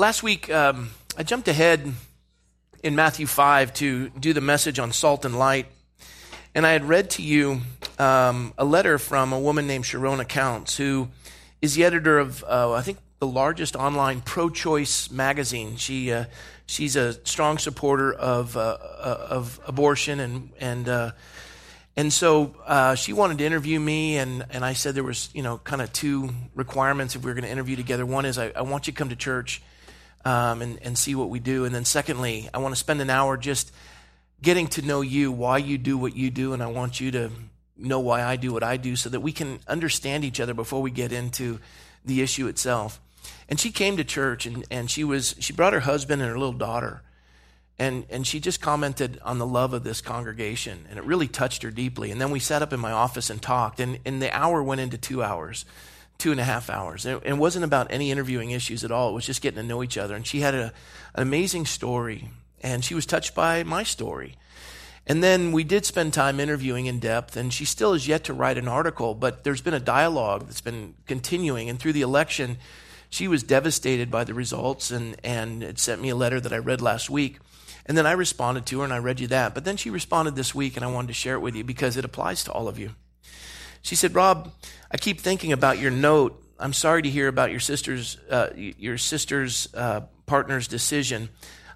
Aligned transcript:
last 0.00 0.22
week, 0.22 0.50
um, 0.50 0.88
I 1.18 1.22
jumped 1.22 1.46
ahead 1.46 1.92
in 2.82 2.96
Matthew 2.96 3.26
5 3.26 3.74
to 3.74 4.08
do 4.08 4.32
the 4.32 4.40
message 4.40 4.78
on 4.78 4.92
salt 4.92 5.26
and 5.26 5.38
light. 5.38 5.66
And 6.54 6.66
I 6.66 6.72
had 6.72 6.88
read 6.88 7.10
to 7.10 7.22
you 7.22 7.60
um, 7.98 8.54
a 8.56 8.64
letter 8.64 8.98
from 8.98 9.34
a 9.34 9.38
woman 9.38 9.66
named 9.66 9.84
Sharona 9.84 10.26
Coutts, 10.26 10.78
who 10.78 11.08
is 11.60 11.74
the 11.74 11.84
editor 11.84 12.18
of, 12.18 12.42
uh, 12.44 12.72
I 12.72 12.80
think, 12.80 12.96
the 13.18 13.26
largest 13.26 13.76
online 13.76 14.22
pro-choice 14.22 15.10
magazine. 15.10 15.76
She 15.76 16.10
uh, 16.10 16.24
she's 16.64 16.96
a 16.96 17.12
strong 17.26 17.58
supporter 17.58 18.14
of 18.14 18.56
uh, 18.56 18.78
uh 18.80 19.26
of 19.28 19.60
abortion 19.66 20.20
and 20.20 20.50
and 20.58 20.88
uh, 20.88 21.10
and 21.94 22.10
so 22.10 22.54
uh, 22.64 22.94
she 22.94 23.12
wanted 23.12 23.36
to 23.38 23.44
interview 23.44 23.78
me, 23.78 24.16
and, 24.16 24.46
and 24.48 24.64
I 24.64 24.72
said 24.72 24.94
there 24.94 25.04
was 25.04 25.28
you 25.34 25.42
know 25.42 25.58
kind 25.58 25.82
of 25.82 25.92
two 25.92 26.30
requirements 26.54 27.14
if 27.14 27.22
we 27.22 27.30
were 27.30 27.34
going 27.34 27.44
to 27.44 27.50
interview 27.50 27.76
together. 27.76 28.06
One 28.06 28.24
is 28.24 28.38
I, 28.38 28.52
I 28.56 28.62
want 28.62 28.86
you 28.86 28.94
to 28.94 28.98
come 28.98 29.10
to 29.10 29.16
church 29.16 29.60
um, 30.24 30.62
and 30.62 30.78
and 30.82 30.98
see 30.98 31.14
what 31.14 31.30
we 31.30 31.40
do, 31.40 31.64
and 31.64 31.74
then 31.74 31.84
secondly, 31.84 32.48
I 32.52 32.58
want 32.58 32.74
to 32.74 32.78
spend 32.78 33.00
an 33.00 33.10
hour 33.10 33.36
just 33.36 33.72
getting 34.42 34.68
to 34.68 34.82
know 34.82 35.00
you, 35.00 35.30
why 35.32 35.58
you 35.58 35.78
do 35.78 35.98
what 35.98 36.16
you 36.16 36.30
do, 36.30 36.52
and 36.52 36.62
I 36.62 36.66
want 36.66 37.00
you 37.00 37.10
to 37.12 37.30
know 37.76 38.00
why 38.00 38.22
I 38.22 38.36
do 38.36 38.52
what 38.52 38.62
I 38.62 38.76
do, 38.76 38.96
so 38.96 39.08
that 39.08 39.20
we 39.20 39.32
can 39.32 39.60
understand 39.66 40.24
each 40.24 40.40
other 40.40 40.54
before 40.54 40.82
we 40.82 40.90
get 40.90 41.12
into 41.12 41.58
the 42.04 42.22
issue 42.22 42.46
itself. 42.46 43.00
And 43.48 43.58
she 43.58 43.70
came 43.70 43.96
to 43.96 44.04
church 44.04 44.46
and, 44.46 44.64
and 44.70 44.90
she 44.90 45.04
was 45.04 45.34
she 45.40 45.52
brought 45.52 45.72
her 45.72 45.80
husband 45.80 46.22
and 46.22 46.30
her 46.30 46.38
little 46.38 46.52
daughter. 46.52 47.02
And 47.78 48.04
and 48.10 48.26
she 48.26 48.40
just 48.40 48.60
commented 48.60 49.18
on 49.24 49.38
the 49.38 49.46
love 49.46 49.72
of 49.72 49.84
this 49.84 50.00
congregation. 50.00 50.86
And 50.88 50.98
it 50.98 51.04
really 51.04 51.28
touched 51.28 51.62
her 51.62 51.70
deeply. 51.70 52.10
And 52.10 52.20
then 52.20 52.30
we 52.30 52.38
sat 52.38 52.62
up 52.62 52.72
in 52.72 52.80
my 52.80 52.92
office 52.92 53.30
and 53.30 53.40
talked. 53.40 53.80
And, 53.80 53.98
and 54.04 54.22
the 54.22 54.34
hour 54.34 54.62
went 54.62 54.80
into 54.80 54.98
two 54.98 55.22
hours, 55.22 55.64
two 56.20 56.30
and 56.30 56.40
a 56.40 56.44
half 56.44 56.70
hours. 56.70 57.06
And 57.06 57.20
it 57.24 57.36
wasn't 57.36 57.64
about 57.64 57.88
any 57.90 58.10
interviewing 58.10 58.52
issues 58.52 58.84
at 58.84 58.92
all. 58.92 59.10
It 59.10 59.14
was 59.14 59.26
just 59.26 59.42
getting 59.42 59.60
to 59.60 59.66
know 59.66 59.82
each 59.82 59.98
other. 59.98 60.14
And 60.14 60.26
she 60.26 60.40
had 60.40 60.54
a, 60.54 60.72
an 61.14 61.22
amazing 61.22 61.66
story. 61.66 62.28
And 62.62 62.84
she 62.84 62.94
was 62.94 63.06
touched 63.06 63.34
by 63.34 63.62
my 63.64 63.82
story. 63.82 64.36
And 65.06 65.24
then 65.24 65.50
we 65.50 65.64
did 65.64 65.86
spend 65.86 66.12
time 66.12 66.38
interviewing 66.38 66.86
in 66.86 67.00
depth, 67.00 67.36
and 67.36 67.52
she 67.52 67.64
still 67.64 67.94
has 67.94 68.06
yet 68.06 68.24
to 68.24 68.34
write 68.34 68.58
an 68.58 68.68
article, 68.68 69.14
but 69.14 69.42
there's 69.42 69.62
been 69.62 69.74
a 69.74 69.80
dialogue 69.80 70.46
that's 70.46 70.60
been 70.60 70.94
continuing. 71.06 71.68
And 71.68 71.80
through 71.80 71.94
the 71.94 72.02
election, 72.02 72.58
she 73.10 73.26
was 73.26 73.42
devastated 73.42 74.10
by 74.10 74.24
the 74.24 74.34
results 74.34 74.90
and, 74.92 75.16
and 75.24 75.64
it 75.64 75.78
sent 75.78 76.00
me 76.00 76.08
a 76.10 76.16
letter 76.16 76.40
that 76.40 76.52
I 76.52 76.58
read 76.58 76.80
last 76.80 77.10
week. 77.10 77.38
And 77.84 77.98
then 77.98 78.06
I 78.06 78.12
responded 78.12 78.66
to 78.66 78.78
her 78.78 78.84
and 78.84 78.92
I 78.92 78.98
read 78.98 79.18
you 79.18 79.26
that. 79.28 79.52
But 79.52 79.64
then 79.64 79.76
she 79.76 79.90
responded 79.90 80.36
this 80.36 80.54
week 80.54 80.76
and 80.76 80.84
I 80.84 80.92
wanted 80.92 81.08
to 81.08 81.14
share 81.14 81.34
it 81.34 81.40
with 81.40 81.56
you 81.56 81.64
because 81.64 81.96
it 81.96 82.04
applies 82.04 82.44
to 82.44 82.52
all 82.52 82.68
of 82.68 82.78
you. 82.78 82.90
She 83.82 83.96
said, 83.96 84.14
Rob, 84.14 84.52
I 84.90 84.96
keep 84.96 85.20
thinking 85.20 85.52
about 85.52 85.78
your 85.78 85.90
note. 85.90 86.42
I'm 86.58 86.72
sorry 86.72 87.02
to 87.02 87.10
hear 87.10 87.28
about 87.28 87.50
your 87.50 87.60
sister's, 87.60 88.18
uh, 88.28 88.50
your 88.56 88.98
sister's 88.98 89.68
uh, 89.72 90.00
partner's 90.26 90.66
decision. 90.66 91.28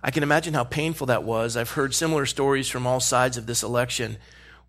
I 0.03 0.11
can 0.11 0.23
imagine 0.23 0.53
how 0.53 0.65
painful 0.65 1.07
that 1.07 1.23
was. 1.23 1.57
I've 1.57 1.71
heard 1.71 1.95
similar 1.95 2.27
stories 2.27 2.69
from 2.69 2.87
all 2.87 3.01
sides 3.01 3.37
of 3.37 3.47
this 3.47 3.63
election. 3.63 4.19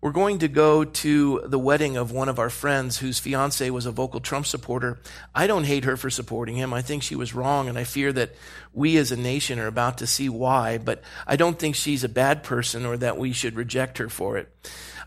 We're 0.00 0.12
going 0.12 0.38
to 0.38 0.48
go 0.48 0.84
to 0.84 1.42
the 1.44 1.58
wedding 1.58 1.96
of 1.96 2.12
one 2.12 2.28
of 2.28 2.38
our 2.38 2.50
friends 2.50 2.98
whose 2.98 3.18
fiance 3.18 3.68
was 3.70 3.86
a 3.86 3.90
vocal 3.90 4.20
Trump 4.20 4.46
supporter. 4.46 4.98
I 5.34 5.46
don't 5.46 5.64
hate 5.64 5.84
her 5.84 5.96
for 5.96 6.10
supporting 6.10 6.54
him. 6.54 6.72
I 6.72 6.82
think 6.82 7.02
she 7.02 7.16
was 7.16 7.34
wrong, 7.34 7.68
and 7.68 7.76
I 7.76 7.84
fear 7.84 8.12
that 8.12 8.34
we 8.72 8.96
as 8.98 9.10
a 9.10 9.16
nation 9.16 9.58
are 9.58 9.66
about 9.66 9.98
to 9.98 10.06
see 10.06 10.28
why, 10.28 10.78
but 10.78 11.02
I 11.26 11.36
don't 11.36 11.58
think 11.58 11.74
she's 11.74 12.04
a 12.04 12.08
bad 12.08 12.44
person 12.44 12.86
or 12.86 12.96
that 12.98 13.18
we 13.18 13.32
should 13.32 13.56
reject 13.56 13.98
her 13.98 14.08
for 14.08 14.36
it. 14.36 14.48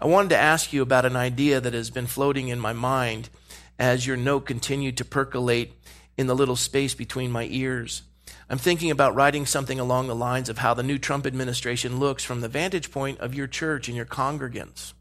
I 0.02 0.08
wanted 0.08 0.30
to 0.30 0.38
ask 0.38 0.72
you 0.72 0.82
about 0.82 1.06
an 1.06 1.18
idea 1.18 1.60
that 1.60 1.74
has 1.74 1.90
been 1.90 2.08
floating 2.08 2.48
in 2.48 2.60
my 2.60 2.72
mind 2.72 3.30
as 3.78 4.08
your 4.08 4.16
note 4.16 4.46
continued 4.46 4.96
to 4.98 5.06
percolate 5.06 5.74
in 6.18 6.28
the 6.28 6.36
little 6.36 6.56
space 6.56 6.94
between 6.94 7.32
my 7.32 7.48
ears. 7.52 8.04
I'm 8.50 8.58
thinking 8.58 8.92
about 8.92 9.14
writing 9.14 9.46
something 9.46 9.80
along 9.80 10.08
the 10.08 10.16
lines 10.16 10.48
of 10.48 10.60
how 10.60 10.74
the 10.74 10.84
new 10.84 10.98
Trump 10.98 11.28
administration 11.28 12.00
looks 12.00 12.24
from 12.24 12.40
the 12.40 12.48
vantage 12.48 12.92
point 12.92 13.20
of 13.20 13.36
your 13.36 13.48
church 13.48 13.88
and 13.88 13.98
your 13.98 14.06
congregants. 14.06 14.94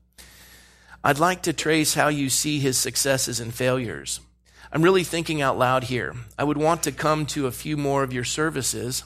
I'd 1.04 1.20
like 1.20 1.42
to 1.42 1.52
trace 1.52 1.94
how 1.94 2.08
you 2.08 2.28
see 2.28 2.58
his 2.58 2.76
successes 2.76 3.38
and 3.38 3.54
failures. 3.54 4.20
I'm 4.72 4.82
really 4.82 5.04
thinking 5.04 5.40
out 5.40 5.56
loud 5.56 5.84
here. 5.84 6.14
I 6.36 6.44
would 6.44 6.58
want 6.58 6.82
to 6.82 6.92
come 6.92 7.24
to 7.26 7.46
a 7.46 7.52
few 7.52 7.76
more 7.76 8.02
of 8.02 8.12
your 8.12 8.24
services 8.24 9.04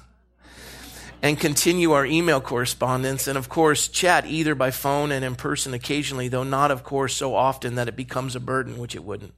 and 1.22 1.38
continue 1.38 1.92
our 1.92 2.04
email 2.04 2.40
correspondence 2.40 3.28
and, 3.28 3.38
of 3.38 3.48
course, 3.48 3.86
chat 3.86 4.26
either 4.26 4.56
by 4.56 4.72
phone 4.72 5.12
and 5.12 5.24
in 5.24 5.36
person 5.36 5.72
occasionally, 5.72 6.26
though 6.26 6.42
not, 6.42 6.72
of 6.72 6.82
course, 6.82 7.14
so 7.14 7.34
often 7.34 7.76
that 7.76 7.88
it 7.88 7.94
becomes 7.96 8.34
a 8.34 8.40
burden, 8.40 8.76
which 8.78 8.96
it 8.96 9.04
wouldn't. 9.04 9.32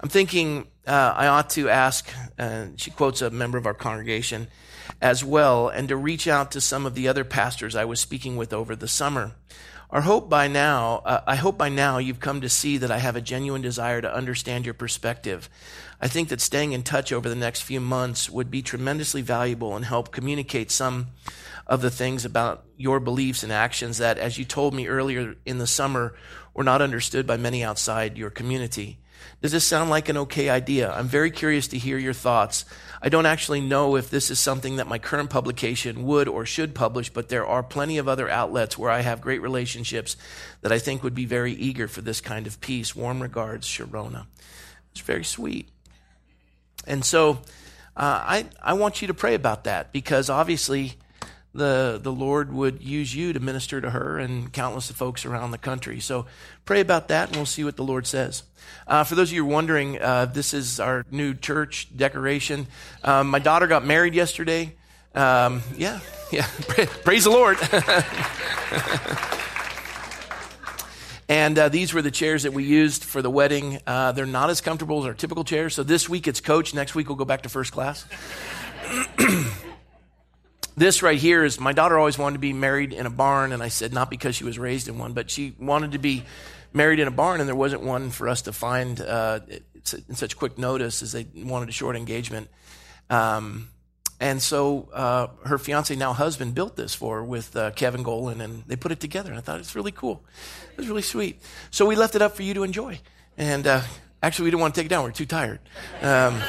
I'm 0.00 0.08
thinking 0.08 0.66
uh, 0.86 1.14
I 1.16 1.28
ought 1.28 1.50
to 1.50 1.68
ask, 1.68 2.12
uh, 2.36 2.66
she 2.76 2.90
quotes 2.90 3.22
a 3.22 3.30
member 3.30 3.56
of 3.56 3.64
our 3.64 3.74
congregation 3.74 4.48
as 5.00 5.24
well, 5.24 5.68
and 5.68 5.88
to 5.88 5.96
reach 5.96 6.26
out 6.26 6.50
to 6.50 6.60
some 6.60 6.84
of 6.84 6.94
the 6.94 7.08
other 7.08 7.24
pastors 7.24 7.76
I 7.76 7.84
was 7.84 8.00
speaking 8.00 8.36
with 8.36 8.52
over 8.52 8.74
the 8.74 8.88
summer. 8.88 9.32
Our 9.94 10.00
hope 10.00 10.28
by 10.28 10.48
now, 10.48 11.02
uh, 11.04 11.20
I 11.24 11.36
hope 11.36 11.56
by 11.56 11.68
now 11.68 11.98
you've 11.98 12.18
come 12.18 12.40
to 12.40 12.48
see 12.48 12.78
that 12.78 12.90
I 12.90 12.98
have 12.98 13.14
a 13.14 13.20
genuine 13.20 13.62
desire 13.62 14.00
to 14.00 14.12
understand 14.12 14.64
your 14.64 14.74
perspective. 14.74 15.48
I 16.00 16.08
think 16.08 16.30
that 16.30 16.40
staying 16.40 16.72
in 16.72 16.82
touch 16.82 17.12
over 17.12 17.28
the 17.28 17.36
next 17.36 17.60
few 17.60 17.78
months 17.78 18.28
would 18.28 18.50
be 18.50 18.60
tremendously 18.60 19.22
valuable 19.22 19.76
and 19.76 19.84
help 19.84 20.10
communicate 20.10 20.72
some 20.72 21.10
of 21.68 21.80
the 21.80 21.92
things 21.92 22.24
about 22.24 22.64
your 22.76 22.98
beliefs 22.98 23.44
and 23.44 23.52
actions 23.52 23.98
that, 23.98 24.18
as 24.18 24.36
you 24.36 24.44
told 24.44 24.74
me 24.74 24.88
earlier 24.88 25.36
in 25.46 25.58
the 25.58 25.66
summer, 25.68 26.16
were 26.54 26.64
not 26.64 26.82
understood 26.82 27.24
by 27.24 27.36
many 27.36 27.62
outside 27.62 28.18
your 28.18 28.30
community. 28.30 28.98
Does 29.42 29.52
this 29.52 29.64
sound 29.64 29.90
like 29.90 30.08
an 30.08 30.16
okay 30.16 30.48
idea? 30.48 30.90
I'm 30.90 31.06
very 31.06 31.30
curious 31.30 31.68
to 31.68 31.78
hear 31.78 31.98
your 31.98 32.12
thoughts. 32.12 32.64
I 33.04 33.10
don't 33.10 33.26
actually 33.26 33.60
know 33.60 33.96
if 33.96 34.08
this 34.08 34.30
is 34.30 34.40
something 34.40 34.76
that 34.76 34.86
my 34.86 34.98
current 34.98 35.28
publication 35.28 36.06
would 36.06 36.26
or 36.26 36.46
should 36.46 36.74
publish, 36.74 37.10
but 37.10 37.28
there 37.28 37.46
are 37.46 37.62
plenty 37.62 37.98
of 37.98 38.08
other 38.08 38.30
outlets 38.30 38.78
where 38.78 38.90
I 38.90 39.02
have 39.02 39.20
great 39.20 39.42
relationships 39.42 40.16
that 40.62 40.72
I 40.72 40.78
think 40.78 41.02
would 41.02 41.14
be 41.14 41.26
very 41.26 41.52
eager 41.52 41.86
for 41.86 42.00
this 42.00 42.22
kind 42.22 42.46
of 42.46 42.62
piece. 42.62 42.96
Warm 42.96 43.20
regards, 43.20 43.68
Sharona. 43.68 44.24
It's 44.92 45.02
very 45.02 45.22
sweet. 45.22 45.68
And 46.86 47.04
so 47.04 47.42
uh, 47.94 48.24
I, 48.24 48.46
I 48.62 48.72
want 48.72 49.02
you 49.02 49.08
to 49.08 49.14
pray 49.14 49.34
about 49.34 49.64
that 49.64 49.92
because 49.92 50.30
obviously 50.30 50.94
the, 51.54 52.00
the 52.02 52.12
Lord 52.12 52.52
would 52.52 52.82
use 52.82 53.14
you 53.14 53.32
to 53.32 53.40
minister 53.40 53.80
to 53.80 53.90
her 53.90 54.18
and 54.18 54.52
countless 54.52 54.90
of 54.90 54.96
folks 54.96 55.24
around 55.24 55.52
the 55.52 55.58
country. 55.58 56.00
So 56.00 56.26
pray 56.64 56.80
about 56.80 57.08
that 57.08 57.28
and 57.28 57.36
we'll 57.36 57.46
see 57.46 57.64
what 57.64 57.76
the 57.76 57.84
Lord 57.84 58.06
says. 58.06 58.42
Uh, 58.86 59.04
for 59.04 59.14
those 59.14 59.30
of 59.30 59.34
you 59.34 59.44
wondering, 59.44 60.00
uh, 60.00 60.26
this 60.26 60.52
is 60.52 60.80
our 60.80 61.06
new 61.10 61.32
church 61.32 61.88
decoration. 61.96 62.66
Um, 63.04 63.30
my 63.30 63.38
daughter 63.38 63.66
got 63.66 63.84
married 63.84 64.14
yesterday. 64.14 64.74
Um, 65.14 65.62
yeah, 65.76 66.00
yeah. 66.32 66.46
Praise 67.04 67.24
the 67.24 67.30
Lord. 67.30 67.56
and 71.28 71.56
uh, 71.56 71.68
these 71.68 71.94
were 71.94 72.02
the 72.02 72.10
chairs 72.10 72.42
that 72.42 72.52
we 72.52 72.64
used 72.64 73.04
for 73.04 73.22
the 73.22 73.30
wedding. 73.30 73.78
Uh, 73.86 74.10
they're 74.12 74.26
not 74.26 74.50
as 74.50 74.60
comfortable 74.60 75.00
as 75.00 75.06
our 75.06 75.14
typical 75.14 75.44
chairs. 75.44 75.74
So 75.74 75.84
this 75.84 76.08
week 76.08 76.26
it's 76.26 76.40
coach. 76.40 76.74
Next 76.74 76.96
week 76.96 77.08
we'll 77.08 77.16
go 77.16 77.24
back 77.24 77.42
to 77.42 77.48
first 77.48 77.72
class. 77.72 78.06
this 80.76 81.02
right 81.02 81.18
here 81.18 81.44
is 81.44 81.60
my 81.60 81.72
daughter 81.72 81.98
always 81.98 82.18
wanted 82.18 82.34
to 82.34 82.40
be 82.40 82.52
married 82.52 82.92
in 82.92 83.06
a 83.06 83.10
barn, 83.10 83.52
and 83.52 83.62
I 83.62 83.68
said 83.68 83.92
not 83.92 84.10
because 84.10 84.34
she 84.34 84.44
was 84.44 84.58
raised 84.58 84.88
in 84.88 84.98
one, 84.98 85.12
but 85.12 85.30
she 85.30 85.54
wanted 85.58 85.92
to 85.92 85.98
be 85.98 86.24
married 86.72 86.98
in 86.98 87.08
a 87.08 87.12
barn, 87.12 87.40
and 87.40 87.48
there 87.48 87.56
wasn't 87.56 87.82
one 87.82 88.10
for 88.10 88.28
us 88.28 88.42
to 88.42 88.52
find 88.52 89.00
uh, 89.00 89.40
in 90.08 90.14
such 90.14 90.36
quick 90.36 90.58
notice 90.58 91.02
as 91.02 91.12
they 91.12 91.26
wanted 91.36 91.68
a 91.68 91.72
short 91.72 91.96
engagement. 91.96 92.48
Um, 93.10 93.68
and 94.20 94.40
so 94.40 94.88
uh, 94.92 95.28
her 95.44 95.58
fiance, 95.58 95.94
now 95.96 96.12
husband, 96.12 96.54
built 96.54 96.76
this 96.76 96.94
for 96.94 97.16
her 97.16 97.24
with 97.24 97.54
uh, 97.56 97.72
Kevin 97.72 98.02
Golan, 98.02 98.40
and 98.40 98.64
they 98.66 98.76
put 98.76 98.92
it 98.92 99.00
together. 99.00 99.30
And 99.30 99.38
I 99.38 99.42
thought 99.42 99.60
it's 99.60 99.74
really 99.74 99.92
cool. 99.92 100.24
It 100.72 100.78
was 100.78 100.88
really 100.88 101.02
sweet. 101.02 101.40
So 101.70 101.84
we 101.86 101.96
left 101.96 102.14
it 102.14 102.22
up 102.22 102.36
for 102.36 102.42
you 102.42 102.54
to 102.54 102.62
enjoy. 102.62 103.00
And 103.36 103.66
uh, 103.66 103.82
actually, 104.22 104.46
we 104.46 104.50
didn't 104.52 104.62
want 104.62 104.74
to 104.74 104.80
take 104.80 104.86
it 104.86 104.90
down. 104.90 105.04
We 105.04 105.10
are 105.10 105.12
too 105.12 105.26
tired. 105.26 105.60
Um, 106.00 106.40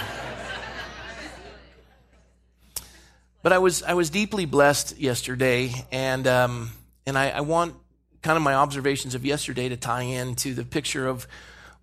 But 3.46 3.53
I 3.53 3.59
was 3.59 3.84
I 3.84 3.94
was 3.94 4.09
deeply 4.09 4.46
blessed 4.46 4.97
yesterday, 4.97 5.72
and 5.92 6.26
um, 6.26 6.72
and 7.06 7.16
I, 7.16 7.30
I 7.30 7.42
want 7.42 7.76
kind 8.24 8.38
of 8.38 8.42
my 8.42 8.56
observations 8.56 9.14
of 9.14 9.24
yesterday 9.24 9.70
to 9.70 9.78
tie 9.78 10.02
into 10.02 10.56
the 10.56 10.66
picture 10.66 11.06
of 11.06 11.28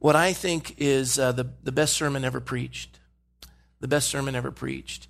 what 0.01 0.17
I 0.17 0.33
think 0.33 0.75
is 0.79 1.21
uh, 1.21 1.31
the 1.31 1.53
the 1.63 1.71
best 1.71 1.93
sermon 1.93 2.25
ever 2.25 2.41
preached, 2.41 2.99
the 3.79 3.87
best 3.87 4.09
sermon 4.09 4.35
ever 4.35 4.51
preached, 4.51 5.07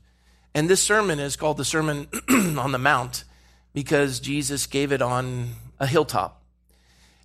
and 0.55 0.69
this 0.69 0.83
sermon 0.83 1.21
is 1.21 1.37
called 1.37 1.57
the 1.57 1.65
Sermon 1.65 2.07
on 2.29 2.71
the 2.71 2.79
Mount 2.79 3.25
because 3.73 4.21
Jesus 4.21 4.67
gave 4.67 4.93
it 4.93 5.01
on 5.01 5.53
a 5.81 5.87
hilltop. 5.87 6.43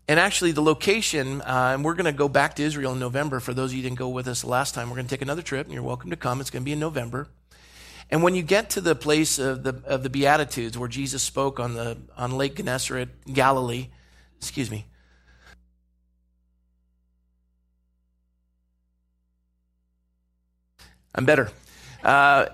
And 0.07 0.21
actually, 0.21 0.53
the 0.53 0.61
location, 0.61 1.41
uh, 1.41 1.71
and 1.73 1.83
we're 1.83 1.95
going 1.95 2.05
to 2.05 2.13
go 2.13 2.29
back 2.29 2.55
to 2.55 2.63
Israel 2.63 2.93
in 2.93 2.99
November. 2.99 3.41
For 3.41 3.53
those 3.53 3.71
of 3.71 3.75
you 3.75 3.83
who 3.83 3.89
didn't 3.89 3.99
go 3.99 4.07
with 4.07 4.29
us 4.29 4.45
last 4.45 4.73
time, 4.73 4.89
we're 4.89 4.95
going 4.95 5.07
to 5.07 5.13
take 5.13 5.21
another 5.21 5.41
trip, 5.41 5.65
and 5.65 5.73
you're 5.73 5.83
welcome 5.83 6.11
to 6.11 6.15
come. 6.15 6.39
It's 6.39 6.49
going 6.49 6.63
to 6.63 6.65
be 6.65 6.71
in 6.71 6.79
November. 6.79 7.27
And 8.09 8.23
when 8.23 8.35
you 8.35 8.43
get 8.43 8.69
to 8.71 8.81
the 8.81 8.95
place 8.95 9.37
of 9.37 9.63
the, 9.63 9.81
of 9.85 10.03
the 10.03 10.09
Beatitudes 10.09 10.77
where 10.77 10.87
Jesus 10.87 11.21
spoke 11.21 11.59
on, 11.59 11.73
the, 11.73 11.97
on 12.15 12.37
Lake 12.37 12.55
Gennesaret, 12.55 13.09
Galilee, 13.33 13.89
excuse 14.37 14.71
me, 14.71 14.85
I'm 21.13 21.25
better. 21.25 21.49
Uh, 22.03 22.45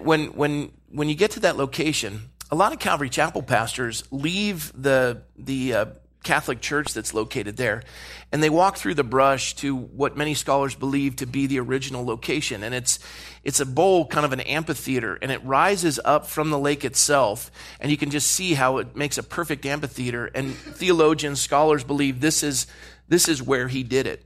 when, 0.00 0.28
when, 0.28 0.72
when 0.88 1.08
you 1.08 1.14
get 1.14 1.32
to 1.32 1.40
that 1.40 1.56
location, 1.56 2.30
a 2.50 2.56
lot 2.56 2.72
of 2.72 2.78
Calvary 2.78 3.10
Chapel 3.10 3.42
pastors 3.42 4.04
leave 4.10 4.72
the, 4.74 5.22
the 5.36 5.74
uh, 5.74 5.86
Catholic 6.26 6.60
church 6.60 6.92
that's 6.92 7.14
located 7.14 7.56
there, 7.56 7.84
and 8.32 8.42
they 8.42 8.50
walk 8.50 8.76
through 8.76 8.94
the 8.94 9.04
brush 9.04 9.54
to 9.56 9.76
what 9.76 10.16
many 10.16 10.34
scholars 10.34 10.74
believe 10.74 11.16
to 11.16 11.26
be 11.26 11.46
the 11.46 11.60
original 11.60 12.04
location. 12.04 12.64
And 12.64 12.74
it's, 12.74 12.98
it's 13.44 13.60
a 13.60 13.64
bowl, 13.64 14.06
kind 14.06 14.26
of 14.26 14.32
an 14.32 14.40
amphitheater, 14.40 15.14
and 15.22 15.30
it 15.30 15.44
rises 15.44 16.00
up 16.04 16.26
from 16.26 16.50
the 16.50 16.58
lake 16.58 16.84
itself, 16.84 17.50
and 17.78 17.90
you 17.90 17.96
can 17.96 18.10
just 18.10 18.26
see 18.26 18.54
how 18.54 18.78
it 18.78 18.96
makes 18.96 19.18
a 19.18 19.22
perfect 19.22 19.64
amphitheater. 19.64 20.26
And 20.26 20.54
theologians, 20.54 21.40
scholars 21.40 21.84
believe 21.84 22.20
this 22.20 22.42
is, 22.42 22.66
this 23.08 23.28
is 23.28 23.40
where 23.40 23.68
he 23.68 23.84
did 23.84 24.08
it. 24.08 24.24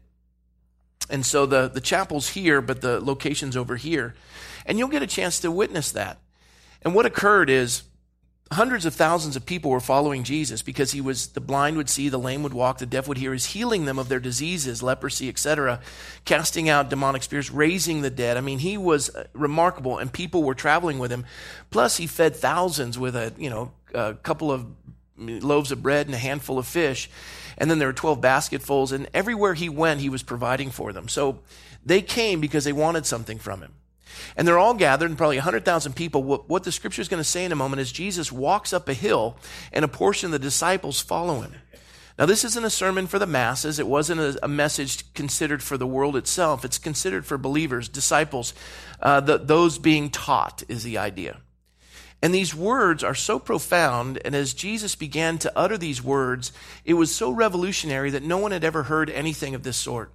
And 1.10 1.26
so 1.26 1.44
the, 1.44 1.68
the 1.68 1.80
chapel's 1.82 2.30
here, 2.30 2.62
but 2.62 2.80
the 2.80 2.98
location's 2.98 3.56
over 3.56 3.76
here. 3.76 4.14
And 4.64 4.78
you'll 4.78 4.88
get 4.88 5.02
a 5.02 5.06
chance 5.06 5.40
to 5.40 5.50
witness 5.50 5.92
that. 5.92 6.18
And 6.82 6.94
what 6.94 7.04
occurred 7.04 7.50
is 7.50 7.82
hundreds 8.52 8.84
of 8.84 8.94
thousands 8.94 9.36
of 9.36 9.46
people 9.46 9.70
were 9.70 9.80
following 9.80 10.24
Jesus 10.24 10.60
because 10.60 10.90
he 10.90 11.00
was 11.00 11.28
the 11.28 11.40
blind 11.40 11.76
would 11.76 11.88
see, 11.88 12.08
the 12.08 12.18
lame 12.18 12.42
would 12.42 12.52
walk, 12.52 12.78
the 12.78 12.86
deaf 12.86 13.06
would 13.06 13.18
hear. 13.18 13.32
He's 13.32 13.46
healing 13.46 13.84
them 13.84 13.98
of 13.98 14.08
their 14.08 14.18
diseases, 14.18 14.82
leprosy, 14.82 15.28
etc., 15.28 15.80
casting 16.24 16.68
out 16.68 16.90
demonic 16.90 17.22
spirits, 17.22 17.50
raising 17.50 18.02
the 18.02 18.10
dead. 18.10 18.36
I 18.36 18.40
mean, 18.40 18.58
he 18.58 18.76
was 18.76 19.14
uh, 19.14 19.24
remarkable, 19.34 19.98
and 19.98 20.12
people 20.12 20.42
were 20.42 20.54
traveling 20.54 20.98
with 20.98 21.12
him. 21.12 21.24
Plus, 21.70 21.96
he 21.98 22.06
fed 22.08 22.34
thousands 22.34 22.98
with 22.98 23.14
a 23.14 23.32
you 23.38 23.50
know 23.50 23.72
a 23.94 24.14
couple 24.14 24.50
of 24.50 24.66
loaves 25.16 25.70
of 25.70 25.82
bread 25.82 26.06
and 26.06 26.14
a 26.14 26.18
handful 26.18 26.58
of 26.58 26.66
fish. 26.66 27.08
And 27.58 27.70
then 27.70 27.78
there 27.78 27.88
were 27.88 27.92
12 27.92 28.20
basketfuls, 28.20 28.90
and 28.90 29.08
everywhere 29.12 29.54
he 29.54 29.68
went, 29.68 30.00
he 30.00 30.08
was 30.08 30.22
providing 30.22 30.70
for 30.70 30.92
them. 30.92 31.08
So 31.08 31.40
they 31.84 32.00
came 32.00 32.40
because 32.40 32.64
they 32.64 32.72
wanted 32.72 33.04
something 33.04 33.38
from 33.38 33.60
him. 33.60 33.74
And 34.36 34.46
they're 34.46 34.58
all 34.58 34.74
gathered, 34.74 35.10
and 35.10 35.18
probably 35.18 35.36
100,000 35.36 35.94
people. 35.94 36.22
What, 36.22 36.48
what 36.48 36.64
the 36.64 36.72
scripture 36.72 37.02
is 37.02 37.08
going 37.08 37.22
to 37.22 37.28
say 37.28 37.44
in 37.44 37.52
a 37.52 37.56
moment 37.56 37.80
is 37.80 37.92
Jesus 37.92 38.30
walks 38.30 38.72
up 38.72 38.88
a 38.88 38.94
hill, 38.94 39.36
and 39.72 39.84
a 39.84 39.88
portion 39.88 40.26
of 40.26 40.32
the 40.32 40.38
disciples 40.38 41.00
follow 41.00 41.40
him. 41.40 41.54
Now, 42.18 42.26
this 42.26 42.44
isn't 42.44 42.64
a 42.64 42.70
sermon 42.70 43.06
for 43.06 43.18
the 43.18 43.26
masses. 43.26 43.78
It 43.78 43.86
wasn't 43.86 44.20
a, 44.20 44.38
a 44.44 44.48
message 44.48 45.12
considered 45.14 45.62
for 45.62 45.78
the 45.78 45.86
world 45.86 46.16
itself. 46.16 46.66
It's 46.66 46.76
considered 46.76 47.24
for 47.24 47.38
believers, 47.38 47.88
disciples. 47.88 48.52
Uh, 49.00 49.20
the, 49.20 49.38
those 49.38 49.78
being 49.78 50.10
taught 50.10 50.62
is 50.68 50.84
the 50.84 50.98
idea. 50.98 51.38
And 52.22 52.34
these 52.34 52.54
words 52.54 53.02
are 53.02 53.14
so 53.14 53.38
profound, 53.38 54.20
and 54.24 54.34
as 54.34 54.52
Jesus 54.52 54.94
began 54.94 55.38
to 55.38 55.52
utter 55.56 55.78
these 55.78 56.02
words, 56.02 56.52
it 56.84 56.94
was 56.94 57.14
so 57.14 57.30
revolutionary 57.30 58.10
that 58.10 58.22
no 58.22 58.36
one 58.36 58.52
had 58.52 58.64
ever 58.64 58.82
heard 58.82 59.08
anything 59.08 59.54
of 59.54 59.62
this 59.62 59.78
sort. 59.78 60.12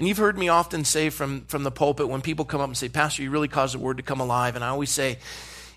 And 0.00 0.08
you've 0.08 0.16
heard 0.16 0.38
me 0.38 0.48
often 0.48 0.86
say 0.86 1.10
from, 1.10 1.42
from 1.44 1.62
the 1.62 1.70
pulpit 1.70 2.08
when 2.08 2.22
people 2.22 2.46
come 2.46 2.62
up 2.62 2.68
and 2.68 2.76
say, 2.76 2.88
Pastor, 2.88 3.22
you 3.22 3.30
really 3.30 3.48
caused 3.48 3.74
the 3.74 3.78
word 3.78 3.98
to 3.98 4.02
come 4.02 4.18
alive. 4.18 4.56
And 4.56 4.64
I 4.64 4.68
always 4.68 4.88
say, 4.88 5.18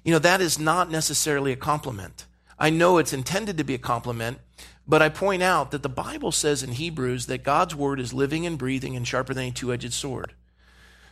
you 0.06 0.14
know, 0.14 0.20
that 0.20 0.40
is 0.40 0.58
not 0.58 0.90
necessarily 0.90 1.52
a 1.52 1.58
compliment. 1.58 2.25
I 2.58 2.70
know 2.70 3.00
it's 3.00 3.12
intended 3.12 3.58
to 3.58 3.66
be 3.66 3.74
a 3.74 3.78
compliment, 3.78 4.40
but 4.88 5.02
I 5.02 5.10
point 5.10 5.44
out 5.44 5.72
that 5.72 5.84
the 5.84 5.90
Bible 5.90 6.31
says 6.31 6.64
in 6.64 6.72
Hebrews 6.72 7.25
that 7.25 7.44
God's 7.44 7.75
word 7.75 8.00
is 8.00 8.14
living 8.14 8.46
and 8.46 8.58
breathing 8.58 8.96
and 8.96 9.06
sharper 9.06 9.34
than 9.34 9.48
a 9.48 9.52
two 9.52 9.74
edged 9.74 9.92
sword. 9.92 10.31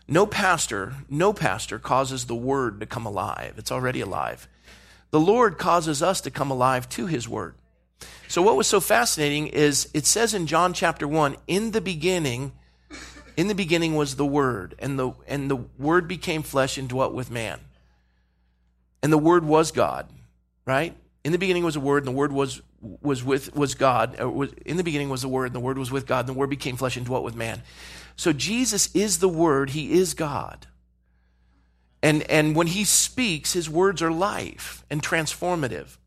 No 0.08 0.26
pastor, 0.26 0.94
no 1.10 1.34
pastor 1.34 1.80
causes 1.80 2.28
the 2.28 2.34
word 2.36 2.80
to 2.80 2.86
come 2.86 3.06
alive. 3.06 3.56
It's 3.58 3.74
already 3.74 4.00
alive. 4.00 4.48
The 5.10 5.20
Lord 5.20 5.58
causes 5.58 6.02
us 6.02 6.22
to 6.22 6.32
come 6.32 6.50
alive 6.50 6.88
to 6.92 7.08
his 7.08 7.28
word. 7.28 7.56
So, 8.30 8.42
what 8.42 8.56
was 8.56 8.68
so 8.68 8.80
fascinating 8.80 9.48
is 9.48 9.90
it 9.94 10.06
says 10.06 10.34
in 10.34 10.48
John 10.48 10.72
chapter 10.72 11.06
1 11.06 11.36
in 11.48 11.72
the 11.72 11.82
beginning, 11.82 12.54
in 13.38 13.48
the 13.48 13.56
beginning 13.56 13.96
was 13.96 14.16
the 14.16 14.26
Word, 14.26 14.76
and 14.80 14.98
the, 14.98 15.12
and 15.28 15.50
the 15.50 15.58
Word 15.78 16.08
became 16.08 16.44
flesh 16.44 16.78
and 16.78 16.88
dwelt 16.88 17.14
with 17.14 17.32
man. 17.32 17.60
And 19.04 19.12
the 19.12 19.18
Word 19.18 19.46
was 19.46 19.72
God, 19.72 20.08
right? 20.66 20.96
In 21.24 21.32
the 21.32 21.38
beginning 21.38 21.64
was 21.64 21.76
the 21.76 21.80
Word, 21.80 22.00
and 22.00 22.08
the 22.08 22.18
Word 22.18 22.32
was, 22.32 22.62
was 22.82 23.24
with 23.24 23.56
was 23.56 23.76
God. 23.76 24.20
Uh, 24.20 24.30
was, 24.30 24.52
in 24.66 24.78
the 24.78 24.84
beginning 24.84 25.10
was 25.10 25.22
the 25.22 25.28
Word, 25.28 25.48
and 25.48 25.56
the 25.56 25.60
Word 25.60 25.78
was 25.78 25.92
with 25.92 26.06
God, 26.06 26.28
and 26.28 26.30
the 26.30 26.40
Word 26.40 26.50
became 26.50 26.76
flesh 26.76 26.98
and 26.98 27.06
dwelt 27.06 27.24
with 27.24 27.36
man. 27.36 27.62
So 28.16 28.34
Jesus 28.34 28.94
is 28.96 29.20
the 29.20 29.30
Word, 29.30 29.72
He 29.72 29.94
is 29.94 30.14
God. 30.14 30.68
And, 32.04 32.24
and 32.30 32.56
when 32.56 32.68
He 32.68 32.84
speaks, 32.84 33.54
His 33.54 33.70
words 33.70 34.02
are 34.02 34.12
life 34.12 34.84
and 34.90 35.02
transformative. 35.02 35.98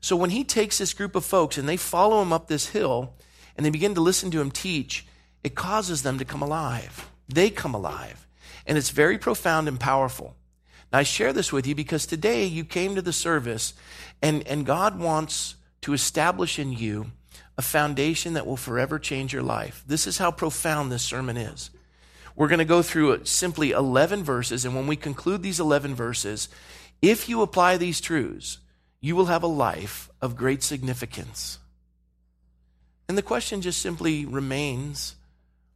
So 0.00 0.16
when 0.16 0.30
He 0.30 0.44
takes 0.44 0.78
this 0.78 0.94
group 0.94 1.14
of 1.14 1.24
folks 1.24 1.58
and 1.58 1.68
they 1.68 1.76
follow 1.76 2.22
Him 2.22 2.32
up 2.32 2.48
this 2.48 2.68
hill, 2.68 3.14
and 3.56 3.66
they 3.66 3.70
begin 3.70 3.94
to 3.94 4.00
listen 4.00 4.30
to 4.30 4.40
Him 4.40 4.50
teach, 4.50 5.06
it 5.42 5.54
causes 5.54 6.02
them 6.02 6.18
to 6.18 6.24
come 6.24 6.42
alive. 6.42 7.10
They 7.28 7.50
come 7.50 7.74
alive. 7.74 8.26
And 8.66 8.76
it's 8.76 8.90
very 8.90 9.18
profound 9.18 9.68
and 9.68 9.80
powerful. 9.80 10.36
Now, 10.92 10.98
I 10.98 11.02
share 11.02 11.32
this 11.32 11.52
with 11.52 11.66
you 11.66 11.74
because 11.74 12.06
today 12.06 12.44
you 12.44 12.64
came 12.64 12.94
to 12.94 13.02
the 13.02 13.12
service 13.12 13.74
and, 14.22 14.46
and 14.46 14.66
God 14.66 14.98
wants 14.98 15.54
to 15.82 15.92
establish 15.92 16.58
in 16.58 16.72
you 16.72 17.06
a 17.56 17.62
foundation 17.62 18.34
that 18.34 18.46
will 18.46 18.56
forever 18.56 18.98
change 18.98 19.32
your 19.32 19.42
life. 19.42 19.84
This 19.86 20.06
is 20.06 20.18
how 20.18 20.30
profound 20.30 20.90
this 20.90 21.02
sermon 21.02 21.36
is. 21.36 21.70
We're 22.36 22.48
going 22.48 22.58
to 22.58 22.64
go 22.64 22.82
through 22.82 23.24
simply 23.24 23.72
11 23.72 24.24
verses, 24.24 24.64
and 24.64 24.74
when 24.74 24.86
we 24.86 24.96
conclude 24.96 25.42
these 25.42 25.60
11 25.60 25.94
verses, 25.94 26.48
if 27.02 27.28
you 27.28 27.42
apply 27.42 27.76
these 27.76 28.00
truths, 28.00 28.58
you 29.00 29.16
will 29.16 29.26
have 29.26 29.42
a 29.42 29.48
life 29.48 30.08
of 30.22 30.36
great 30.36 30.62
significance. 30.62 31.58
And 33.08 33.18
the 33.18 33.22
question 33.22 33.60
just 33.60 33.82
simply 33.82 34.24
remains 34.24 35.16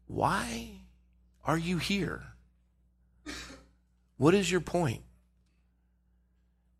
why 0.06 0.70
are 1.44 1.58
you 1.58 1.78
here? 1.78 2.22
What 4.16 4.34
is 4.34 4.50
your 4.50 4.60
point? 4.60 5.02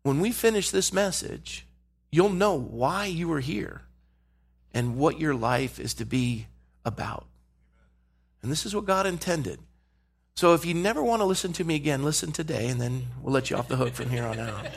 When 0.03 0.19
we 0.19 0.31
finish 0.31 0.69
this 0.69 0.93
message, 0.93 1.65
you'll 2.11 2.29
know 2.29 2.53
why 2.53 3.05
you 3.05 3.31
are 3.33 3.39
here 3.39 3.81
and 4.73 4.97
what 4.97 5.19
your 5.19 5.33
life 5.33 5.79
is 5.79 5.93
to 5.95 6.05
be 6.05 6.47
about. 6.83 7.25
And 8.41 8.51
this 8.51 8.65
is 8.65 8.75
what 8.75 8.85
God 8.85 9.07
intended. 9.07 9.59
So 10.35 10.53
if 10.53 10.65
you 10.65 10.73
never 10.73 11.01
want 11.01 11.21
to 11.21 11.25
listen 11.25 11.53
to 11.53 11.63
me 11.63 11.75
again, 11.75 12.03
listen 12.03 12.31
today, 12.31 12.67
and 12.67 12.79
then 12.79 13.07
we'll 13.21 13.33
let 13.33 13.49
you 13.49 13.55
off 13.55 13.67
the 13.67 13.77
hook 13.77 13.93
from 13.93 14.09
here 14.09 14.25
on 14.25 14.37
out. 14.37 14.67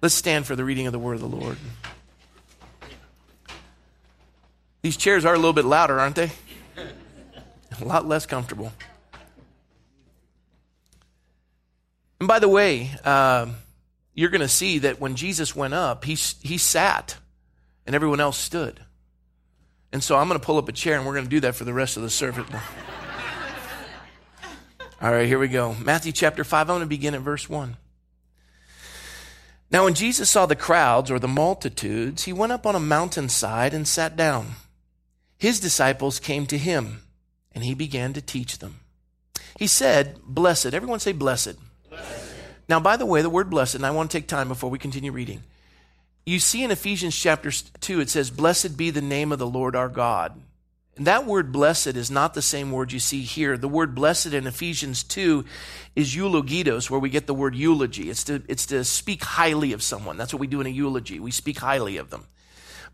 Let's 0.00 0.14
stand 0.14 0.46
for 0.46 0.54
the 0.54 0.64
reading 0.64 0.86
of 0.86 0.92
the 0.92 0.98
word 0.98 1.14
of 1.14 1.20
the 1.20 1.26
Lord. 1.26 1.56
These 4.82 4.96
chairs 4.96 5.24
are 5.24 5.34
a 5.34 5.38
little 5.38 5.52
bit 5.52 5.64
louder, 5.64 5.98
aren't 5.98 6.16
they? 6.16 6.30
A 7.80 7.84
lot 7.84 8.06
less 8.06 8.26
comfortable. 8.26 8.72
And 12.20 12.28
by 12.28 12.38
the 12.38 12.48
way, 12.48 12.90
uh, 13.04 13.46
you're 14.14 14.30
going 14.30 14.40
to 14.40 14.48
see 14.48 14.78
that 14.80 15.00
when 15.00 15.14
Jesus 15.14 15.54
went 15.54 15.74
up, 15.74 16.04
he, 16.04 16.14
he 16.14 16.58
sat 16.58 17.16
and 17.86 17.94
everyone 17.94 18.20
else 18.20 18.36
stood. 18.36 18.80
And 19.92 20.02
so 20.02 20.16
I'm 20.16 20.28
going 20.28 20.40
to 20.40 20.44
pull 20.44 20.58
up 20.58 20.68
a 20.68 20.72
chair 20.72 20.96
and 20.96 21.06
we're 21.06 21.14
going 21.14 21.26
to 21.26 21.30
do 21.30 21.40
that 21.40 21.54
for 21.54 21.64
the 21.64 21.72
rest 21.72 21.96
of 21.96 22.02
the 22.02 22.10
service. 22.10 22.46
All 25.00 25.12
right, 25.12 25.28
here 25.28 25.38
we 25.38 25.46
go. 25.48 25.74
Matthew 25.74 26.10
chapter 26.12 26.42
5, 26.42 26.68
I'm 26.68 26.74
going 26.74 26.80
to 26.80 26.86
begin 26.86 27.14
at 27.14 27.20
verse 27.20 27.48
1. 27.48 27.76
Now, 29.70 29.84
when 29.84 29.94
Jesus 29.94 30.28
saw 30.30 30.46
the 30.46 30.56
crowds 30.56 31.10
or 31.10 31.18
the 31.18 31.28
multitudes, 31.28 32.24
he 32.24 32.32
went 32.32 32.52
up 32.52 32.66
on 32.66 32.74
a 32.74 32.80
mountainside 32.80 33.74
and 33.74 33.86
sat 33.86 34.16
down. 34.16 34.54
His 35.36 35.60
disciples 35.60 36.18
came 36.18 36.46
to 36.46 36.58
him 36.58 37.02
and 37.52 37.64
he 37.64 37.74
began 37.74 38.12
to 38.12 38.22
teach 38.22 38.58
them. 38.58 38.80
He 39.58 39.66
said, 39.66 40.18
Blessed. 40.24 40.74
Everyone 40.74 41.00
say, 41.00 41.12
Blessed. 41.12 41.56
blessed. 41.88 42.32
Now, 42.68 42.80
by 42.80 42.96
the 42.96 43.06
way, 43.06 43.22
the 43.22 43.30
word 43.30 43.48
blessed, 43.48 43.76
and 43.76 43.86
I 43.86 43.90
want 43.90 44.10
to 44.10 44.16
take 44.18 44.28
time 44.28 44.48
before 44.48 44.70
we 44.70 44.78
continue 44.78 45.10
reading. 45.10 45.42
You 46.26 46.38
see 46.38 46.62
in 46.62 46.70
Ephesians 46.70 47.16
chapter 47.16 47.50
2, 47.50 48.00
it 48.00 48.10
says, 48.10 48.30
Blessed 48.30 48.76
be 48.76 48.90
the 48.90 49.00
name 49.00 49.32
of 49.32 49.38
the 49.38 49.46
Lord 49.46 49.74
our 49.74 49.88
God. 49.88 50.38
And 50.98 51.06
that 51.06 51.24
word 51.24 51.52
blessed 51.52 51.96
is 51.96 52.10
not 52.10 52.34
the 52.34 52.42
same 52.42 52.72
word 52.72 52.92
you 52.92 52.98
see 52.98 53.22
here. 53.22 53.56
The 53.56 53.68
word 53.68 53.94
blessed 53.94 54.34
in 54.34 54.46
Ephesians 54.46 55.04
2 55.04 55.44
is 55.96 56.14
eulogetos, 56.14 56.90
where 56.90 57.00
we 57.00 57.08
get 57.08 57.26
the 57.26 57.34
word 57.34 57.54
eulogy. 57.54 58.10
It's 58.10 58.24
to, 58.24 58.42
it's 58.48 58.66
to 58.66 58.84
speak 58.84 59.22
highly 59.22 59.72
of 59.72 59.82
someone. 59.82 60.16
That's 60.16 60.34
what 60.34 60.40
we 60.40 60.48
do 60.48 60.60
in 60.60 60.66
a 60.66 60.70
eulogy. 60.70 61.20
We 61.20 61.30
speak 61.30 61.60
highly 61.60 61.96
of 61.96 62.10
them. 62.10 62.26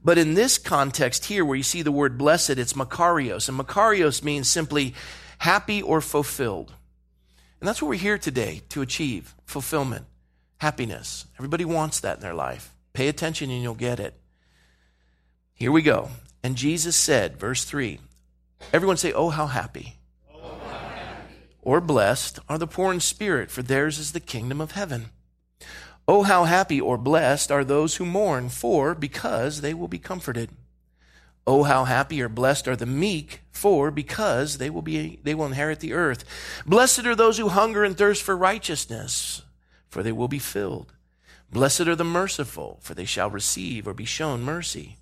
But 0.05 0.19
in 0.19 0.35
this 0.35 0.59
context 0.59 1.25
here, 1.25 1.45
where 1.45 1.57
you 1.57 1.63
see 1.63 1.81
the 1.81 1.91
word 1.91 2.19
blessed, 2.19 2.51
it's 2.51 2.75
Makarios. 2.75 3.49
And 3.49 3.59
Makarios 3.59 4.23
means 4.23 4.49
simply 4.49 4.95
happy 5.39 5.81
or 5.81 6.03
fulfilled. 6.03 6.75
And 7.59 7.67
that's 7.69 7.81
what 7.81 7.89
we're 7.89 7.95
here 7.95 8.19
today 8.19 8.61
to 8.69 8.83
achieve 8.83 9.35
fulfillment, 9.47 10.05
happiness. 10.59 11.25
Everybody 11.39 11.65
wants 11.65 12.01
that 12.01 12.17
in 12.17 12.23
their 12.23 12.35
life. 12.35 12.75
Pay 12.93 13.09
attention 13.09 13.51
and 13.51 13.63
you'll 13.63 13.75
get 13.75 13.99
it. 13.99 14.15
Here 15.55 15.73
we 15.73 15.81
go. 15.81 16.11
And 16.43 16.57
Jesus 16.57 16.95
said, 16.95 17.39
verse 17.39 17.65
3, 17.65 17.99
everyone 18.75 18.99
say, 18.99 19.15
Oh, 19.15 19.31
how 19.31 19.47
happy. 19.47 19.97
Oh, 20.31 20.59
how 20.69 20.79
happy. 20.79 21.35
Or 21.63 21.81
blessed 21.81 22.39
are 22.49 22.59
the 22.59 22.67
poor 22.67 22.93
in 22.93 23.01
spirit, 23.01 23.51
for 23.51 23.63
theirs 23.63 23.99
is 23.99 24.13
the 24.13 24.21
kingdom 24.21 24.61
of 24.61 24.73
heaven. 24.73 25.07
Oh, 26.07 26.23
how 26.23 26.45
happy 26.45 26.81
or 26.81 26.99
blessed 26.99 27.51
are 27.51 27.65
those 27.65 27.97
who 27.97 28.05
mourn, 28.05 28.51
for 28.51 28.95
because 28.95 29.61
they 29.61 29.73
will 29.73 29.89
be 29.89 29.99
comforted. 29.99 30.51
Oh, 31.47 31.63
how 31.63 31.85
happy 31.85 32.23
or 32.23 32.29
blessed 32.29 32.69
are 32.69 32.77
the 32.77 32.87
meek, 32.87 33.41
for 33.51 33.91
because 33.91 34.59
they 34.59 34.71
will 34.71 34.83
be, 34.83 35.19
they 35.23 35.35
will 35.35 35.47
inherit 35.47 35.81
the 35.81 35.93
earth. 35.93 36.25
Blessed 36.67 37.07
are 37.07 37.15
those 37.15 37.39
who 37.39 37.49
hunger 37.49 37.85
and 37.85 37.97
thirst 37.97 38.23
for 38.23 38.37
righteousness, 38.37 39.43
for 39.89 40.03
they 40.03 40.13
will 40.13 40.29
be 40.29 40.39
filled. 40.39 40.93
Blessed 41.51 41.83
are 41.83 41.97
the 41.97 42.05
merciful, 42.05 42.79
for 42.83 42.95
they 42.95 43.05
shall 43.05 43.31
receive 43.31 43.87
or 43.87 43.95
be 43.95 44.05
shown 44.05 44.43
mercy. 44.43 44.97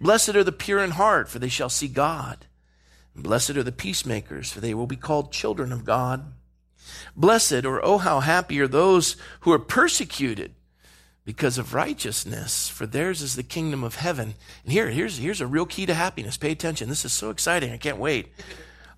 Blessed 0.00 0.30
are 0.30 0.44
the 0.44 0.52
pure 0.52 0.82
in 0.82 0.92
heart, 0.92 1.28
for 1.28 1.38
they 1.38 1.48
shall 1.48 1.68
see 1.68 1.88
God. 1.88 2.46
Blessed 3.14 3.50
are 3.50 3.62
the 3.62 3.72
peacemakers, 3.72 4.50
for 4.50 4.60
they 4.60 4.74
will 4.74 4.86
be 4.86 4.96
called 4.96 5.32
children 5.32 5.72
of 5.72 5.84
God. 5.84 6.32
Blessed, 7.16 7.64
or 7.64 7.84
oh, 7.84 7.98
how 7.98 8.20
happy 8.20 8.60
are 8.60 8.68
those 8.68 9.16
who 9.40 9.52
are 9.52 9.58
persecuted 9.58 10.54
because 11.24 11.58
of 11.58 11.74
righteousness, 11.74 12.68
for 12.68 12.86
theirs 12.86 13.22
is 13.22 13.36
the 13.36 13.42
kingdom 13.42 13.84
of 13.84 13.96
heaven. 13.96 14.34
And 14.64 14.72
here, 14.72 14.90
here's, 14.90 15.18
here's 15.18 15.40
a 15.40 15.46
real 15.46 15.66
key 15.66 15.86
to 15.86 15.94
happiness. 15.94 16.36
Pay 16.36 16.50
attention. 16.50 16.88
This 16.88 17.04
is 17.04 17.12
so 17.12 17.30
exciting. 17.30 17.72
I 17.72 17.76
can't 17.76 17.98
wait. 17.98 18.32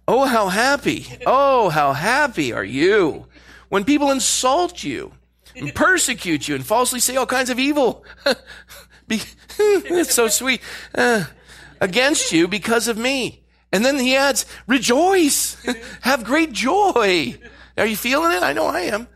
Oh, 0.09 0.25
how 0.25 0.49
happy. 0.49 1.07
Oh, 1.26 1.69
how 1.69 1.93
happy 1.93 2.53
are 2.53 2.64
you 2.64 3.26
when 3.69 3.85
people 3.85 4.11
insult 4.11 4.83
you 4.83 5.12
and 5.57 5.75
persecute 5.75 6.49
you 6.49 6.55
and 6.55 6.67
falsely 6.67 7.00
say 7.00 7.17
all 7.17 7.26
kinds 7.26 7.50
of 7.50 7.59
evil. 7.59 8.05
it's 9.59 10.14
so 10.14 10.29
sweet. 10.29 10.61
Uh, 10.95 11.25
against 11.81 12.33
you 12.33 12.49
because 12.49 12.88
of 12.88 12.97
me. 12.97 13.43
And 13.73 13.85
then 13.85 13.99
he 13.99 14.17
adds, 14.17 14.47
rejoice, 14.67 15.57
have 16.03 16.25
great 16.25 16.53
joy. 16.53 17.38
Are 17.76 17.87
you 17.87 17.97
feeling 17.97 18.33
it? 18.33 18.43
I 18.43 18.52
know 18.52 18.66
I 18.66 18.81
am. 18.83 19.09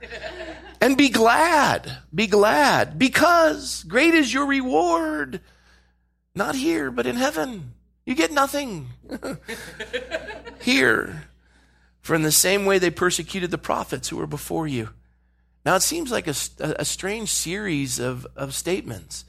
And 0.80 0.96
be 0.96 1.08
glad, 1.08 1.98
be 2.14 2.26
glad, 2.26 2.98
because 2.98 3.84
great 3.84 4.14
is 4.14 4.32
your 4.32 4.46
reward. 4.46 5.40
Not 6.34 6.54
here, 6.54 6.90
but 6.90 7.06
in 7.06 7.16
heaven. 7.16 7.74
You 8.06 8.14
get 8.14 8.32
nothing 8.32 8.88
here. 10.62 11.24
For 12.00 12.14
in 12.14 12.22
the 12.22 12.32
same 12.32 12.64
way 12.64 12.78
they 12.78 12.90
persecuted 12.90 13.50
the 13.50 13.58
prophets 13.58 14.08
who 14.08 14.16
were 14.16 14.26
before 14.26 14.66
you. 14.66 14.90
Now 15.64 15.74
it 15.74 15.82
seems 15.82 16.10
like 16.10 16.26
a, 16.26 16.34
a 16.60 16.84
strange 16.84 17.30
series 17.30 17.98
of, 17.98 18.26
of 18.36 18.54
statements. 18.54 19.24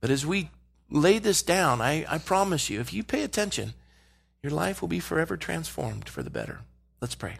But 0.00 0.10
as 0.10 0.24
we 0.24 0.50
lay 0.90 1.18
this 1.18 1.42
down, 1.42 1.80
I, 1.80 2.04
I 2.08 2.18
promise 2.18 2.70
you, 2.70 2.78
if 2.78 2.92
you 2.92 3.02
pay 3.02 3.24
attention, 3.24 3.74
your 4.42 4.52
life 4.52 4.80
will 4.80 4.88
be 4.88 5.00
forever 5.00 5.36
transformed 5.36 6.08
for 6.08 6.22
the 6.22 6.30
better. 6.30 6.60
Let's 7.00 7.14
pray. 7.14 7.38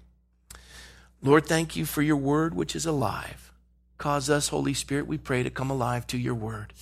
Lord, 1.23 1.47
thank 1.47 1.77
you 1.77 1.85
for 1.85 2.03
your 2.03 2.17
word, 2.17 2.55
which 2.55 2.75
is 2.75 2.87
alive. 2.87 3.53
Cause 3.99 4.31
us, 4.31 4.49
Holy 4.49 4.73
Spirit, 4.73 5.07
we 5.07 5.19
pray, 5.19 5.43
to 5.43 5.51
come 5.51 5.71
alive 5.71 6.07
to 6.09 6.19
your 6.19 6.35
word. 6.35 6.73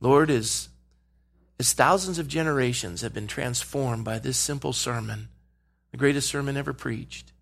Lord, 0.00 0.30
as, 0.30 0.68
as 1.58 1.72
thousands 1.72 2.18
of 2.18 2.28
generations 2.28 3.02
have 3.02 3.12
been 3.12 3.26
transformed 3.26 4.04
by 4.04 4.18
this 4.18 4.36
simple 4.36 4.72
sermon, 4.72 5.28
the 5.90 5.96
greatest 5.96 6.28
sermon 6.28 6.56
ever 6.56 6.72
preached, 6.72 7.32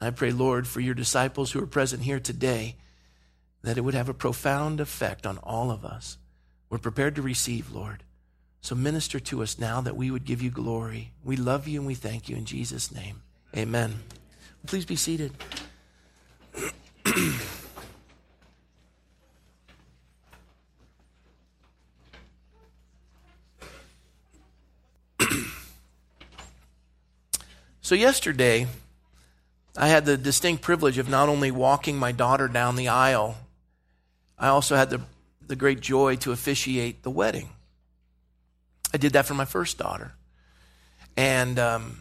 I 0.00 0.10
pray, 0.10 0.32
Lord, 0.32 0.66
for 0.66 0.80
your 0.80 0.94
disciples 0.94 1.52
who 1.52 1.62
are 1.62 1.66
present 1.66 2.02
here 2.02 2.18
today, 2.18 2.76
that 3.62 3.78
it 3.78 3.82
would 3.82 3.94
have 3.94 4.08
a 4.08 4.14
profound 4.14 4.80
effect 4.80 5.26
on 5.26 5.38
all 5.38 5.70
of 5.70 5.84
us. 5.84 6.18
We're 6.68 6.78
prepared 6.78 7.14
to 7.16 7.22
receive, 7.22 7.72
Lord. 7.72 8.02
So 8.60 8.74
minister 8.74 9.20
to 9.20 9.42
us 9.42 9.58
now 9.58 9.80
that 9.80 9.96
we 9.96 10.10
would 10.10 10.24
give 10.24 10.42
you 10.42 10.50
glory. 10.50 11.12
We 11.24 11.36
love 11.36 11.68
you 11.68 11.80
and 11.80 11.86
we 11.86 11.94
thank 11.94 12.28
you 12.28 12.36
in 12.36 12.44
Jesus' 12.44 12.92
name. 12.92 13.22
Amen. 13.56 14.00
Please 14.66 14.84
be 14.84 14.96
seated. 14.96 15.32
so, 27.80 27.94
yesterday, 27.94 28.66
I 29.76 29.88
had 29.88 30.04
the 30.04 30.16
distinct 30.16 30.62
privilege 30.62 30.98
of 30.98 31.08
not 31.08 31.28
only 31.28 31.50
walking 31.50 31.98
my 31.98 32.12
daughter 32.12 32.48
down 32.48 32.76
the 32.76 32.88
aisle, 32.88 33.36
I 34.38 34.48
also 34.48 34.76
had 34.76 34.90
the 34.90 35.00
the 35.52 35.56
great 35.56 35.80
joy 35.80 36.16
to 36.16 36.32
officiate 36.32 37.02
the 37.02 37.10
wedding. 37.10 37.50
I 38.94 38.96
did 38.96 39.12
that 39.12 39.26
for 39.26 39.34
my 39.34 39.44
first 39.44 39.76
daughter. 39.76 40.12
And 41.14 41.58
um, 41.58 42.00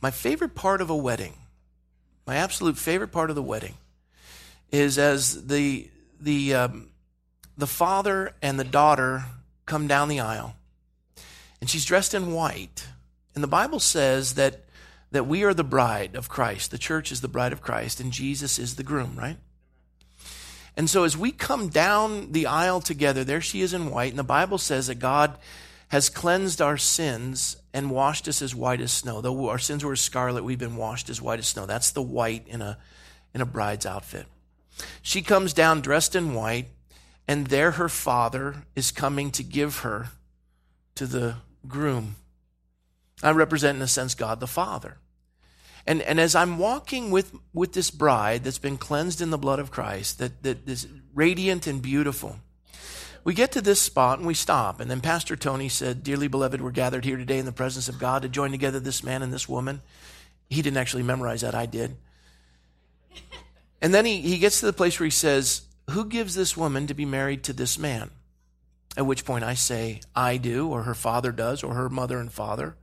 my 0.00 0.10
favorite 0.10 0.54
part 0.54 0.80
of 0.80 0.88
a 0.88 0.96
wedding, 0.96 1.34
my 2.26 2.36
absolute 2.36 2.78
favorite 2.78 3.12
part 3.12 3.30
of 3.30 3.36
the 3.36 3.42
wedding, 3.42 3.74
is 4.70 4.98
as 4.98 5.46
the, 5.46 5.88
the, 6.20 6.54
um, 6.54 6.88
the 7.56 7.66
father 7.66 8.32
and 8.42 8.58
the 8.58 8.64
daughter 8.64 9.24
come 9.66 9.86
down 9.86 10.08
the 10.08 10.20
aisle. 10.20 10.56
And 11.60 11.70
she's 11.70 11.84
dressed 11.84 12.14
in 12.14 12.32
white. 12.32 12.86
And 13.34 13.42
the 13.42 13.48
Bible 13.48 13.80
says 13.80 14.34
that, 14.34 14.64
that 15.10 15.26
we 15.26 15.44
are 15.44 15.54
the 15.54 15.64
bride 15.64 16.14
of 16.16 16.28
Christ. 16.28 16.70
The 16.70 16.78
church 16.78 17.12
is 17.12 17.20
the 17.20 17.28
bride 17.28 17.52
of 17.52 17.62
Christ, 17.62 18.00
and 18.00 18.12
Jesus 18.12 18.58
is 18.58 18.76
the 18.76 18.82
groom, 18.82 19.16
right? 19.16 19.36
And 20.76 20.90
so 20.90 21.04
as 21.04 21.16
we 21.16 21.30
come 21.30 21.68
down 21.68 22.32
the 22.32 22.46
aisle 22.46 22.80
together, 22.80 23.22
there 23.22 23.40
she 23.40 23.60
is 23.60 23.72
in 23.72 23.90
white, 23.90 24.10
and 24.10 24.18
the 24.18 24.24
Bible 24.24 24.58
says 24.58 24.88
that 24.88 24.96
God 24.96 25.38
has 25.88 26.08
cleansed 26.08 26.60
our 26.60 26.76
sins 26.76 27.56
and 27.72 27.90
washed 27.90 28.28
us 28.28 28.42
as 28.42 28.54
white 28.54 28.80
as 28.80 28.92
snow. 28.92 29.20
Though 29.20 29.48
our 29.48 29.58
sins 29.58 29.84
were 29.84 29.96
scarlet, 29.96 30.44
we've 30.44 30.58
been 30.58 30.76
washed 30.76 31.10
as 31.10 31.20
white 31.20 31.38
as 31.38 31.48
snow. 31.48 31.66
That's 31.66 31.90
the 31.90 32.02
white 32.02 32.46
in 32.48 32.62
a, 32.62 32.78
in 33.32 33.40
a 33.40 33.46
bride's 33.46 33.86
outfit. 33.86 34.26
She 35.02 35.22
comes 35.22 35.52
down 35.52 35.80
dressed 35.80 36.16
in 36.16 36.34
white, 36.34 36.68
and 37.28 37.46
there 37.46 37.72
her 37.72 37.88
father 37.88 38.64
is 38.74 38.90
coming 38.90 39.30
to 39.32 39.42
give 39.42 39.78
her 39.78 40.08
to 40.96 41.06
the 41.06 41.36
groom. 41.66 42.16
I 43.22 43.30
represent, 43.30 43.76
in 43.76 43.82
a 43.82 43.88
sense, 43.88 44.14
God 44.14 44.40
the 44.40 44.46
Father. 44.46 44.98
And, 45.86 46.02
and 46.02 46.18
as 46.18 46.34
I'm 46.34 46.58
walking 46.58 47.10
with, 47.10 47.34
with 47.52 47.72
this 47.72 47.90
bride 47.90 48.44
that's 48.44 48.58
been 48.58 48.78
cleansed 48.78 49.20
in 49.20 49.30
the 49.30 49.38
blood 49.38 49.58
of 49.58 49.70
Christ, 49.70 50.18
that, 50.18 50.42
that 50.42 50.68
is 50.68 50.88
radiant 51.14 51.66
and 51.66 51.80
beautiful, 51.80 52.38
we 53.24 53.32
get 53.32 53.52
to 53.52 53.62
this 53.62 53.80
spot 53.80 54.18
and 54.18 54.26
we 54.26 54.34
stop. 54.34 54.80
And 54.80 54.90
then 54.90 55.00
Pastor 55.00 55.34
Tony 55.34 55.70
said, 55.70 56.04
Dearly 56.04 56.28
beloved, 56.28 56.60
we're 56.60 56.70
gathered 56.70 57.04
here 57.04 57.16
today 57.16 57.38
in 57.38 57.46
the 57.46 57.52
presence 57.52 57.88
of 57.88 57.98
God 57.98 58.22
to 58.22 58.28
join 58.28 58.50
together 58.50 58.78
this 58.78 59.02
man 59.02 59.22
and 59.22 59.32
this 59.32 59.48
woman. 59.48 59.80
He 60.50 60.60
didn't 60.60 60.76
actually 60.76 61.02
memorize 61.02 61.40
that, 61.40 61.54
I 61.54 61.64
did. 61.64 61.96
And 63.80 63.94
then 63.94 64.04
he, 64.04 64.20
he 64.20 64.38
gets 64.38 64.60
to 64.60 64.66
the 64.66 64.72
place 64.72 65.00
where 65.00 65.06
he 65.06 65.10
says, 65.10 65.62
Who 65.90 66.04
gives 66.04 66.34
this 66.34 66.56
woman 66.56 66.86
to 66.86 66.94
be 66.94 67.06
married 67.06 67.42
to 67.44 67.54
this 67.54 67.78
man? 67.78 68.10
At 68.96 69.06
which 69.06 69.24
point 69.24 69.42
I 69.42 69.54
say, 69.54 70.02
I 70.14 70.36
do, 70.36 70.68
or 70.68 70.82
her 70.82 70.94
father 70.94 71.32
does, 71.32 71.62
or 71.62 71.74
her 71.74 71.88
mother 71.88 72.18
and 72.18 72.30
father, 72.30 72.76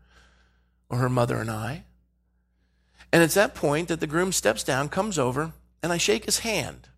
or 0.89 0.98
her 0.98 1.10
mother 1.10 1.38
and 1.38 1.50
I. 1.50 1.83
And 3.13 3.24
it's 3.24 3.36
that 3.36 3.55
point 3.55 3.88
that 3.89 4.00
the 4.00 4.07
groom 4.07 4.31
steps 4.31 4.63
down, 4.63 4.89
comes 4.89 5.19
over, 5.19 5.53
and 5.83 5.93
I 5.93 5.98
shake 5.98 6.25
his 6.25 6.39
hand. 6.39 6.89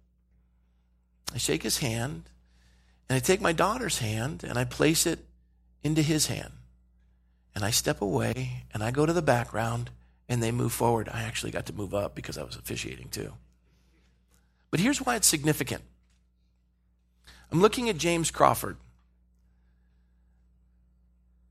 I 1.33 1.37
shake 1.37 1.63
his 1.63 1.79
hand, 1.79 2.29
and 3.09 3.15
I 3.15 3.19
take 3.19 3.41
my 3.41 3.53
daughter's 3.53 3.99
hand 3.99 4.43
and 4.43 4.57
I 4.57 4.63
place 4.63 5.05
it 5.05 5.19
into 5.83 6.01
his 6.01 6.27
hand. 6.27 6.53
And 7.55 7.63
I 7.63 7.69
step 7.69 8.01
away 8.01 8.63
and 8.73 8.83
I 8.83 8.91
go 8.91 9.05
to 9.05 9.13
the 9.13 9.21
background 9.21 9.91
and 10.27 10.41
they 10.41 10.51
move 10.51 10.71
forward. 10.71 11.09
I 11.11 11.23
actually 11.23 11.51
got 11.51 11.67
to 11.67 11.73
move 11.73 11.93
up 11.93 12.15
because 12.15 12.37
I 12.37 12.43
was 12.43 12.55
officiating 12.55 13.09
too. 13.09 13.33
But 14.71 14.79
here's 14.79 14.99
why 14.99 15.15
it's 15.15 15.27
significant. 15.27 15.83
I'm 17.51 17.61
looking 17.61 17.89
at 17.89 17.97
James 17.97 18.31
Crawford, 18.31 18.77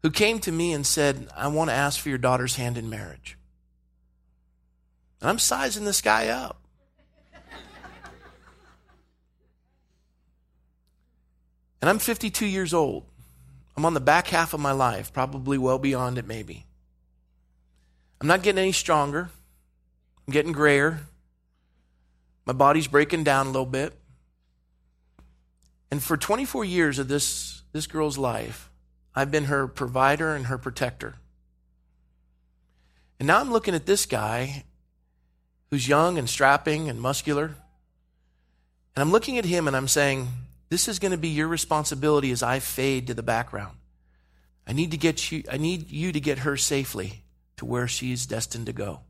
who 0.03 0.11
came 0.11 0.41
to 0.41 0.51
me 0.51 0.73
and 0.73 0.85
said, 0.85 1.29
I 1.37 1.47
want 1.47 1.71
to 1.71 1.75
ask 1.75 2.01
for 2.01 2.09
your 2.09 2.19
daughter's 2.19 2.57
hand 2.57 2.77
in 2.77 2.91
marriage. 2.91 3.39
And 5.21 5.31
I'm 5.31 5.39
sizing 5.39 5.85
this 5.85 6.01
guy 6.01 6.27
up. 6.27 6.62
And 11.83 11.91
I'm 11.91 11.99
52 11.99 12.47
years 12.47 12.73
old. 12.73 13.05
I'm 13.77 13.85
on 13.85 13.93
the 13.93 14.01
back 14.01 14.29
half 14.29 14.55
of 14.55 14.61
my 14.61 14.71
life, 14.73 15.13
probably 15.13 15.59
well 15.59 15.81
beyond 15.81 16.17
it, 16.17 16.27
maybe. 16.27 16.65
I'm 18.21 18.29
not 18.29 18.43
getting 18.43 18.61
any 18.61 18.73
stronger. 18.73 19.31
I'm 20.27 20.33
getting 20.33 20.53
grayer. 20.53 21.01
My 22.47 22.53
body's 22.53 22.87
breaking 22.87 23.25
down 23.25 23.47
a 23.47 23.51
little 23.51 23.67
bit. 23.67 23.95
And 25.91 26.01
for 26.01 26.17
24 26.17 26.65
years 26.65 27.01
of 27.01 27.09
this, 27.09 27.63
this 27.73 27.89
girl's 27.89 28.17
life, 28.17 28.71
I've 29.15 29.33
been 29.33 29.45
her 29.45 29.67
provider 29.67 30.35
and 30.37 30.47
her 30.47 30.59
protector. 30.59 31.17
And 33.19 33.27
now 33.27 33.41
I'm 33.41 33.51
looking 33.51 33.75
at 33.75 33.87
this 33.87 34.07
guy 34.07 34.65
who's 35.71 35.89
young 35.89 36.17
and 36.17 36.29
strapping 36.31 36.89
and 36.89 37.01
muscular. 37.01 37.57
And 38.95 39.03
I'm 39.03 39.11
looking 39.11 39.37
at 39.37 39.45
him 39.45 39.67
and 39.67 39.77
I'm 39.77 39.89
saying, 39.89 40.29
This 40.73 40.89
is 40.89 40.99
going 40.99 41.13
to 41.13 41.19
be 41.19 41.29
your 41.29 41.49
responsibility 41.49 42.31
as 42.31 42.43
I 42.43 42.59
fade 42.59 43.09
to 43.09 43.13
the 43.13 43.23
background. 43.23 43.77
I 44.67 44.73
need 44.73 44.93
to 44.93 44.97
get 44.97 45.31
you, 45.31 45.45
I 45.53 45.59
need 45.59 45.91
you 45.91 46.13
to 46.13 46.19
get 46.19 46.39
her 46.39 46.57
safely 46.57 47.25
to 47.59 47.67
where 47.67 47.87
she's 47.87 48.25
destined 48.25 48.65
to 48.65 48.73
go. 48.73 49.01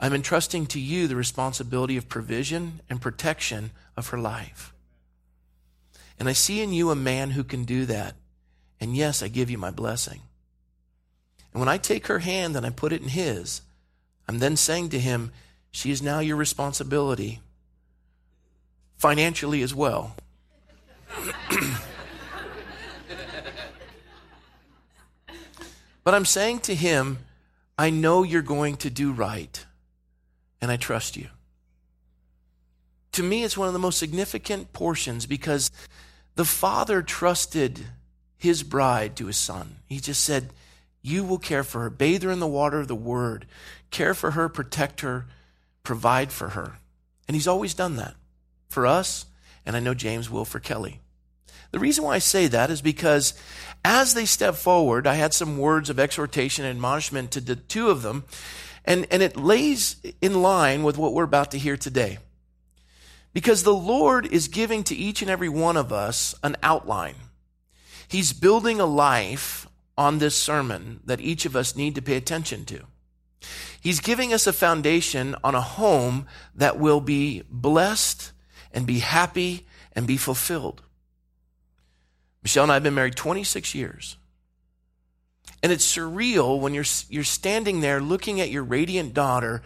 I'm 0.00 0.12
entrusting 0.12 0.66
to 0.66 0.80
you 0.80 1.06
the 1.06 1.14
responsibility 1.14 1.96
of 1.96 2.08
provision 2.08 2.80
and 2.90 3.00
protection 3.00 3.70
of 3.96 4.08
her 4.08 4.18
life. 4.18 4.74
And 6.18 6.28
I 6.28 6.32
see 6.32 6.60
in 6.60 6.72
you 6.72 6.90
a 6.90 6.96
man 6.96 7.30
who 7.30 7.44
can 7.44 7.62
do 7.62 7.86
that. 7.86 8.16
And 8.80 8.96
yes, 8.96 9.22
I 9.22 9.28
give 9.28 9.48
you 9.48 9.58
my 9.58 9.70
blessing. 9.70 10.22
And 11.52 11.60
when 11.60 11.68
I 11.68 11.78
take 11.78 12.08
her 12.08 12.18
hand 12.18 12.56
and 12.56 12.66
I 12.66 12.70
put 12.70 12.92
it 12.92 13.02
in 13.02 13.10
his, 13.10 13.62
I'm 14.26 14.40
then 14.40 14.56
saying 14.56 14.88
to 14.88 14.98
him, 14.98 15.30
She 15.70 15.92
is 15.92 16.02
now 16.02 16.18
your 16.18 16.34
responsibility, 16.34 17.38
financially 18.96 19.62
as 19.62 19.72
well. 19.72 20.16
but 26.04 26.14
I'm 26.14 26.24
saying 26.24 26.60
to 26.60 26.74
him, 26.74 27.18
I 27.78 27.90
know 27.90 28.22
you're 28.22 28.42
going 28.42 28.76
to 28.76 28.90
do 28.90 29.12
right, 29.12 29.64
and 30.60 30.70
I 30.70 30.76
trust 30.76 31.16
you. 31.16 31.28
To 33.12 33.22
me, 33.22 33.44
it's 33.44 33.56
one 33.56 33.68
of 33.68 33.72
the 33.72 33.78
most 33.78 33.98
significant 33.98 34.72
portions 34.72 35.26
because 35.26 35.70
the 36.34 36.44
father 36.44 37.02
trusted 37.02 37.86
his 38.36 38.62
bride 38.62 39.16
to 39.16 39.26
his 39.26 39.36
son. 39.36 39.76
He 39.86 40.00
just 40.00 40.22
said, 40.22 40.50
You 41.02 41.24
will 41.24 41.38
care 41.38 41.64
for 41.64 41.80
her, 41.80 41.90
bathe 41.90 42.22
her 42.22 42.30
in 42.30 42.40
the 42.40 42.46
water 42.46 42.78
of 42.78 42.88
the 42.88 42.94
word, 42.94 43.46
care 43.90 44.14
for 44.14 44.32
her, 44.32 44.48
protect 44.48 45.00
her, 45.00 45.26
provide 45.82 46.30
for 46.30 46.50
her. 46.50 46.74
And 47.26 47.34
he's 47.34 47.48
always 47.48 47.74
done 47.74 47.96
that 47.96 48.14
for 48.68 48.86
us, 48.86 49.26
and 49.64 49.76
I 49.76 49.80
know 49.80 49.94
James 49.94 50.30
will 50.30 50.44
for 50.44 50.60
Kelly. 50.60 51.00
The 51.76 51.80
reason 51.80 52.04
why 52.04 52.14
I 52.14 52.20
say 52.20 52.46
that 52.46 52.70
is 52.70 52.80
because 52.80 53.34
as 53.84 54.14
they 54.14 54.24
step 54.24 54.54
forward, 54.54 55.06
I 55.06 55.16
had 55.16 55.34
some 55.34 55.58
words 55.58 55.90
of 55.90 55.98
exhortation 56.00 56.64
and 56.64 56.74
admonishment 56.74 57.32
to 57.32 57.40
the 57.42 57.54
two 57.54 57.90
of 57.90 58.00
them, 58.00 58.24
and, 58.86 59.06
and 59.10 59.22
it 59.22 59.36
lays 59.36 59.96
in 60.22 60.40
line 60.40 60.84
with 60.84 60.96
what 60.96 61.12
we're 61.12 61.24
about 61.24 61.50
to 61.50 61.58
hear 61.58 61.76
today. 61.76 62.16
Because 63.34 63.62
the 63.62 63.74
Lord 63.74 64.24
is 64.24 64.48
giving 64.48 64.84
to 64.84 64.96
each 64.96 65.20
and 65.20 65.30
every 65.30 65.50
one 65.50 65.76
of 65.76 65.92
us 65.92 66.34
an 66.42 66.56
outline. 66.62 67.16
He's 68.08 68.32
building 68.32 68.80
a 68.80 68.86
life 68.86 69.68
on 69.98 70.16
this 70.16 70.34
sermon 70.34 71.00
that 71.04 71.20
each 71.20 71.44
of 71.44 71.54
us 71.54 71.76
need 71.76 71.94
to 71.96 72.00
pay 72.00 72.16
attention 72.16 72.64
to. 72.64 72.84
He's 73.78 74.00
giving 74.00 74.32
us 74.32 74.46
a 74.46 74.54
foundation 74.54 75.36
on 75.44 75.54
a 75.54 75.60
home 75.60 76.26
that 76.54 76.78
will 76.78 77.02
be 77.02 77.42
blessed 77.50 78.32
and 78.72 78.86
be 78.86 79.00
happy 79.00 79.66
and 79.92 80.06
be 80.06 80.16
fulfilled. 80.16 80.80
Michelle 82.46 82.62
and 82.62 82.70
I 82.70 82.74
have 82.74 82.84
been 82.84 82.94
married 82.94 83.16
26 83.16 83.74
years. 83.74 84.16
And 85.64 85.72
it's 85.72 85.96
surreal 85.96 86.60
when 86.60 86.74
you're, 86.74 86.84
you're 87.08 87.24
standing 87.24 87.80
there 87.80 88.00
looking 88.00 88.40
at 88.40 88.52
your 88.52 88.62
radiant 88.62 89.14
daughter 89.14 89.62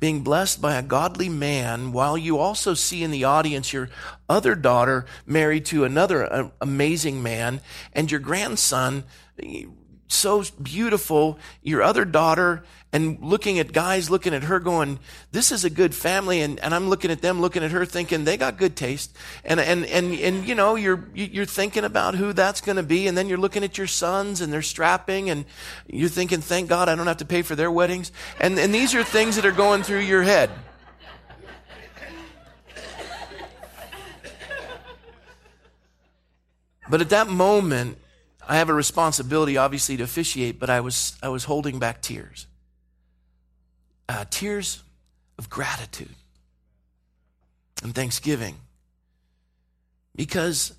being 0.00 0.22
blessed 0.22 0.60
by 0.60 0.74
a 0.74 0.82
godly 0.82 1.28
man 1.28 1.92
while 1.92 2.18
you 2.18 2.38
also 2.38 2.74
see 2.74 3.04
in 3.04 3.12
the 3.12 3.22
audience 3.22 3.72
your 3.72 3.88
other 4.28 4.56
daughter 4.56 5.06
married 5.24 5.64
to 5.66 5.84
another 5.84 6.24
uh, 6.24 6.48
amazing 6.60 7.22
man 7.22 7.60
and 7.92 8.10
your 8.10 8.18
grandson 8.18 9.04
so 10.08 10.44
beautiful, 10.62 11.38
your 11.62 11.82
other 11.82 12.04
daughter, 12.04 12.64
and 12.92 13.18
looking 13.20 13.58
at 13.58 13.72
guys 13.72 14.08
looking 14.08 14.32
at 14.34 14.44
her 14.44 14.60
going, 14.60 15.00
this 15.32 15.50
is 15.50 15.64
a 15.64 15.70
good 15.70 15.94
family. 15.94 16.40
And, 16.42 16.60
and 16.60 16.72
I'm 16.72 16.88
looking 16.88 17.10
at 17.10 17.22
them 17.22 17.40
looking 17.40 17.64
at 17.64 17.72
her 17.72 17.84
thinking 17.84 18.22
they 18.22 18.36
got 18.36 18.56
good 18.56 18.76
taste. 18.76 19.16
And, 19.44 19.58
and, 19.58 19.84
and, 19.86 20.14
and, 20.14 20.46
you 20.46 20.54
know, 20.54 20.76
you're, 20.76 21.08
you're 21.12 21.44
thinking 21.44 21.82
about 21.84 22.14
who 22.14 22.32
that's 22.32 22.60
going 22.60 22.76
to 22.76 22.84
be. 22.84 23.08
And 23.08 23.18
then 23.18 23.28
you're 23.28 23.36
looking 23.36 23.64
at 23.64 23.76
your 23.76 23.88
sons 23.88 24.40
and 24.40 24.52
they're 24.52 24.62
strapping 24.62 25.28
and 25.28 25.44
you're 25.88 26.08
thinking, 26.08 26.40
thank 26.40 26.68
God 26.68 26.88
I 26.88 26.94
don't 26.94 27.08
have 27.08 27.16
to 27.16 27.24
pay 27.24 27.42
for 27.42 27.56
their 27.56 27.70
weddings. 27.70 28.12
And, 28.38 28.56
and 28.60 28.72
these 28.72 28.94
are 28.94 29.02
things 29.02 29.34
that 29.36 29.44
are 29.44 29.50
going 29.50 29.82
through 29.82 30.00
your 30.00 30.22
head. 30.22 30.50
But 36.88 37.00
at 37.00 37.08
that 37.08 37.28
moment, 37.28 37.98
I 38.46 38.56
have 38.56 38.68
a 38.68 38.74
responsibility, 38.74 39.56
obviously, 39.56 39.96
to 39.96 40.02
officiate, 40.02 40.58
but 40.58 40.70
I 40.70 40.80
was, 40.80 41.16
I 41.22 41.28
was 41.28 41.44
holding 41.44 41.78
back 41.78 42.02
tears. 42.02 42.46
Uh, 44.08 44.24
tears 44.30 44.82
of 45.38 45.48
gratitude 45.48 46.14
and 47.82 47.94
thanksgiving. 47.94 48.56
Because 50.14 50.74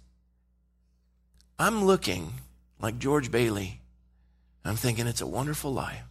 I'm 1.57 1.85
looking 1.85 2.33
like 2.79 2.99
George 2.99 3.31
Bailey. 3.31 3.81
I'm 4.63 4.75
thinking 4.75 5.07
it's 5.07 5.21
a 5.21 5.27
wonderful 5.27 5.73
life. 5.73 6.03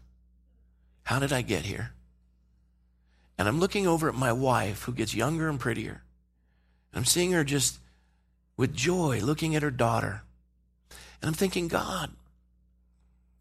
How 1.04 1.18
did 1.18 1.32
I 1.32 1.42
get 1.42 1.62
here? 1.62 1.92
And 3.38 3.48
I'm 3.48 3.60
looking 3.60 3.86
over 3.86 4.08
at 4.08 4.14
my 4.14 4.32
wife 4.32 4.84
who 4.84 4.92
gets 4.92 5.14
younger 5.14 5.48
and 5.48 5.58
prettier. 5.58 6.02
I'm 6.94 7.04
seeing 7.04 7.32
her 7.32 7.44
just 7.44 7.78
with 8.56 8.74
joy 8.74 9.20
looking 9.20 9.56
at 9.56 9.62
her 9.62 9.70
daughter. 9.70 10.22
And 11.24 11.30
I'm 11.30 11.34
thinking, 11.34 11.68
God, 11.68 12.10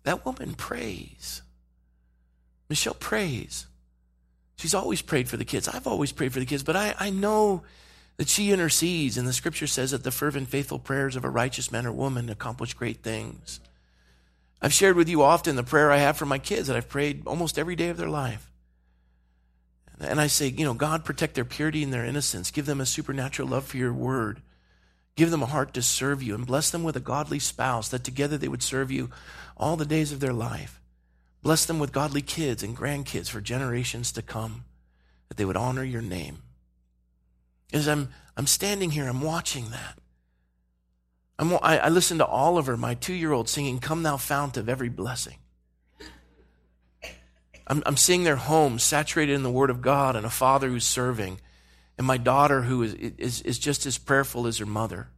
that 0.04 0.26
woman 0.26 0.54
prays. 0.54 1.42
Michelle 2.70 2.94
prays. 2.94 3.68
She's 4.56 4.74
always 4.74 5.02
prayed 5.02 5.28
for 5.28 5.36
the 5.36 5.44
kids. 5.44 5.68
I've 5.68 5.86
always 5.86 6.14
prayed 6.14 6.32
for 6.32 6.40
the 6.40 6.46
kids, 6.46 6.64
but 6.64 6.78
I, 6.78 6.96
I 6.98 7.10
know 7.10 7.64
that 8.16 8.30
she 8.30 8.54
intercedes, 8.54 9.18
and 9.18 9.28
the 9.28 9.34
scripture 9.34 9.68
says 9.68 9.92
that 9.92 10.06
the 10.06 10.12
fervent, 10.12 10.48
faithful 10.48 10.80
prayers 10.80 11.18
of 11.18 11.26
a 11.26 11.30
righteous 11.30 11.74
man 11.74 11.86
or 11.86 11.92
woman 11.92 12.30
accomplish 12.30 12.74
great 12.74 13.04
things. 13.04 13.60
I've 14.62 14.72
shared 14.72 14.96
with 14.96 15.10
you 15.10 15.22
often 15.22 15.58
the 15.58 15.62
prayer 15.62 15.92
I 15.92 15.98
have 15.98 16.16
for 16.16 16.26
my 16.26 16.40
kids 16.40 16.70
that 16.70 16.78
I've 16.78 16.88
prayed 16.88 17.24
almost 17.28 17.60
every 17.60 17.76
day 17.76 17.90
of 17.90 17.98
their 17.98 18.08
life. 18.08 18.50
And 20.00 20.22
I 20.22 20.28
say, 20.28 20.48
you 20.48 20.64
know, 20.64 20.74
God, 20.74 21.04
protect 21.04 21.36
their 21.36 21.44
purity 21.44 21.84
and 21.84 21.92
their 21.92 22.06
innocence. 22.06 22.50
Give 22.50 22.66
them 22.66 22.80
a 22.80 22.86
supernatural 22.86 23.50
love 23.50 23.66
for 23.66 23.76
your 23.76 23.92
word. 23.92 24.42
Give 25.16 25.30
them 25.30 25.44
a 25.44 25.48
heart 25.48 25.74
to 25.76 25.82
serve 25.82 26.24
you 26.24 26.34
and 26.34 26.46
bless 26.46 26.72
them 26.72 26.84
with 26.84 26.96
a 26.96 27.02
godly 27.02 27.40
spouse 27.40 27.90
that 27.90 28.04
together 28.04 28.38
they 28.38 28.48
would 28.48 28.64
serve 28.64 28.92
you 28.92 29.12
all 29.56 29.76
the 29.76 29.86
days 29.86 30.12
of 30.12 30.20
their 30.20 30.34
life. 30.34 30.82
Bless 31.44 31.66
them 31.66 31.78
with 31.78 31.92
godly 31.92 32.22
kids 32.22 32.64
and 32.64 32.76
grandkids 32.76 33.30
for 33.30 33.42
generations 33.42 34.12
to 34.14 34.22
come, 34.22 34.64
that 35.28 35.38
they 35.38 35.46
would 35.46 35.58
honor 35.58 35.84
your 35.84 36.02
name. 36.02 36.40
As 37.72 37.88
I'm, 37.88 38.10
I'm 38.38 38.48
standing 38.48 38.92
here, 38.92 39.08
I'm 39.08 39.22
watching 39.22 39.70
that. 39.72 40.00
I'm, 41.38 41.54
I, 41.62 41.80
I 41.80 41.90
listen 41.90 42.20
to 42.20 42.26
Oliver, 42.26 42.78
my 42.78 42.94
two 42.94 43.14
year 43.14 43.32
old, 43.32 43.50
singing, 43.50 43.80
Come 43.80 44.04
Thou 44.04 44.18
Fount 44.18 44.58
of 44.58 44.70
Every 44.70 44.90
Blessing. 44.90 45.38
I'm, 47.68 47.84
I'm 47.86 47.98
seeing 47.98 48.24
their 48.24 48.36
home 48.36 48.80
saturated 48.80 49.34
in 49.34 49.44
the 49.44 49.52
Word 49.52 49.70
of 49.70 49.82
God 49.82 50.16
and 50.16 50.26
a 50.26 50.30
father 50.30 50.70
who's 50.70 50.86
serving 50.86 51.40
and 51.98 52.08
my 52.08 52.18
daughter, 52.18 52.64
who 52.64 52.84
is, 52.84 52.94
is, 52.94 53.42
is 53.42 53.60
just 53.60 53.86
as 53.86 53.98
prayerful 53.98 54.48
as 54.48 54.58
her 54.58 54.66
mother. 54.66 55.10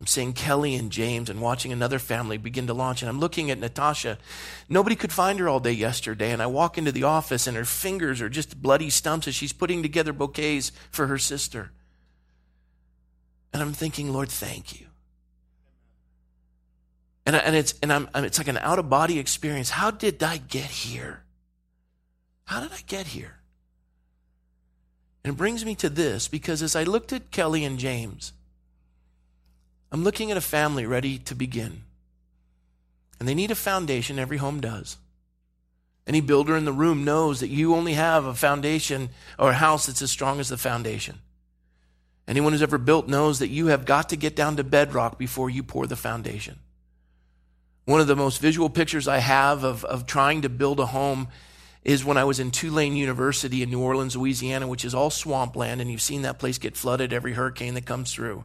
I'm 0.00 0.08
seeing 0.08 0.32
Kelly 0.32 0.74
and 0.74 0.90
James 0.90 1.30
and 1.30 1.40
watching 1.40 1.72
another 1.72 2.00
family 2.00 2.36
begin 2.36 2.66
to 2.66 2.74
launch. 2.74 3.02
And 3.02 3.08
I'm 3.08 3.20
looking 3.20 3.52
at 3.52 3.60
Natasha. 3.60 4.18
Nobody 4.68 4.96
could 4.96 5.12
find 5.12 5.38
her 5.38 5.48
all 5.48 5.60
day 5.60 5.70
yesterday. 5.70 6.32
And 6.32 6.42
I 6.42 6.46
walk 6.46 6.76
into 6.76 6.90
the 6.90 7.04
office 7.04 7.46
and 7.46 7.56
her 7.56 7.64
fingers 7.64 8.20
are 8.20 8.28
just 8.28 8.60
bloody 8.60 8.90
stumps 8.90 9.28
as 9.28 9.36
she's 9.36 9.52
putting 9.52 9.80
together 9.80 10.12
bouquets 10.12 10.72
for 10.90 11.06
her 11.06 11.18
sister. 11.18 11.70
And 13.52 13.62
I'm 13.62 13.72
thinking, 13.72 14.12
Lord, 14.12 14.28
thank 14.28 14.80
you. 14.80 14.86
And, 17.24 17.36
I, 17.36 17.38
and 17.38 17.54
it's, 17.54 17.74
and 17.80 17.92
I'm, 17.92 18.08
it's 18.16 18.38
like 18.38 18.48
an 18.48 18.58
out 18.58 18.80
of 18.80 18.90
body 18.90 19.20
experience. 19.20 19.70
How 19.70 19.92
did 19.92 20.20
I 20.20 20.38
get 20.38 20.64
here? 20.64 21.22
How 22.46 22.60
did 22.60 22.72
I 22.72 22.80
get 22.88 23.06
here? 23.06 23.41
And 25.24 25.34
it 25.34 25.36
brings 25.36 25.64
me 25.64 25.74
to 25.76 25.88
this 25.88 26.28
because 26.28 26.62
as 26.62 26.74
I 26.74 26.82
looked 26.82 27.12
at 27.12 27.30
Kelly 27.30 27.64
and 27.64 27.78
James, 27.78 28.32
I'm 29.92 30.04
looking 30.04 30.30
at 30.30 30.36
a 30.36 30.42
family 30.42 30.86
ready 30.86 31.18
to 31.18 31.34
begin. 31.34 31.82
And 33.20 33.28
they 33.28 33.34
need 33.34 33.50
a 33.50 33.56
foundation, 33.56 34.18
every 34.18 34.38
home 34.38 34.60
does. 34.60 34.96
Any 36.06 36.20
builder 36.20 36.56
in 36.56 36.64
the 36.64 36.72
room 36.72 37.04
knows 37.04 37.40
that 37.40 37.48
you 37.48 37.74
only 37.74 37.92
have 37.92 38.24
a 38.24 38.34
foundation 38.34 39.10
or 39.38 39.50
a 39.50 39.54
house 39.54 39.86
that's 39.86 40.02
as 40.02 40.10
strong 40.10 40.40
as 40.40 40.48
the 40.48 40.56
foundation. 40.56 41.20
Anyone 42.26 42.52
who's 42.52 42.62
ever 42.62 42.78
built 42.78 43.06
knows 43.06 43.38
that 43.38 43.48
you 43.48 43.66
have 43.66 43.84
got 43.84 44.08
to 44.08 44.16
get 44.16 44.34
down 44.34 44.56
to 44.56 44.64
bedrock 44.64 45.18
before 45.18 45.50
you 45.50 45.62
pour 45.62 45.86
the 45.86 45.96
foundation. 45.96 46.58
One 47.84 48.00
of 48.00 48.06
the 48.06 48.16
most 48.16 48.40
visual 48.40 48.70
pictures 48.70 49.06
I 49.06 49.18
have 49.18 49.64
of, 49.64 49.84
of 49.84 50.06
trying 50.06 50.42
to 50.42 50.48
build 50.48 50.80
a 50.80 50.86
home 50.86 51.28
is 51.84 52.04
when 52.04 52.16
I 52.16 52.24
was 52.24 52.38
in 52.38 52.50
Tulane 52.50 52.96
University 52.96 53.62
in 53.62 53.70
New 53.70 53.80
Orleans, 53.80 54.16
Louisiana, 54.16 54.68
which 54.68 54.84
is 54.84 54.94
all 54.94 55.10
swampland, 55.10 55.80
and 55.80 55.90
you've 55.90 56.00
seen 56.00 56.22
that 56.22 56.38
place 56.38 56.58
get 56.58 56.76
flooded 56.76 57.12
every 57.12 57.32
hurricane 57.32 57.74
that 57.74 57.86
comes 57.86 58.12
through. 58.12 58.44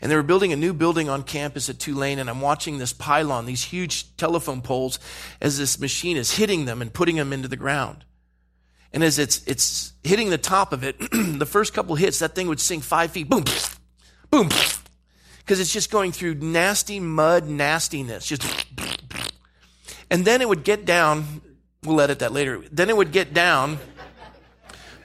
And 0.00 0.10
they 0.10 0.16
were 0.16 0.22
building 0.22 0.52
a 0.52 0.56
new 0.56 0.72
building 0.72 1.08
on 1.08 1.24
campus 1.24 1.68
at 1.68 1.78
Tulane, 1.78 2.18
and 2.18 2.30
I'm 2.30 2.40
watching 2.40 2.78
this 2.78 2.92
pylon, 2.92 3.44
these 3.44 3.64
huge 3.64 4.16
telephone 4.16 4.62
poles, 4.62 4.98
as 5.40 5.58
this 5.58 5.80
machine 5.80 6.16
is 6.16 6.36
hitting 6.36 6.64
them 6.64 6.80
and 6.80 6.92
putting 6.92 7.16
them 7.16 7.32
into 7.32 7.48
the 7.48 7.56
ground. 7.56 8.04
And 8.92 9.04
as 9.04 9.18
it's, 9.18 9.46
it's 9.46 9.92
hitting 10.02 10.30
the 10.30 10.38
top 10.38 10.72
of 10.72 10.84
it, 10.84 10.96
the 11.10 11.46
first 11.46 11.74
couple 11.74 11.96
hits, 11.96 12.20
that 12.20 12.34
thing 12.34 12.46
would 12.48 12.60
sink 12.60 12.84
five 12.84 13.10
feet, 13.10 13.28
boom, 13.28 13.44
boom, 14.30 14.48
because 15.38 15.60
it's 15.60 15.72
just 15.72 15.90
going 15.90 16.12
through 16.12 16.34
nasty 16.34 17.00
mud 17.00 17.46
nastiness, 17.46 18.26
just, 18.26 18.42
and 20.10 20.24
then 20.24 20.40
it 20.40 20.48
would 20.48 20.64
get 20.64 20.86
down 20.86 21.42
We'll 21.84 22.00
edit 22.00 22.18
that 22.18 22.32
later. 22.32 22.62
Then 22.70 22.90
it 22.90 22.96
would 22.96 23.12
get 23.12 23.32
down 23.32 23.78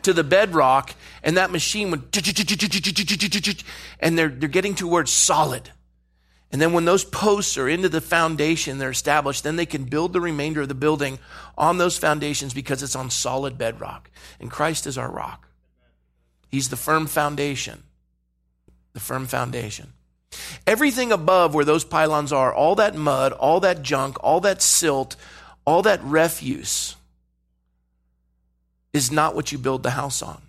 to 0.03 0.13
the 0.13 0.23
bedrock, 0.23 0.93
and 1.23 1.37
that 1.37 1.51
machine 1.51 1.89
would, 1.91 2.15
and 3.99 4.17
they're, 4.17 4.29
they're 4.29 4.49
getting 4.49 4.75
towards 4.75 5.11
solid. 5.11 5.71
And 6.51 6.61
then 6.61 6.73
when 6.73 6.85
those 6.85 7.03
posts 7.03 7.57
are 7.57 7.67
into 7.67 7.89
the 7.89 8.01
foundation, 8.01 8.77
they're 8.77 8.91
established, 8.91 9.43
then 9.43 9.55
they 9.55 9.65
can 9.65 9.85
build 9.85 10.13
the 10.13 10.21
remainder 10.21 10.61
of 10.61 10.67
the 10.67 10.75
building 10.75 11.19
on 11.57 11.77
those 11.77 11.97
foundations 11.97 12.53
because 12.53 12.83
it's 12.83 12.95
on 12.95 13.09
solid 13.09 13.57
bedrock. 13.57 14.09
And 14.39 14.51
Christ 14.51 14.85
is 14.85 14.97
our 14.97 15.11
rock. 15.11 15.47
He's 16.47 16.69
the 16.69 16.77
firm 16.77 17.07
foundation. 17.07 17.83
The 18.93 18.99
firm 18.99 19.25
foundation. 19.25 19.93
Everything 20.67 21.11
above 21.11 21.53
where 21.53 21.65
those 21.65 21.83
pylons 21.83 22.31
are, 22.31 22.53
all 22.53 22.75
that 22.75 22.95
mud, 22.95 23.33
all 23.33 23.59
that 23.61 23.81
junk, 23.81 24.17
all 24.23 24.39
that 24.41 24.61
silt, 24.61 25.15
all 25.65 25.81
that 25.81 26.03
refuse 26.03 26.95
is 28.93 29.11
not 29.11 29.35
what 29.35 29.51
you 29.51 29.57
build 29.57 29.83
the 29.83 29.91
house 29.91 30.21
on. 30.21 30.41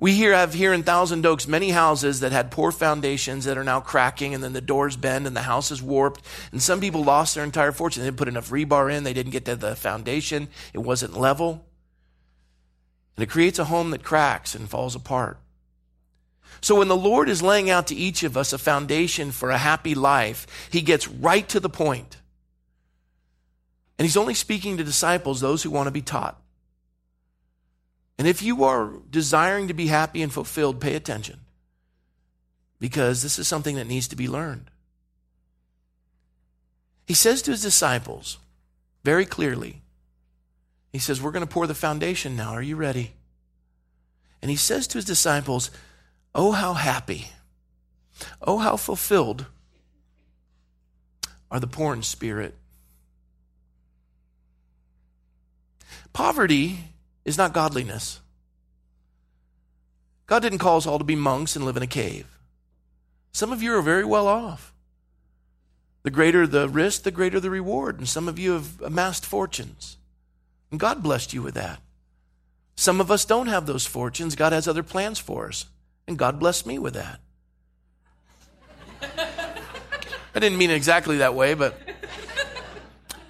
We 0.00 0.14
here 0.14 0.34
have 0.34 0.54
here 0.54 0.72
in 0.72 0.82
Thousand 0.82 1.26
Oaks 1.26 1.46
many 1.46 1.70
houses 1.70 2.20
that 2.20 2.32
had 2.32 2.50
poor 2.50 2.72
foundations 2.72 3.44
that 3.44 3.58
are 3.58 3.64
now 3.64 3.80
cracking, 3.80 4.34
and 4.34 4.42
then 4.42 4.54
the 4.54 4.62
doors 4.62 4.96
bend 4.96 5.26
and 5.26 5.36
the 5.36 5.42
house 5.42 5.70
is 5.70 5.82
warped. 5.82 6.22
And 6.52 6.62
some 6.62 6.80
people 6.80 7.04
lost 7.04 7.34
their 7.34 7.44
entire 7.44 7.70
fortune. 7.70 8.02
They 8.02 8.06
didn't 8.06 8.16
put 8.16 8.28
enough 8.28 8.48
rebar 8.48 8.90
in, 8.90 9.04
they 9.04 9.12
didn't 9.12 9.32
get 9.32 9.44
to 9.44 9.56
the 9.56 9.76
foundation, 9.76 10.48
it 10.72 10.78
wasn't 10.78 11.18
level. 11.18 11.66
And 13.16 13.22
it 13.22 13.30
creates 13.30 13.58
a 13.58 13.66
home 13.66 13.90
that 13.90 14.02
cracks 14.02 14.54
and 14.54 14.70
falls 14.70 14.94
apart. 14.94 15.38
So 16.62 16.76
when 16.76 16.88
the 16.88 16.96
Lord 16.96 17.28
is 17.28 17.42
laying 17.42 17.68
out 17.68 17.86
to 17.88 17.94
each 17.94 18.22
of 18.22 18.38
us 18.38 18.54
a 18.54 18.58
foundation 18.58 19.32
for 19.32 19.50
a 19.50 19.58
happy 19.58 19.94
life, 19.94 20.46
he 20.70 20.80
gets 20.80 21.08
right 21.08 21.46
to 21.50 21.60
the 21.60 21.68
point. 21.68 22.16
And 24.00 24.06
he's 24.06 24.16
only 24.16 24.32
speaking 24.32 24.78
to 24.78 24.82
disciples, 24.82 25.42
those 25.42 25.62
who 25.62 25.68
want 25.68 25.86
to 25.86 25.90
be 25.90 26.00
taught. 26.00 26.40
And 28.16 28.26
if 28.26 28.40
you 28.40 28.64
are 28.64 28.92
desiring 29.10 29.68
to 29.68 29.74
be 29.74 29.88
happy 29.88 30.22
and 30.22 30.32
fulfilled, 30.32 30.80
pay 30.80 30.94
attention 30.94 31.40
because 32.78 33.22
this 33.22 33.38
is 33.38 33.46
something 33.46 33.76
that 33.76 33.86
needs 33.86 34.08
to 34.08 34.16
be 34.16 34.26
learned. 34.26 34.70
He 37.06 37.12
says 37.12 37.42
to 37.42 37.50
his 37.50 37.60
disciples 37.60 38.38
very 39.04 39.26
clearly, 39.26 39.82
he 40.94 40.98
says, 40.98 41.20
We're 41.20 41.30
going 41.30 41.46
to 41.46 41.52
pour 41.52 41.66
the 41.66 41.74
foundation 41.74 42.34
now. 42.34 42.52
Are 42.52 42.62
you 42.62 42.76
ready? 42.76 43.12
And 44.40 44.50
he 44.50 44.56
says 44.56 44.86
to 44.86 44.96
his 44.96 45.04
disciples, 45.04 45.70
Oh, 46.34 46.52
how 46.52 46.72
happy, 46.72 47.26
oh, 48.40 48.56
how 48.56 48.78
fulfilled 48.78 49.44
are 51.50 51.60
the 51.60 51.66
poor 51.66 51.92
in 51.92 52.02
spirit. 52.02 52.54
Poverty 56.12 56.78
is 57.24 57.38
not 57.38 57.52
godliness. 57.52 58.20
God 60.26 60.42
didn't 60.42 60.58
call 60.58 60.76
us 60.76 60.86
all 60.86 60.98
to 60.98 61.04
be 61.04 61.16
monks 61.16 61.56
and 61.56 61.64
live 61.64 61.76
in 61.76 61.82
a 61.82 61.88
cave. 61.88 62.26
Some 63.32 63.52
of 63.52 63.62
you 63.62 63.74
are 63.74 63.82
very 63.82 64.04
well 64.04 64.26
off. 64.26 64.72
The 66.02 66.10
greater 66.10 66.46
the 66.46 66.68
risk, 66.68 67.02
the 67.02 67.10
greater 67.10 67.40
the 67.40 67.50
reward. 67.50 67.98
And 67.98 68.08
some 68.08 68.28
of 68.28 68.38
you 68.38 68.52
have 68.52 68.80
amassed 68.80 69.26
fortunes. 69.26 69.96
And 70.70 70.80
God 70.80 71.02
blessed 71.02 71.32
you 71.32 71.42
with 71.42 71.54
that. 71.54 71.80
Some 72.76 73.00
of 73.00 73.10
us 73.10 73.24
don't 73.24 73.48
have 73.48 73.66
those 73.66 73.86
fortunes. 73.86 74.34
God 74.34 74.52
has 74.52 74.66
other 74.66 74.82
plans 74.82 75.18
for 75.18 75.48
us. 75.48 75.66
And 76.06 76.16
God 76.18 76.38
blessed 76.38 76.66
me 76.66 76.78
with 76.78 76.94
that. 76.94 77.20
I 80.34 80.38
didn't 80.38 80.58
mean 80.58 80.70
it 80.70 80.74
exactly 80.74 81.18
that 81.18 81.34
way, 81.34 81.54
but 81.54 81.78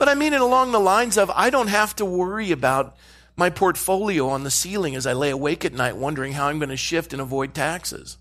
but 0.00 0.08
I 0.08 0.14
mean 0.14 0.32
it 0.32 0.40
along 0.40 0.72
the 0.72 0.80
lines 0.80 1.18
of 1.18 1.30
I 1.30 1.50
don't 1.50 1.68
have 1.68 1.94
to 1.96 2.06
worry 2.06 2.52
about 2.52 2.96
my 3.36 3.50
portfolio 3.50 4.30
on 4.30 4.44
the 4.44 4.50
ceiling 4.50 4.96
as 4.96 5.06
I 5.06 5.12
lay 5.12 5.28
awake 5.28 5.62
at 5.62 5.74
night 5.74 5.94
wondering 5.94 6.32
how 6.32 6.48
I'm 6.48 6.58
going 6.58 6.70
to 6.70 6.76
shift 6.78 7.12
and 7.12 7.20
avoid 7.20 7.52
taxes. 7.52 8.16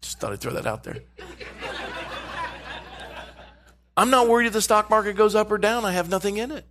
Just 0.00 0.20
thought 0.20 0.32
I'd 0.32 0.40
throw 0.40 0.52
that 0.52 0.64
out 0.64 0.84
there. 0.84 0.98
I'm 3.96 4.10
not 4.10 4.28
worried 4.28 4.46
if 4.46 4.52
the 4.52 4.62
stock 4.62 4.88
market 4.88 5.16
goes 5.16 5.34
up 5.34 5.50
or 5.50 5.58
down. 5.58 5.84
I 5.84 5.90
have 5.90 6.08
nothing 6.08 6.36
in 6.36 6.52
it. 6.52 6.66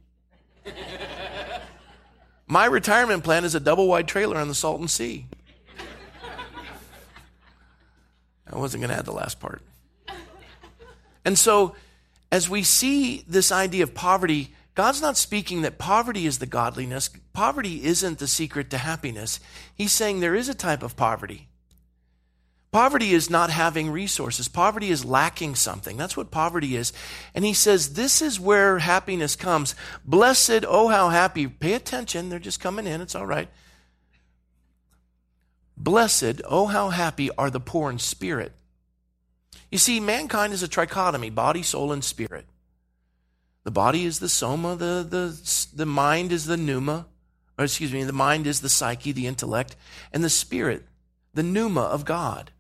My 2.47 2.65
retirement 2.65 3.25
plan 3.25 3.43
is 3.43 3.53
a 3.53 3.59
double 3.59 3.89
wide 3.89 4.07
trailer 4.07 4.37
on 4.37 4.47
the 4.47 4.55
Salton 4.55 4.87
Sea. 4.87 5.25
I 8.49 8.57
wasn't 8.57 8.81
going 8.81 8.91
to 8.91 8.97
add 8.97 9.05
the 9.05 9.11
last 9.11 9.41
part. 9.41 9.61
And 11.25 11.37
so, 11.37 11.75
as 12.31 12.49
we 12.49 12.63
see 12.63 13.23
this 13.27 13.51
idea 13.51 13.83
of 13.83 13.93
poverty 13.93 14.53
God's 14.73 15.01
not 15.01 15.17
speaking 15.17 15.63
that 15.63 15.77
poverty 15.77 16.25
is 16.25 16.39
the 16.39 16.45
godliness. 16.45 17.09
Poverty 17.33 17.83
isn't 17.83 18.19
the 18.19 18.27
secret 18.27 18.69
to 18.69 18.77
happiness. 18.77 19.39
He's 19.75 19.91
saying 19.91 20.19
there 20.19 20.35
is 20.35 20.47
a 20.47 20.53
type 20.53 20.81
of 20.81 20.95
poverty. 20.95 21.49
Poverty 22.71 23.11
is 23.13 23.29
not 23.29 23.49
having 23.49 23.91
resources. 23.91 24.47
Poverty 24.47 24.91
is 24.91 25.03
lacking 25.03 25.55
something. 25.55 25.97
That's 25.97 26.15
what 26.15 26.31
poverty 26.31 26.77
is. 26.77 26.93
And 27.35 27.43
he 27.43 27.53
says, 27.53 27.95
This 27.95 28.21
is 28.21 28.39
where 28.39 28.79
happiness 28.79 29.35
comes. 29.35 29.75
Blessed, 30.05 30.63
oh, 30.65 30.87
how 30.87 31.09
happy. 31.09 31.47
Pay 31.47 31.73
attention. 31.73 32.29
They're 32.29 32.39
just 32.39 32.61
coming 32.61 32.87
in. 32.87 33.01
It's 33.01 33.15
all 33.15 33.25
right. 33.25 33.49
Blessed, 35.75 36.41
oh, 36.45 36.67
how 36.67 36.89
happy 36.91 37.29
are 37.37 37.49
the 37.49 37.59
poor 37.59 37.91
in 37.91 37.99
spirit. 37.99 38.53
You 39.71 39.77
see, 39.77 39.99
mankind 39.99 40.53
is 40.53 40.62
a 40.62 40.67
trichotomy 40.67 41.34
body, 41.34 41.63
soul, 41.63 41.91
and 41.91 42.03
spirit. 42.03 42.45
The 43.63 43.71
body 43.71 44.05
is 44.05 44.19
the 44.19 44.29
soma, 44.29 44.75
the, 44.75 45.05
the, 45.07 45.75
the 45.75 45.86
mind 45.86 46.31
is 46.31 46.45
the 46.45 46.57
pneuma, 46.57 47.07
or 47.57 47.65
excuse 47.65 47.93
me, 47.93 48.03
the 48.03 48.12
mind 48.12 48.47
is 48.47 48.62
the 48.62 48.69
psyche, 48.69 49.12
the 49.12 49.27
intellect, 49.27 49.75
and 50.12 50.23
the 50.23 50.29
spirit, 50.29 50.86
the 51.34 51.43
pneuma 51.43 51.81
of 51.81 52.05
God. 52.05 52.51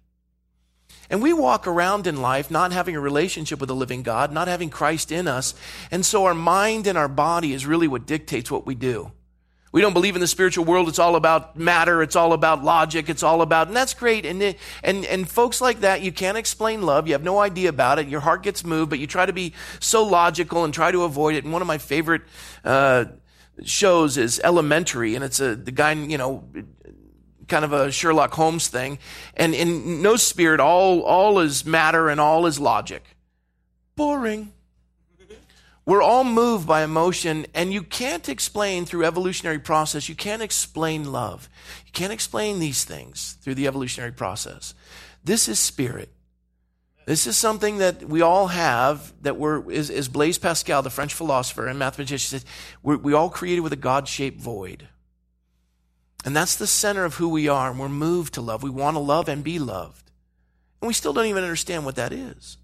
And 1.09 1.21
we 1.21 1.33
walk 1.33 1.67
around 1.67 2.07
in 2.07 2.21
life 2.21 2.49
not 2.49 2.71
having 2.71 2.95
a 2.95 3.01
relationship 3.01 3.59
with 3.59 3.67
the 3.67 3.75
living 3.75 4.03
God, 4.03 4.31
not 4.31 4.47
having 4.47 4.69
Christ 4.69 5.11
in 5.11 5.27
us. 5.27 5.53
And 5.89 6.05
so 6.05 6.25
our 6.25 6.33
mind 6.33 6.87
and 6.87 6.97
our 6.97 7.09
body 7.09 7.51
is 7.51 7.65
really 7.65 7.87
what 7.87 8.05
dictates 8.05 8.49
what 8.49 8.65
we 8.65 8.75
do. 8.75 9.11
We 9.71 9.79
don't 9.81 9.93
believe 9.93 10.15
in 10.15 10.21
the 10.21 10.27
spiritual 10.27 10.65
world. 10.65 10.89
It's 10.89 10.99
all 10.99 11.15
about 11.15 11.57
matter. 11.57 12.01
It's 12.01 12.15
all 12.15 12.33
about 12.33 12.63
logic. 12.63 13.09
It's 13.09 13.23
all 13.23 13.41
about, 13.41 13.67
and 13.67 13.75
that's 13.75 13.93
great. 13.93 14.25
And, 14.25 14.55
and, 14.83 15.05
and 15.05 15.29
folks 15.29 15.61
like 15.61 15.79
that, 15.79 16.01
you 16.01 16.11
can't 16.11 16.37
explain 16.37 16.81
love. 16.81 17.07
You 17.07 17.13
have 17.13 17.23
no 17.23 17.39
idea 17.39 17.69
about 17.69 17.97
it. 17.97 18.07
Your 18.07 18.19
heart 18.19 18.43
gets 18.43 18.65
moved, 18.65 18.89
but 18.89 18.99
you 18.99 19.07
try 19.07 19.25
to 19.25 19.33
be 19.33 19.53
so 19.79 20.03
logical 20.03 20.65
and 20.65 20.73
try 20.73 20.91
to 20.91 21.03
avoid 21.03 21.35
it. 21.35 21.45
And 21.45 21.53
one 21.53 21.61
of 21.61 21.67
my 21.67 21.77
favorite, 21.77 22.23
uh, 22.65 23.05
shows 23.63 24.17
is 24.17 24.39
Elementary, 24.43 25.15
and 25.15 25.23
it's 25.23 25.39
a, 25.39 25.55
the 25.55 25.71
guy, 25.71 25.91
you 25.91 26.17
know, 26.17 26.43
kind 27.47 27.65
of 27.65 27.73
a 27.73 27.91
Sherlock 27.91 28.33
Holmes 28.33 28.67
thing. 28.67 28.97
And 29.35 29.53
in 29.53 30.01
no 30.01 30.15
spirit, 30.15 30.59
all, 30.59 31.01
all 31.01 31.39
is 31.39 31.65
matter 31.65 32.09
and 32.09 32.19
all 32.19 32.45
is 32.45 32.59
logic. 32.59 33.03
Boring. 33.95 34.53
We're 35.85 36.03
all 36.03 36.23
moved 36.23 36.67
by 36.67 36.83
emotion, 36.83 37.47
and 37.55 37.73
you 37.73 37.81
can't 37.81 38.29
explain 38.29 38.85
through 38.85 39.05
evolutionary 39.05 39.59
process, 39.59 40.07
you 40.07 40.15
can't 40.15 40.41
explain 40.41 41.11
love. 41.11 41.49
You 41.85 41.91
can't 41.91 42.13
explain 42.13 42.59
these 42.59 42.83
things 42.83 43.37
through 43.41 43.55
the 43.55 43.67
evolutionary 43.67 44.11
process. 44.11 44.75
This 45.23 45.49
is 45.49 45.59
spirit. 45.59 46.09
This 47.05 47.25
is 47.25 47.35
something 47.35 47.79
that 47.79 48.03
we 48.03 48.21
all 48.21 48.47
have 48.47 49.11
that 49.23 49.37
we're, 49.37 49.71
is, 49.71 49.89
is 49.89 50.07
Blaise 50.07 50.37
Pascal, 50.37 50.83
the 50.83 50.91
French 50.91 51.15
philosopher 51.15 51.65
and 51.65 51.79
mathematician, 51.79 52.39
says, 52.39 52.45
we're, 52.83 52.97
we 52.97 53.13
all 53.13 53.29
created 53.29 53.61
with 53.61 53.73
a 53.73 53.77
God 53.77 54.07
shaped 54.07 54.39
void. 54.39 54.87
And 56.23 56.35
that's 56.35 56.55
the 56.55 56.67
center 56.67 57.05
of 57.05 57.15
who 57.15 57.29
we 57.29 57.47
are, 57.47 57.71
and 57.71 57.79
we're 57.79 57.89
moved 57.89 58.35
to 58.35 58.41
love. 58.41 58.61
We 58.61 58.69
want 58.69 58.95
to 58.95 58.99
love 58.99 59.27
and 59.27 59.43
be 59.43 59.57
loved. 59.57 60.11
And 60.79 60.87
we 60.87 60.93
still 60.93 61.13
don't 61.13 61.25
even 61.25 61.43
understand 61.43 61.85
what 61.85 61.95
that 61.95 62.13
is. 62.13 62.57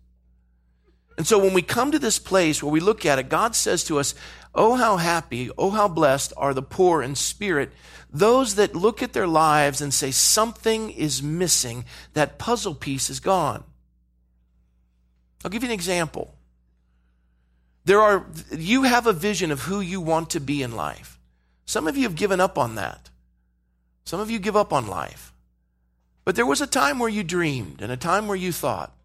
And 1.17 1.25
so 1.25 1.39
when 1.39 1.53
we 1.53 1.63
come 1.63 1.91
to 1.91 1.99
this 1.99 2.19
place 2.19 2.62
where 2.62 2.71
we 2.71 2.80
look 2.80 3.06
at 3.06 3.17
it, 3.17 3.27
God 3.27 3.56
says 3.56 3.84
to 3.86 3.99
us, 3.99 4.13
Oh, 4.53 4.75
how 4.75 4.97
happy, 4.97 5.49
oh, 5.58 5.71
how 5.71 5.88
blessed 5.88 6.34
are 6.38 6.53
the 6.53 6.62
poor 6.62 7.01
in 7.01 7.15
spirit, 7.15 7.71
those 8.12 8.56
that 8.56 8.75
look 8.75 9.03
at 9.03 9.13
their 9.13 9.27
lives 9.27 9.82
and 9.82 9.93
say, 9.93 10.12
Something 10.12 10.91
is 10.91 11.23
missing. 11.23 11.86
That 12.13 12.38
puzzle 12.38 12.75
piece 12.75 13.10
is 13.10 13.19
gone. 13.19 13.63
I'll 15.43 15.51
give 15.51 15.63
you 15.63 15.69
an 15.69 15.73
example. 15.73 16.36
There 17.86 18.01
are, 18.01 18.25
you 18.51 18.84
have 18.84 19.08
a 19.08 19.13
vision 19.13 19.51
of 19.51 19.62
who 19.62 19.80
you 19.80 20.01
want 20.01 20.32
to 20.32 20.39
be 20.39 20.62
in 20.62 20.75
life. 20.75 21.19
Some 21.65 21.88
of 21.88 21.95
you 21.95 22.03
have 22.03 22.15
given 22.15 22.39
up 22.39 22.58
on 22.58 22.75
that. 22.75 23.10
Some 24.03 24.19
of 24.19 24.30
you 24.30 24.39
give 24.39 24.56
up 24.56 24.73
on 24.73 24.88
life. 24.88 25.34
But 26.25 26.36
there 26.36 26.45
was 26.45 26.62
a 26.62 26.67
time 26.67 26.99
where 26.99 27.10
you 27.10 27.23
dreamed 27.23 27.82
and 27.82 27.91
a 27.91 27.97
time 27.97 28.27
where 28.27 28.36
you 28.36 28.51
thought. 28.51 28.96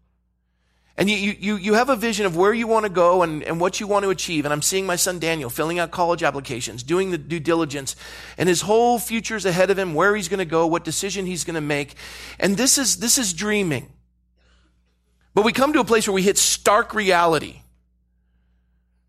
And 0.95 1.09
you, 1.09 1.35
you, 1.39 1.55
you 1.55 1.73
have 1.73 1.89
a 1.89 1.95
vision 1.95 2.27
of 2.27 2.37
where 2.37 2.53
you 2.53 2.67
want 2.67 2.85
to 2.85 2.89
go 2.89 3.23
and, 3.23 3.41
and 3.43 3.59
what 3.59 3.79
you 3.79 3.87
want 3.87 4.03
to 4.03 4.11
achieve. 4.11 4.45
And 4.45 4.53
I'm 4.53 4.61
seeing 4.61 4.85
my 4.85 4.95
son 4.95 5.17
Daniel 5.17 5.49
filling 5.49 5.79
out 5.79 5.89
college 5.89 6.21
applications, 6.21 6.83
doing 6.83 7.09
the 7.09 7.17
due 7.17 7.39
diligence, 7.39 7.95
and 8.37 8.47
his 8.47 8.61
whole 8.61 8.99
future's 8.99 9.45
ahead 9.45 9.71
of 9.71 9.79
him, 9.79 9.95
where 9.95 10.15
he's 10.15 10.27
going 10.27 10.37
to 10.37 10.45
go, 10.45 10.67
what 10.67 10.83
decision 10.83 11.25
he's 11.25 11.43
going 11.43 11.55
to 11.55 11.61
make. 11.61 11.95
And 12.39 12.57
this 12.57 12.77
is, 12.77 12.97
this 12.97 13.17
is 13.17 13.33
dreaming. 13.33 13.91
But 15.33 15.43
we 15.45 15.51
come 15.51 15.73
to 15.73 15.79
a 15.79 15.85
place 15.85 16.07
where 16.07 16.13
we 16.13 16.21
hit 16.21 16.37
stark 16.37 16.93
reality 16.93 17.61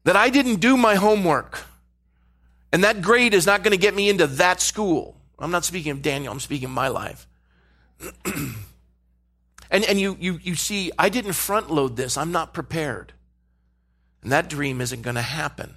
that 0.05 0.17
I 0.17 0.31
didn't 0.31 0.57
do 0.57 0.79
my 0.79 0.95
homework. 0.95 1.65
And 2.73 2.83
that 2.83 3.03
grade 3.03 3.35
is 3.35 3.45
not 3.45 3.63
going 3.63 3.73
to 3.73 3.79
get 3.79 3.95
me 3.95 4.09
into 4.09 4.27
that 4.27 4.63
school. 4.63 5.17
I'm 5.39 5.51
not 5.51 5.65
speaking 5.67 5.93
of 5.93 6.01
Daniel, 6.01 6.33
I'm 6.33 6.41
speaking 6.41 6.67
of 6.67 6.71
my 6.71 6.89
life. 6.89 7.27
And, 9.71 9.85
and 9.85 10.01
you, 10.01 10.17
you, 10.21 10.39
you 10.43 10.55
see, 10.55 10.93
I 10.99 11.09
didn't 11.09 11.33
front 11.33 11.71
load 11.71 11.97
this. 11.97 12.17
I'm 12.17 12.33
not 12.33 12.55
prepared. 12.55 13.13
And 14.23 14.33
that 14.33 14.49
dream 14.49 14.81
isn't 14.81 15.03
going 15.03 15.17
to 15.17 15.23
happen. 15.23 15.75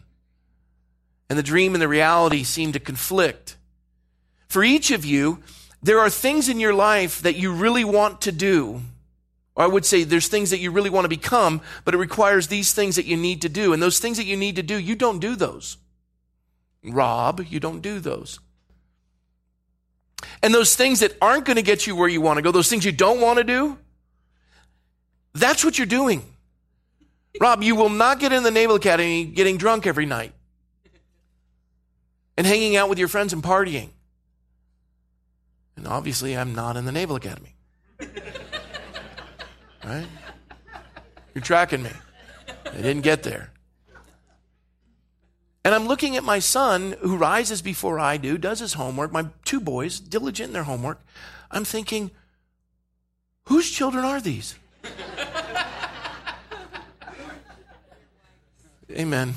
And 1.30 1.38
the 1.38 1.43
dream 1.43 1.73
and 1.73 1.82
the 1.82 1.88
reality 1.88 2.43
seem 2.43 2.71
to 2.73 2.80
conflict. 2.80 3.58
For 4.47 4.63
each 4.63 4.91
of 4.91 5.04
you, 5.04 5.43
there 5.84 6.00
are 6.00 6.10
things 6.10 6.50
in 6.50 6.60
your 6.60 6.73
life 6.73 7.21
that 7.21 7.36
you 7.36 7.52
really 7.52 7.84
want 7.84 8.21
to 8.21 8.32
do. 8.32 8.82
Or 9.56 9.63
I 9.65 9.67
would 9.67 9.86
say 9.86 10.04
there's 10.04 10.28
things 10.28 10.52
that 10.52 10.60
you 10.60 10.71
really 10.71 10.89
want 10.89 11.06
to 11.06 11.10
become, 11.10 11.62
but 11.84 11.93
it 11.93 11.97
requires 11.97 12.47
these 12.47 12.73
things 12.73 12.95
that 12.95 13.06
you 13.06 13.17
need 13.17 13.41
to 13.41 13.50
do. 13.50 13.73
And 13.73 13.82
those 13.82 14.00
things 14.00 14.17
that 14.17 14.26
you 14.26 14.38
need 14.38 14.56
to 14.56 14.63
do, 14.63 14.78
you 14.78 14.95
don't 14.95 15.19
do 15.19 15.36
those. 15.36 15.78
Rob, 16.84 17.43
you 17.50 17.60
don't 17.60 17.82
do 17.82 18.00
those. 18.00 18.39
And 20.43 20.54
those 20.54 20.76
things 20.76 21.00
that 21.00 21.15
aren't 21.21 21.45
going 21.45 21.56
to 21.56 21.63
get 21.63 21.88
you 21.88 21.95
where 21.95 22.08
you 22.08 22.21
want 22.21 22.38
to 22.38 22.41
go, 22.41 22.52
those 22.52 22.69
things 22.69 22.86
you 22.86 22.91
don't 22.91 23.19
want 23.21 23.38
to 23.38 23.43
do, 23.43 23.78
that's 25.34 25.63
what 25.65 25.78
you're 25.78 25.88
doing. 25.88 26.23
Rob, 27.39 27.63
you 27.63 27.76
will 27.76 27.89
not 27.89 28.19
get 28.19 28.34
in 28.34 28.43
the 28.43 28.52
Naval 28.52 28.76
Academy 28.76 29.26
getting 29.26 29.58
drunk 29.58 29.86
every 29.86 30.06
night 30.06 30.34
and 32.36 32.47
hanging 32.47 32.76
out 32.76 32.89
with 32.89 33.00
your 33.00 33.08
friends 33.08 33.34
and 33.34 33.43
partying. 33.43 33.89
And 35.76 35.88
obviously, 35.88 36.36
I'm 36.36 36.56
not 36.56 36.76
in 36.76 36.86
the 36.86 36.91
Naval 36.91 37.15
Academy. 37.15 37.56
right? 39.86 40.08
You're 41.34 41.43
tracking 41.43 41.84
me. 41.84 41.91
I 42.65 42.78
didn't 42.78 43.02
get 43.02 43.23
there. 43.23 43.52
And 45.67 45.75
I'm 45.75 45.86
looking 45.86 46.15
at 46.15 46.23
my 46.23 46.39
son 46.39 46.95
who 47.01 47.17
rises 47.17 47.62
before 47.62 47.99
I 47.99 48.15
do, 48.15 48.38
does 48.38 48.60
his 48.60 48.75
homework, 48.75 49.12
my 49.12 49.25
two 49.43 49.60
boys, 49.60 49.99
diligent 49.99 50.47
in 50.47 50.53
their 50.53 50.63
homework. 50.63 51.01
I'm 51.51 51.65
thinking, 51.65 52.10
whose 53.47 53.69
children 53.69 54.06
are 54.06 54.21
these? 54.21 54.56
Amen. 58.89 59.34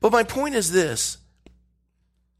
But 0.00 0.10
my 0.10 0.24
point 0.24 0.56
is 0.56 0.72
this 0.72 1.18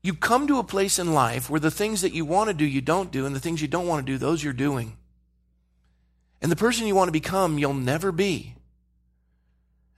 you 0.02 0.14
come 0.14 0.48
to 0.48 0.58
a 0.58 0.64
place 0.64 0.98
in 0.98 1.14
life 1.14 1.48
where 1.48 1.61
the 1.61 1.70
things 1.70 2.00
that 2.00 2.12
you 2.12 2.24
want 2.24 2.48
to 2.48 2.54
do, 2.54 2.64
you 2.64 2.80
don't 2.80 3.12
do, 3.12 3.24
and 3.24 3.37
the 3.37 3.40
things 3.40 3.62
you 3.62 3.68
don't 3.68 3.87
want 3.87 4.04
to 4.04 4.12
do, 4.12 4.18
those 4.18 4.42
you're 4.42 4.52
doing. 4.52 4.96
And 6.42 6.50
the 6.50 6.56
person 6.56 6.88
you 6.88 6.96
want 6.96 7.06
to 7.06 7.12
become, 7.12 7.56
you'll 7.56 7.72
never 7.72 8.11
be. 8.11 8.56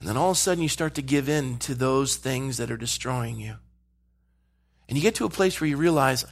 And 0.01 0.09
then 0.09 0.17
all 0.17 0.31
of 0.31 0.37
a 0.37 0.41
sudden, 0.41 0.63
you 0.63 0.69
start 0.69 0.95
to 0.95 1.03
give 1.03 1.29
in 1.29 1.59
to 1.59 1.75
those 1.75 2.17
things 2.17 2.57
that 2.57 2.71
are 2.71 2.77
destroying 2.77 3.39
you. 3.39 3.57
And 4.89 4.97
you 4.97 5.03
get 5.03 5.15
to 5.17 5.27
a 5.27 5.31
place 5.31 5.61
where 5.61 5.69
you 5.69 5.77
realize, 5.77 6.25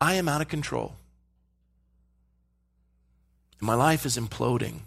I 0.00 0.14
am 0.14 0.28
out 0.28 0.40
of 0.40 0.48
control. 0.48 0.96
And 3.60 3.66
my 3.66 3.74
life 3.74 4.04
is 4.04 4.18
imploding 4.18 4.80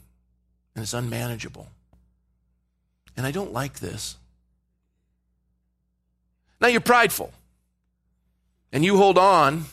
and 0.75 0.83
it's 0.83 0.93
unmanageable. 0.93 1.67
And 3.15 3.25
I 3.25 3.31
don't 3.31 3.53
like 3.53 3.79
this. 3.79 4.17
Now 6.61 6.67
you're 6.67 6.81
prideful. 6.81 7.31
And 8.71 8.85
you 8.85 8.97
hold 8.97 9.17
on 9.17 9.65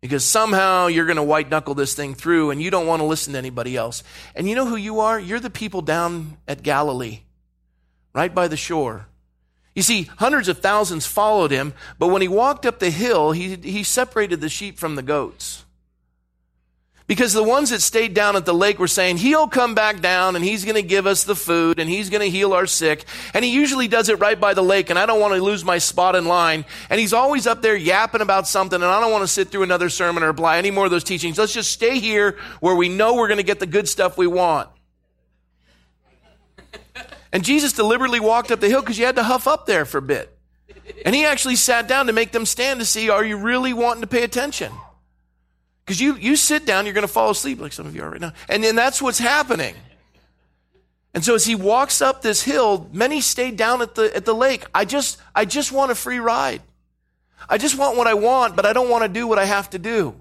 because 0.00 0.24
somehow 0.24 0.88
you're 0.88 1.06
going 1.06 1.16
to 1.16 1.22
white 1.22 1.48
knuckle 1.48 1.74
this 1.74 1.94
thing 1.94 2.14
through 2.14 2.50
and 2.50 2.60
you 2.60 2.70
don't 2.70 2.86
want 2.86 3.00
to 3.00 3.06
listen 3.06 3.32
to 3.32 3.38
anybody 3.38 3.76
else. 3.76 4.02
And 4.34 4.48
you 4.48 4.54
know 4.54 4.66
who 4.66 4.76
you 4.76 5.00
are? 5.00 5.18
You're 5.18 5.40
the 5.40 5.48
people 5.48 5.80
down 5.80 6.36
at 6.46 6.62
Galilee, 6.62 7.20
right 8.18 8.34
by 8.34 8.48
the 8.48 8.56
shore. 8.56 9.06
You 9.76 9.82
see, 9.82 10.10
hundreds 10.18 10.48
of 10.48 10.58
thousands 10.58 11.06
followed 11.06 11.52
him, 11.52 11.72
but 12.00 12.08
when 12.08 12.20
he 12.20 12.26
walked 12.26 12.66
up 12.66 12.80
the 12.80 12.90
hill, 12.90 13.30
he, 13.30 13.54
he 13.54 13.84
separated 13.84 14.40
the 14.40 14.48
sheep 14.48 14.76
from 14.76 14.96
the 14.96 15.04
goats. 15.04 15.64
Because 17.06 17.32
the 17.32 17.44
ones 17.44 17.70
that 17.70 17.80
stayed 17.80 18.12
down 18.12 18.34
at 18.34 18.44
the 18.44 18.52
lake 18.52 18.80
were 18.80 18.88
saying, 18.88 19.18
He'll 19.18 19.46
come 19.46 19.76
back 19.76 20.00
down 20.00 20.34
and 20.34 20.44
He's 20.44 20.64
going 20.64 20.74
to 20.74 20.82
give 20.82 21.06
us 21.06 21.22
the 21.22 21.36
food 21.36 21.78
and 21.78 21.88
He's 21.88 22.10
going 22.10 22.20
to 22.20 22.28
heal 22.28 22.54
our 22.54 22.66
sick. 22.66 23.04
And 23.34 23.44
He 23.44 23.52
usually 23.52 23.86
does 23.86 24.08
it 24.08 24.18
right 24.18 24.38
by 24.38 24.52
the 24.52 24.64
lake 24.64 24.90
and 24.90 24.98
I 24.98 25.06
don't 25.06 25.20
want 25.20 25.34
to 25.34 25.40
lose 25.40 25.64
my 25.64 25.78
spot 25.78 26.16
in 26.16 26.24
line. 26.24 26.64
And 26.90 26.98
He's 26.98 27.12
always 27.12 27.46
up 27.46 27.62
there 27.62 27.76
yapping 27.76 28.20
about 28.20 28.48
something 28.48 28.82
and 28.82 28.84
I 28.84 29.00
don't 29.00 29.12
want 29.12 29.22
to 29.22 29.28
sit 29.28 29.48
through 29.48 29.62
another 29.62 29.90
sermon 29.90 30.24
or 30.24 30.28
apply 30.28 30.58
any 30.58 30.72
more 30.72 30.86
of 30.86 30.90
those 30.90 31.04
teachings. 31.04 31.38
Let's 31.38 31.54
just 31.54 31.70
stay 31.70 32.00
here 32.00 32.36
where 32.58 32.74
we 32.74 32.88
know 32.88 33.14
we're 33.14 33.28
going 33.28 33.38
to 33.38 33.44
get 33.44 33.60
the 33.60 33.66
good 33.66 33.88
stuff 33.88 34.18
we 34.18 34.26
want. 34.26 34.68
And 37.32 37.44
Jesus 37.44 37.72
deliberately 37.72 38.20
walked 38.20 38.50
up 38.50 38.60
the 38.60 38.68
hill 38.68 38.80
because 38.80 38.98
you 38.98 39.06
had 39.06 39.16
to 39.16 39.22
huff 39.22 39.46
up 39.46 39.66
there 39.66 39.84
for 39.84 39.98
a 39.98 40.02
bit. 40.02 40.36
And 41.04 41.14
He 41.14 41.24
actually 41.24 41.56
sat 41.56 41.88
down 41.88 42.06
to 42.06 42.12
make 42.12 42.32
them 42.32 42.46
stand 42.46 42.80
to 42.80 42.86
see, 42.86 43.10
are 43.10 43.24
you 43.24 43.36
really 43.36 43.72
wanting 43.72 44.00
to 44.00 44.06
pay 44.06 44.22
attention? 44.22 44.72
Because 45.84 46.00
you, 46.00 46.16
you 46.16 46.36
sit 46.36 46.66
down, 46.66 46.84
you're 46.84 46.94
going 46.94 47.06
to 47.06 47.12
fall 47.12 47.30
asleep 47.30 47.60
like 47.60 47.72
some 47.72 47.86
of 47.86 47.94
you 47.94 48.02
are 48.02 48.10
right 48.10 48.20
now. 48.20 48.32
And 48.48 48.62
then 48.62 48.76
that's 48.76 49.00
what's 49.00 49.18
happening. 49.18 49.74
And 51.14 51.24
so 51.24 51.34
as 51.34 51.46
he 51.46 51.54
walks 51.54 52.02
up 52.02 52.20
this 52.20 52.42
hill, 52.42 52.88
many 52.92 53.20
stayed 53.20 53.56
down 53.56 53.80
at 53.80 53.94
the, 53.94 54.14
at 54.14 54.24
the 54.24 54.34
lake. 54.34 54.66
I 54.74 54.84
just, 54.84 55.18
I 55.34 55.46
just 55.46 55.72
want 55.72 55.90
a 55.90 55.94
free 55.94 56.18
ride. 56.18 56.62
I 57.48 57.56
just 57.56 57.78
want 57.78 57.96
what 57.96 58.06
I 58.06 58.14
want, 58.14 58.54
but 58.54 58.66
I 58.66 58.72
don't 58.72 58.90
want 58.90 59.04
to 59.04 59.08
do 59.08 59.26
what 59.26 59.38
I 59.38 59.46
have 59.46 59.70
to 59.70 59.78
do. 59.78 60.14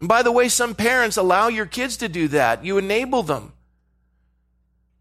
And 0.00 0.08
by 0.08 0.22
the 0.22 0.30
way, 0.30 0.48
some 0.48 0.74
parents 0.74 1.16
allow 1.16 1.48
your 1.48 1.66
kids 1.66 1.96
to 1.98 2.08
do 2.08 2.28
that. 2.28 2.64
You 2.64 2.78
enable 2.78 3.22
them. 3.22 3.52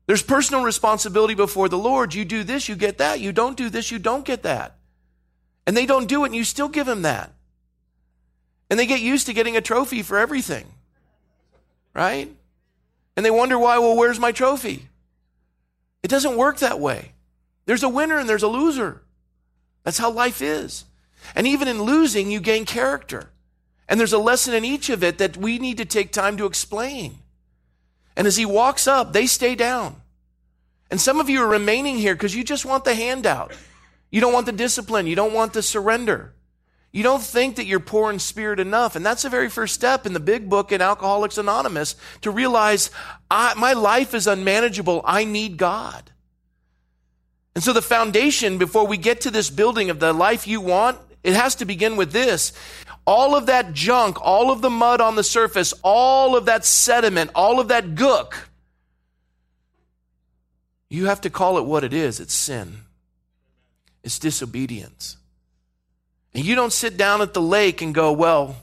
There's 0.08 0.22
personal 0.22 0.64
responsibility 0.64 1.34
before 1.34 1.68
the 1.68 1.78
Lord. 1.78 2.14
You 2.14 2.26
do 2.26 2.44
this, 2.44 2.70
you 2.70 2.76
get 2.76 3.00
that. 3.00 3.20
You 3.20 3.32
don't 3.32 3.58
do 3.58 3.70
this, 3.70 3.92
you 3.92 4.00
don't 4.00 4.26
get 4.26 4.44
that. 4.44 4.78
And 5.66 5.76
they 5.76 5.86
don't 5.86 6.08
do 6.08 6.24
it, 6.24 6.28
and 6.28 6.36
you 6.36 6.44
still 6.44 6.70
give 6.70 6.86
them 6.86 7.02
that. 7.02 7.32
And 8.70 8.80
they 8.80 8.86
get 8.86 9.02
used 9.02 9.26
to 9.28 9.34
getting 9.34 9.58
a 9.58 9.62
trophy 9.62 10.04
for 10.04 10.18
everything. 10.18 10.66
Right? 11.94 12.32
And 13.16 13.26
they 13.26 13.32
wonder 13.32 13.58
why, 13.58 13.80
well, 13.80 13.96
where's 13.96 14.20
my 14.20 14.32
trophy? 14.32 14.90
It 16.04 16.10
doesn't 16.10 16.38
work 16.38 16.60
that 16.60 16.80
way. 16.80 17.14
There's 17.66 17.84
a 17.84 17.90
winner 17.90 18.20
and 18.20 18.30
there's 18.30 18.44
a 18.44 18.48
loser. 18.48 19.02
That's 19.84 19.98
how 19.98 20.12
life 20.12 20.42
is. 20.42 20.86
And 21.36 21.48
even 21.48 21.68
in 21.68 21.82
losing, 21.82 22.30
you 22.30 22.40
gain 22.40 22.66
character. 22.66 23.32
And 23.88 24.00
there's 24.00 24.14
a 24.14 24.20
lesson 24.20 24.54
in 24.54 24.66
each 24.66 24.90
of 24.90 25.04
it 25.04 25.18
that 25.18 25.38
we 25.38 25.58
need 25.58 25.78
to 25.78 25.86
take 25.86 26.12
time 26.12 26.38
to 26.38 26.46
explain. 26.46 27.20
And 28.16 28.28
as 28.28 28.38
he 28.38 28.46
walks 28.46 28.88
up, 28.88 29.14
they 29.14 29.28
stay 29.28 29.56
down. 29.56 30.02
And 30.90 31.02
some 31.02 31.20
of 31.20 31.30
you 31.30 31.42
are 31.44 31.48
remaining 31.48 31.98
here 31.98 32.16
because 32.16 32.36
you 32.36 32.44
just 32.44 32.66
want 32.66 32.86
the 32.86 32.96
handout. 32.96 33.54
You 34.12 34.22
don't 34.22 34.34
want 34.34 34.46
the 34.46 34.52
discipline. 34.52 35.08
You 35.08 35.16
don't 35.16 35.34
want 35.34 35.54
the 35.54 35.62
surrender. 35.62 36.34
You 36.92 37.04
don't 37.04 37.22
think 37.22 37.58
that 37.58 37.66
you're 37.66 37.82
poor 37.82 38.10
in 38.10 38.20
spirit 38.20 38.60
enough. 38.60 38.96
And 38.96 39.06
that's 39.06 39.24
the 39.24 39.30
very 39.30 39.50
first 39.50 39.74
step 39.74 40.06
in 40.06 40.14
the 40.14 40.20
big 40.22 40.50
book 40.50 40.72
in 40.72 40.82
Alcoholics 40.82 41.38
Anonymous 41.38 41.96
to 42.22 42.32
realize 42.32 42.90
my 43.30 43.74
life 43.74 44.14
is 44.14 44.28
unmanageable. 44.28 45.02
I 45.04 45.26
need 45.26 45.58
God. 45.58 46.12
And 47.54 47.64
so 47.64 47.74
the 47.74 47.82
foundation 47.82 48.58
before 48.58 48.88
we 48.88 48.96
get 48.96 49.22
to 49.22 49.32
this 49.32 49.50
building 49.50 49.90
of 49.90 50.00
the 50.00 50.14
life 50.14 50.48
you 50.48 50.62
want, 50.62 50.98
it 51.24 51.34
has 51.34 51.56
to 51.56 51.66
begin 51.66 51.98
with 51.98 52.12
this. 52.12 52.54
All 53.06 53.36
of 53.36 53.46
that 53.46 53.74
junk, 53.74 54.18
all 54.22 54.52
of 54.52 54.62
the 54.62 54.70
mud 54.70 55.00
on 55.00 55.16
the 55.16 55.24
surface, 55.24 55.74
all 55.84 56.36
of 56.36 56.46
that 56.46 56.66
sediment, 56.66 57.32
all 57.36 57.60
of 57.60 57.68
that 57.68 57.94
gook, 57.96 58.34
you 60.90 61.06
have 61.06 61.22
to 61.22 61.30
call 61.30 61.58
it 61.58 61.66
what 61.66 61.84
it 61.84 61.94
is. 61.94 62.20
It's 62.20 62.34
sin. 62.34 62.82
It's 64.04 64.20
disobedience. 64.20 65.18
And 66.34 66.44
you 66.44 66.56
don't 66.56 66.74
sit 66.74 66.98
down 66.98 67.22
at 67.22 67.34
the 67.34 67.42
lake 67.42 67.82
and 67.82 67.94
go, 67.94 68.12
well, 68.12 68.58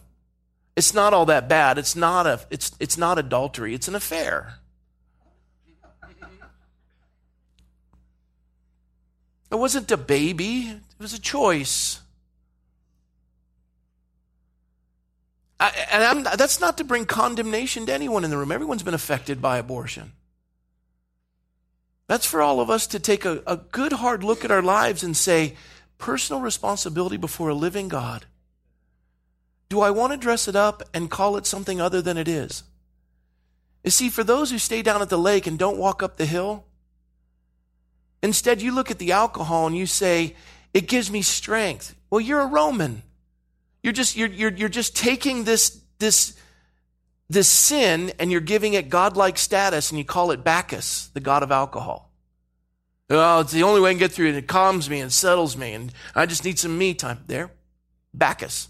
it's 0.76 0.94
not 0.94 1.12
all 1.14 1.26
that 1.26 1.48
bad. 1.48 1.78
It's 1.78 1.96
not 1.96 2.26
a 2.26 2.40
it's 2.50 2.72
it's 2.80 2.96
not 2.96 3.18
adultery. 3.18 3.74
It's 3.74 3.88
an 3.88 3.94
affair. 3.94 4.54
It 9.50 9.58
wasn't 9.58 9.90
a 9.90 9.98
baby. 9.98 10.70
It 10.70 10.98
was 10.98 11.12
a 11.12 11.20
choice. 11.20 12.01
I, 15.62 15.86
and 15.92 16.02
I'm, 16.02 16.36
that's 16.36 16.60
not 16.60 16.78
to 16.78 16.84
bring 16.84 17.06
condemnation 17.06 17.86
to 17.86 17.92
anyone 17.92 18.24
in 18.24 18.30
the 18.30 18.36
room. 18.36 18.50
Everyone's 18.50 18.82
been 18.82 18.94
affected 18.94 19.40
by 19.40 19.58
abortion. 19.58 20.12
That's 22.08 22.26
for 22.26 22.42
all 22.42 22.60
of 22.60 22.68
us 22.68 22.88
to 22.88 22.98
take 22.98 23.24
a, 23.24 23.42
a 23.46 23.56
good 23.58 23.92
hard 23.92 24.24
look 24.24 24.44
at 24.44 24.50
our 24.50 24.60
lives 24.60 25.04
and 25.04 25.16
say, 25.16 25.54
personal 25.98 26.42
responsibility 26.42 27.16
before 27.16 27.48
a 27.48 27.54
living 27.54 27.86
God. 27.86 28.26
Do 29.68 29.80
I 29.80 29.90
want 29.90 30.12
to 30.12 30.18
dress 30.18 30.48
it 30.48 30.56
up 30.56 30.82
and 30.92 31.08
call 31.08 31.36
it 31.36 31.46
something 31.46 31.80
other 31.80 32.02
than 32.02 32.18
it 32.18 32.26
is? 32.26 32.64
You 33.84 33.92
see, 33.92 34.10
for 34.10 34.24
those 34.24 34.50
who 34.50 34.58
stay 34.58 34.82
down 34.82 35.00
at 35.00 35.10
the 35.10 35.16
lake 35.16 35.46
and 35.46 35.56
don't 35.56 35.78
walk 35.78 36.02
up 36.02 36.16
the 36.16 36.26
hill, 36.26 36.64
instead 38.20 38.60
you 38.60 38.74
look 38.74 38.90
at 38.90 38.98
the 38.98 39.12
alcohol 39.12 39.68
and 39.68 39.76
you 39.76 39.86
say, 39.86 40.34
it 40.74 40.88
gives 40.88 41.08
me 41.08 41.22
strength. 41.22 41.94
Well, 42.10 42.20
you're 42.20 42.40
a 42.40 42.46
Roman. 42.46 43.04
You're 43.82 43.92
just, 43.92 44.16
you're, 44.16 44.28
you're, 44.28 44.52
you're 44.52 44.68
just 44.68 44.96
taking 44.96 45.44
this, 45.44 45.80
this, 45.98 46.36
this 47.28 47.48
sin 47.48 48.12
and 48.18 48.30
you're 48.30 48.40
giving 48.40 48.74
it 48.74 48.88
godlike 48.88 49.38
status 49.38 49.90
and 49.90 49.98
you 49.98 50.04
call 50.04 50.30
it 50.30 50.44
Bacchus, 50.44 51.08
the 51.08 51.20
god 51.20 51.42
of 51.42 51.50
alcohol. 51.50 52.12
Oh, 53.10 53.40
it's 53.40 53.52
the 53.52 53.62
only 53.62 53.80
way 53.80 53.90
I 53.90 53.92
can 53.92 53.98
get 53.98 54.12
through 54.12 54.28
it. 54.28 54.36
It 54.36 54.46
calms 54.46 54.88
me 54.88 55.00
and 55.00 55.12
settles 55.12 55.54
me, 55.54 55.74
and 55.74 55.92
I 56.14 56.24
just 56.24 56.46
need 56.46 56.58
some 56.58 56.78
me 56.78 56.94
time. 56.94 57.18
There, 57.26 57.50
Bacchus. 58.14 58.68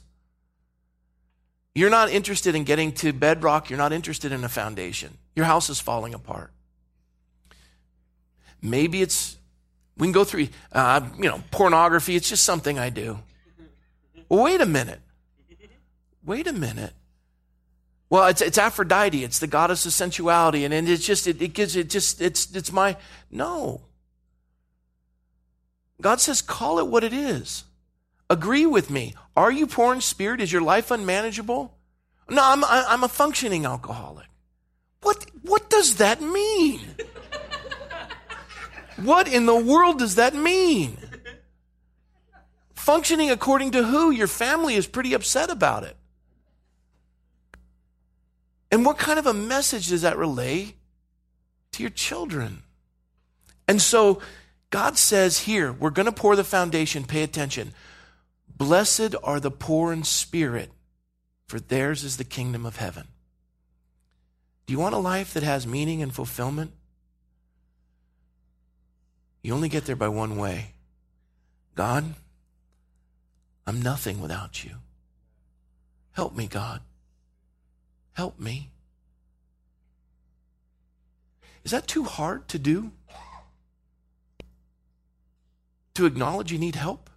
You're 1.77 1.90
not 1.90 2.11
interested 2.11 2.55
in 2.55 2.64
getting 2.64 2.92
to 2.94 3.12
bedrock. 3.12 3.70
You're 3.70 3.79
not 3.79 3.92
interested 3.92 4.33
in 4.33 4.42
a 4.42 4.48
foundation. 4.48 5.16
Your 5.37 5.46
house 5.46 5.70
is 5.70 5.79
falling 5.79 6.12
apart. 6.12 6.53
Maybe 8.61 9.01
it's, 9.01 9.38
we 9.96 10.07
can 10.07 10.12
go 10.12 10.25
through, 10.25 10.48
uh, 10.72 11.03
you 11.16 11.29
know, 11.29 11.42
pornography. 11.51 12.16
It's 12.16 12.29
just 12.29 12.42
something 12.42 12.79
I 12.79 12.90
do. 12.90 13.20
Well, 14.33 14.45
wait 14.45 14.62
a 14.62 14.66
minute. 14.66 15.03
Wait 16.25 16.47
a 16.47 16.55
minute. 16.55 16.95
Well, 18.09 18.29
it's, 18.29 18.40
it's 18.40 18.57
Aphrodite. 18.57 19.23
It's 19.23 19.40
the 19.40 19.47
goddess 19.47 19.85
of 19.85 19.92
sensuality. 19.92 20.64
And, 20.64 20.73
and 20.73 20.88
it's 20.88 21.05
just, 21.05 21.27
it, 21.27 21.42
it 21.42 21.49
gives, 21.53 21.77
it 21.77 21.90
just, 21.90 22.23
it's, 22.23 22.51
it's 22.57 22.73
my, 22.73 22.97
no. 23.31 23.83
God 26.01 26.18
says, 26.18 26.40
call 26.40 26.79
it 26.79 26.87
what 26.87 27.05
it 27.05 27.12
is. 27.12 27.64
Agree 28.31 28.64
with 28.64 28.88
me. 28.88 29.12
Are 29.37 29.53
you 29.53 29.66
poor 29.66 29.92
in 29.95 30.01
spirit? 30.01 30.40
Is 30.40 30.51
your 30.51 30.62
life 30.62 30.90
unmanageable? 30.90 31.77
No, 32.31 32.42
I'm, 32.42 32.64
I'm 32.64 33.05
a 33.05 33.09
functioning 33.09 33.66
alcoholic. 33.66 34.29
What, 35.03 35.27
what 35.42 35.68
does 35.68 35.97
that 35.97 36.23
mean? 36.23 36.81
what 38.97 39.29
in 39.29 39.45
the 39.45 39.57
world 39.57 39.99
does 39.99 40.14
that 40.14 40.35
mean? 40.35 40.97
Functioning 42.83 43.31
according 43.31 43.71
to 43.71 43.85
who? 43.85 44.11
Your 44.11 44.27
family 44.27 44.75
is 44.75 44.88
pretty 44.88 45.14
upset 45.14 45.51
about 45.51 45.85
it. 45.85 45.97
And 48.73 48.85
what 48.85 48.99
kind 48.99 49.21
of 49.21 49.27
a 49.27 49.33
message 49.33 49.87
does 49.87 50.03
that 50.03 50.18
relay 50.18 50.75
to 51.71 51.83
your 51.85 51.90
children? 51.90 52.64
And 53.68 53.81
so 53.81 54.21
God 54.71 54.99
says 54.99 55.38
here, 55.38 55.71
we're 55.73 55.90
going 55.90 56.07
to 56.07 56.12
pour 56.12 56.35
the 56.35 56.42
foundation, 56.42 57.05
pay 57.05 57.23
attention. 57.23 57.73
Blessed 58.57 59.14
are 59.23 59.38
the 59.38 59.53
poor 59.53 59.92
in 59.92 60.03
spirit, 60.03 60.73
for 61.47 61.61
theirs 61.61 62.03
is 62.03 62.16
the 62.16 62.25
kingdom 62.25 62.66
of 62.66 62.79
heaven. 62.79 63.07
Do 64.66 64.73
you 64.73 64.81
want 64.81 64.97
a 64.97 64.99
life 64.99 65.33
that 65.35 65.45
has 65.45 65.68
meaning 65.68 66.03
and 66.03 66.12
fulfillment? 66.12 66.73
You 69.40 69.55
only 69.55 69.68
get 69.68 69.87
there 69.87 69.95
by 69.95 70.09
one 70.09 70.37
way 70.37 70.73
God, 71.77 72.16
I'm 73.66 73.81
nothing 73.81 74.20
without 74.20 74.64
you. 74.64 74.72
Help 76.12 76.35
me, 76.35 76.46
God. 76.46 76.81
Help 78.12 78.38
me. 78.38 78.70
Is 81.64 81.70
that 81.70 81.87
too 81.87 82.05
hard 82.05 82.48
to 82.48 82.59
do? 82.59 82.92
To 85.94 86.07
acknowledge 86.07 86.51
you 86.51 86.59
need 86.59 86.75
help? 86.75 87.11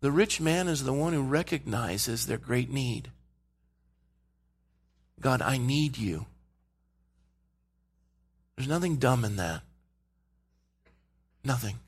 The 0.00 0.10
rich 0.10 0.40
man 0.40 0.66
is 0.66 0.82
the 0.82 0.92
one 0.92 1.12
who 1.12 1.22
recognizes 1.22 2.26
their 2.26 2.38
great 2.38 2.70
need. 2.70 3.12
God, 5.20 5.40
I 5.40 5.58
need 5.58 5.96
you. 5.96 6.26
There's 8.56 8.68
nothing 8.68 8.96
dumb 8.96 9.24
in 9.24 9.36
that. 9.36 9.62
Nothing. 11.44 11.78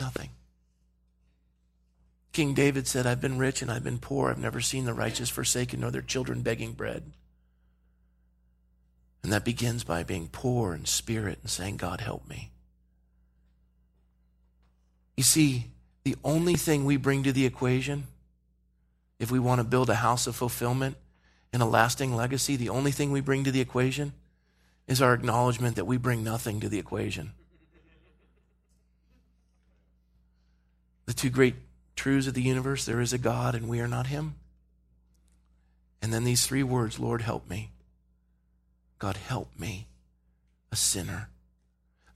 Nothing. 0.00 0.30
King 2.32 2.54
David 2.54 2.88
said, 2.88 3.06
I've 3.06 3.20
been 3.20 3.38
rich 3.38 3.60
and 3.60 3.70
I've 3.70 3.84
been 3.84 3.98
poor. 3.98 4.30
I've 4.30 4.38
never 4.38 4.60
seen 4.60 4.86
the 4.86 4.94
righteous 4.94 5.28
forsaken 5.28 5.80
nor 5.80 5.90
their 5.90 6.00
children 6.00 6.42
begging 6.42 6.72
bread. 6.72 7.12
And 9.22 9.32
that 9.32 9.44
begins 9.44 9.84
by 9.84 10.02
being 10.02 10.28
poor 10.28 10.74
in 10.74 10.86
spirit 10.86 11.38
and 11.42 11.50
saying, 11.50 11.76
God, 11.76 12.00
help 12.00 12.26
me. 12.28 12.50
You 15.16 15.22
see, 15.22 15.66
the 16.04 16.16
only 16.24 16.54
thing 16.54 16.86
we 16.86 16.96
bring 16.96 17.22
to 17.24 17.32
the 17.32 17.44
equation, 17.44 18.04
if 19.18 19.30
we 19.30 19.38
want 19.38 19.58
to 19.58 19.64
build 19.64 19.90
a 19.90 19.96
house 19.96 20.26
of 20.26 20.34
fulfillment 20.34 20.96
and 21.52 21.60
a 21.60 21.66
lasting 21.66 22.16
legacy, 22.16 22.56
the 22.56 22.70
only 22.70 22.90
thing 22.90 23.12
we 23.12 23.20
bring 23.20 23.44
to 23.44 23.52
the 23.52 23.60
equation 23.60 24.14
is 24.86 25.02
our 25.02 25.12
acknowledgement 25.12 25.76
that 25.76 25.84
we 25.84 25.98
bring 25.98 26.24
nothing 26.24 26.60
to 26.60 26.70
the 26.70 26.78
equation. 26.78 27.32
The 31.10 31.14
two 31.14 31.28
great 31.28 31.56
truths 31.96 32.28
of 32.28 32.34
the 32.34 32.40
universe 32.40 32.84
there 32.84 33.00
is 33.00 33.12
a 33.12 33.18
God 33.18 33.56
and 33.56 33.68
we 33.68 33.80
are 33.80 33.88
not 33.88 34.06
Him. 34.06 34.36
And 36.00 36.14
then 36.14 36.22
these 36.22 36.46
three 36.46 36.62
words 36.62 37.00
Lord, 37.00 37.22
help 37.22 37.50
me. 37.50 37.72
God, 39.00 39.16
help 39.16 39.48
me, 39.58 39.88
a 40.70 40.76
sinner 40.76 41.28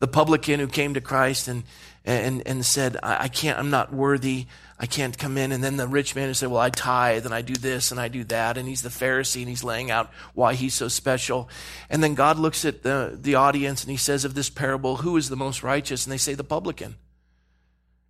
the 0.05 0.09
publican 0.09 0.61
who 0.61 0.67
came 0.67 0.93
to 0.93 1.01
Christ 1.01 1.49
and, 1.49 1.63
and, 2.05 2.43
and 2.47 2.63
said, 2.63 2.99
I, 3.03 3.25
I, 3.25 3.29
can't, 3.29 3.59
I'm 3.59 3.71
not 3.71 3.91
worthy. 3.91 4.47
I 4.79 4.85
can't 4.85 5.17
come 5.17 5.39
in. 5.39 5.51
And 5.51 5.65
then 5.65 5.79
the 5.79 5.89
rich 5.89 6.15
man 6.15 6.29
who 6.29 6.35
said, 6.35 6.51
well, 6.51 6.61
I 6.61 6.69
tithe 6.69 7.25
and 7.25 7.35
I 7.35 7.41
do 7.41 7.55
this 7.55 7.91
and 7.91 7.99
I 7.99 8.09
do 8.09 8.23
that. 8.25 8.59
And 8.59 8.69
he's 8.69 8.83
the 8.83 8.91
Pharisee 8.91 9.41
and 9.41 9.49
he's 9.49 9.65
laying 9.65 9.91
out 9.91 10.11
why 10.35 10.53
he's 10.55 10.75
so 10.75 10.89
special. 10.89 11.49
And 11.89 12.03
then 12.03 12.15
God 12.15 12.39
looks 12.39 12.67
at 12.67 12.83
the, 12.83 13.19
the 13.19 13.37
audience 13.37 13.83
and 13.83 13.91
he 13.91 13.97
says 13.97 14.27
of 14.27 14.35
this 14.35 14.51
parable, 14.51 14.97
who 14.97 15.17
is 15.17 15.31
the 15.31 15.37
most 15.37 15.63
righteous? 15.63 16.05
And 16.05 16.13
they 16.13 16.19
say 16.19 16.35
the 16.35 16.45
publican. 16.45 16.97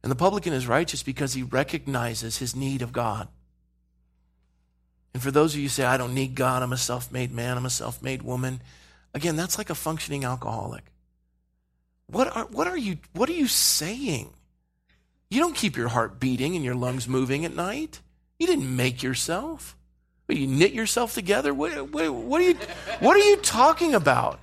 And 0.04 0.10
the 0.10 0.16
publican 0.16 0.52
is 0.52 0.66
righteous 0.66 1.02
because 1.02 1.32
he 1.32 1.42
recognizes 1.42 2.36
his 2.36 2.54
need 2.54 2.82
of 2.82 2.92
God. 2.92 3.26
And 5.14 5.22
for 5.22 5.30
those 5.30 5.54
of 5.54 5.60
you 5.60 5.64
who 5.64 5.70
say, 5.70 5.86
I 5.86 5.96
don't 5.96 6.12
need 6.12 6.34
God, 6.34 6.62
I'm 6.62 6.74
a 6.74 6.76
self 6.76 7.10
made 7.10 7.32
man, 7.32 7.56
I'm 7.56 7.64
a 7.64 7.70
self 7.70 8.02
made 8.02 8.20
woman, 8.20 8.60
again, 9.14 9.34
that's 9.34 9.56
like 9.56 9.70
a 9.70 9.74
functioning 9.74 10.22
alcoholic. 10.22 10.84
What 12.06 12.36
are, 12.36 12.44
what 12.44 12.66
are 12.66 12.76
you 12.76 12.98
what 13.14 13.30
are 13.30 13.34
you 13.34 13.48
saying? 13.48 14.28
You 15.30 15.40
don't 15.40 15.56
keep 15.56 15.74
your 15.74 15.88
heart 15.88 16.20
beating 16.20 16.54
and 16.54 16.62
your 16.62 16.74
lungs 16.74 17.08
moving 17.08 17.46
at 17.46 17.56
night. 17.56 18.02
You 18.38 18.46
didn't 18.46 18.76
make 18.76 19.02
yourself. 19.02 19.74
But 20.26 20.36
you 20.36 20.46
knit 20.46 20.72
yourself 20.72 21.14
together. 21.14 21.54
What, 21.54 21.72
what, 21.92 22.12
what, 22.12 22.42
are 22.42 22.44
you 22.44 22.58
what 23.00 23.16
are 23.16 23.26
you 23.26 23.36
talking 23.36 23.94
about? 23.94 24.38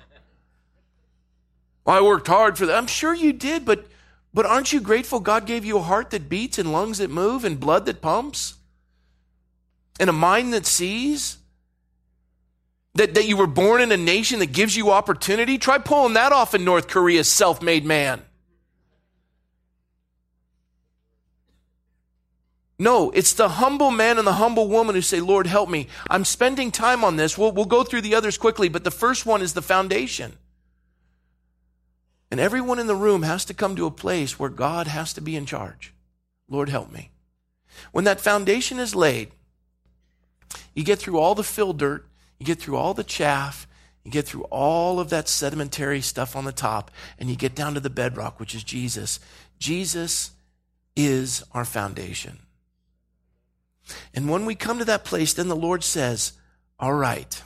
Well, 1.85 1.97
I 1.97 2.01
worked 2.01 2.27
hard 2.27 2.57
for 2.57 2.65
that. 2.65 2.75
I'm 2.75 2.87
sure 2.87 3.13
you 3.13 3.31
did, 3.31 3.63
but 3.63 3.85
but 4.33 4.45
aren't 4.45 4.71
you 4.71 4.79
grateful 4.79 5.19
God 5.19 5.45
gave 5.45 5.65
you 5.65 5.77
a 5.77 5.81
heart 5.81 6.11
that 6.11 6.29
beats 6.29 6.57
and 6.57 6.71
lungs 6.71 6.99
that 6.99 7.09
move 7.09 7.43
and 7.43 7.59
blood 7.59 7.85
that 7.85 8.01
pumps? 8.01 8.55
And 9.99 10.09
a 10.09 10.13
mind 10.13 10.53
that 10.53 10.65
sees? 10.65 11.37
That, 12.95 13.13
that 13.13 13.25
you 13.25 13.37
were 13.37 13.47
born 13.47 13.81
in 13.81 13.91
a 13.91 13.97
nation 13.97 14.39
that 14.39 14.51
gives 14.51 14.75
you 14.75 14.91
opportunity? 14.91 15.57
Try 15.57 15.77
pulling 15.77 16.13
that 16.13 16.31
off 16.31 16.53
in 16.53 16.65
North 16.65 16.87
Korea's 16.87 17.27
self 17.27 17.61
made 17.61 17.85
man. 17.85 18.21
No, 22.81 23.11
it's 23.11 23.33
the 23.33 23.47
humble 23.47 23.91
man 23.91 24.17
and 24.17 24.25
the 24.25 24.33
humble 24.33 24.67
woman 24.67 24.95
who 24.95 25.01
say, 25.01 25.19
Lord, 25.19 25.45
help 25.45 25.69
me. 25.69 25.87
I'm 26.09 26.25
spending 26.25 26.71
time 26.71 27.03
on 27.03 27.15
this. 27.15 27.37
We'll, 27.37 27.51
we'll 27.51 27.65
go 27.65 27.83
through 27.83 28.01
the 28.01 28.15
others 28.15 28.39
quickly, 28.39 28.69
but 28.69 28.83
the 28.83 28.89
first 28.89 29.23
one 29.23 29.43
is 29.43 29.53
the 29.53 29.61
foundation. 29.61 30.35
And 32.31 32.39
everyone 32.39 32.79
in 32.79 32.87
the 32.87 32.95
room 32.95 33.23
has 33.23 33.43
to 33.45 33.53
come 33.53 33.75
to 33.75 33.85
a 33.85 33.91
place 33.91 34.39
where 34.39 34.49
God 34.49 34.87
has 34.87 35.11
to 35.13 35.21
be 35.21 35.35
in 35.35 35.45
charge. 35.45 35.93
Lord, 36.49 36.69
help 36.69 36.89
me. 36.89 37.11
When 37.91 38.05
that 38.05 38.21
foundation 38.21 38.79
is 38.79 38.95
laid, 38.95 39.31
you 40.73 40.83
get 40.83 40.97
through 40.99 41.19
all 41.19 41.35
the 41.35 41.43
fill 41.43 41.73
dirt, 41.73 42.07
you 42.39 42.45
get 42.45 42.59
through 42.59 42.77
all 42.77 42.93
the 42.93 43.03
chaff, 43.03 43.67
you 44.03 44.11
get 44.11 44.25
through 44.25 44.43
all 44.43 44.99
of 44.99 45.09
that 45.09 45.27
sedimentary 45.27 46.01
stuff 46.01 46.35
on 46.35 46.45
the 46.45 46.51
top, 46.51 46.89
and 47.19 47.29
you 47.29 47.35
get 47.35 47.53
down 47.53 47.73
to 47.73 47.79
the 47.79 47.89
bedrock, 47.89 48.39
which 48.39 48.55
is 48.55 48.63
Jesus. 48.63 49.19
Jesus 49.59 50.31
is 50.95 51.43
our 51.51 51.65
foundation. 51.65 52.39
And 54.13 54.29
when 54.29 54.45
we 54.45 54.55
come 54.55 54.79
to 54.79 54.85
that 54.85 55.03
place, 55.03 55.33
then 55.33 55.49
the 55.49 55.55
Lord 55.55 55.83
says, 55.83 56.33
All 56.79 56.93
right, 56.93 57.41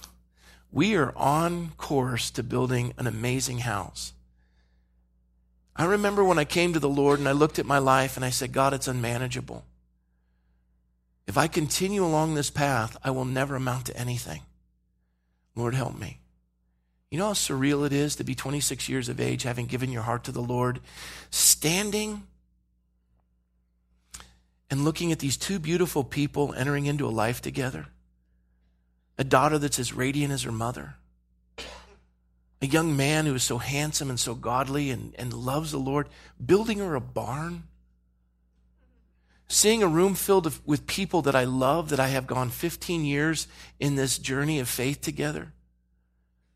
we 0.71 0.95
are 0.95 1.13
on 1.17 1.71
course 1.77 2.29
to 2.31 2.43
building 2.43 2.93
an 2.97 3.07
amazing 3.07 3.59
house. 3.59 4.13
I 5.75 5.85
remember 5.85 6.23
when 6.23 6.39
I 6.39 6.45
came 6.45 6.73
to 6.73 6.79
the 6.79 6.89
Lord 6.89 7.19
and 7.19 7.27
I 7.27 7.33
looked 7.33 7.59
at 7.59 7.65
my 7.65 7.79
life 7.79 8.15
and 8.15 8.25
I 8.25 8.29
said, 8.29 8.53
God, 8.53 8.73
it's 8.73 8.87
unmanageable. 8.87 9.65
If 11.27 11.37
I 11.37 11.47
continue 11.47 12.05
along 12.05 12.35
this 12.35 12.49
path, 12.49 12.95
I 13.03 13.11
will 13.11 13.25
never 13.25 13.55
amount 13.55 13.87
to 13.87 13.97
anything. 13.97 14.41
Lord, 15.55 15.73
help 15.73 15.97
me. 15.97 16.19
You 17.09 17.19
know 17.19 17.27
how 17.27 17.33
surreal 17.33 17.85
it 17.85 17.93
is 17.93 18.15
to 18.17 18.23
be 18.23 18.35
26 18.35 18.89
years 18.89 19.09
of 19.09 19.19
age, 19.19 19.43
having 19.43 19.65
given 19.65 19.91
your 19.91 20.03
heart 20.03 20.23
to 20.25 20.31
the 20.31 20.41
Lord, 20.41 20.79
standing 21.29 22.23
and 24.69 24.83
looking 24.83 25.11
at 25.11 25.19
these 25.19 25.37
two 25.37 25.59
beautiful 25.59 26.03
people 26.03 26.53
entering 26.53 26.85
into 26.85 27.05
a 27.05 27.09
life 27.09 27.41
together? 27.41 27.87
A 29.17 29.23
daughter 29.23 29.57
that's 29.57 29.79
as 29.79 29.93
radiant 29.93 30.33
as 30.33 30.43
her 30.43 30.51
mother. 30.51 30.95
A 32.61 32.67
young 32.67 32.95
man 32.95 33.25
who 33.25 33.35
is 33.35 33.43
so 33.43 33.57
handsome 33.57 34.09
and 34.09 34.19
so 34.19 34.33
godly 34.33 34.89
and, 34.89 35.13
and 35.17 35.33
loves 35.33 35.71
the 35.71 35.77
Lord, 35.77 36.07
building 36.43 36.79
her 36.79 36.95
a 36.95 37.01
barn. 37.01 37.63
Seeing 39.47 39.83
a 39.83 39.87
room 39.87 40.15
filled 40.15 40.51
with 40.65 40.87
people 40.87 41.21
that 41.23 41.35
I 41.35 41.43
love, 41.43 41.89
that 41.89 41.99
I 41.99 42.07
have 42.07 42.25
gone 42.25 42.49
15 42.49 43.05
years 43.05 43.47
in 43.79 43.95
this 43.95 44.17
journey 44.17 44.59
of 44.59 44.67
faith 44.67 45.01
together. 45.01 45.53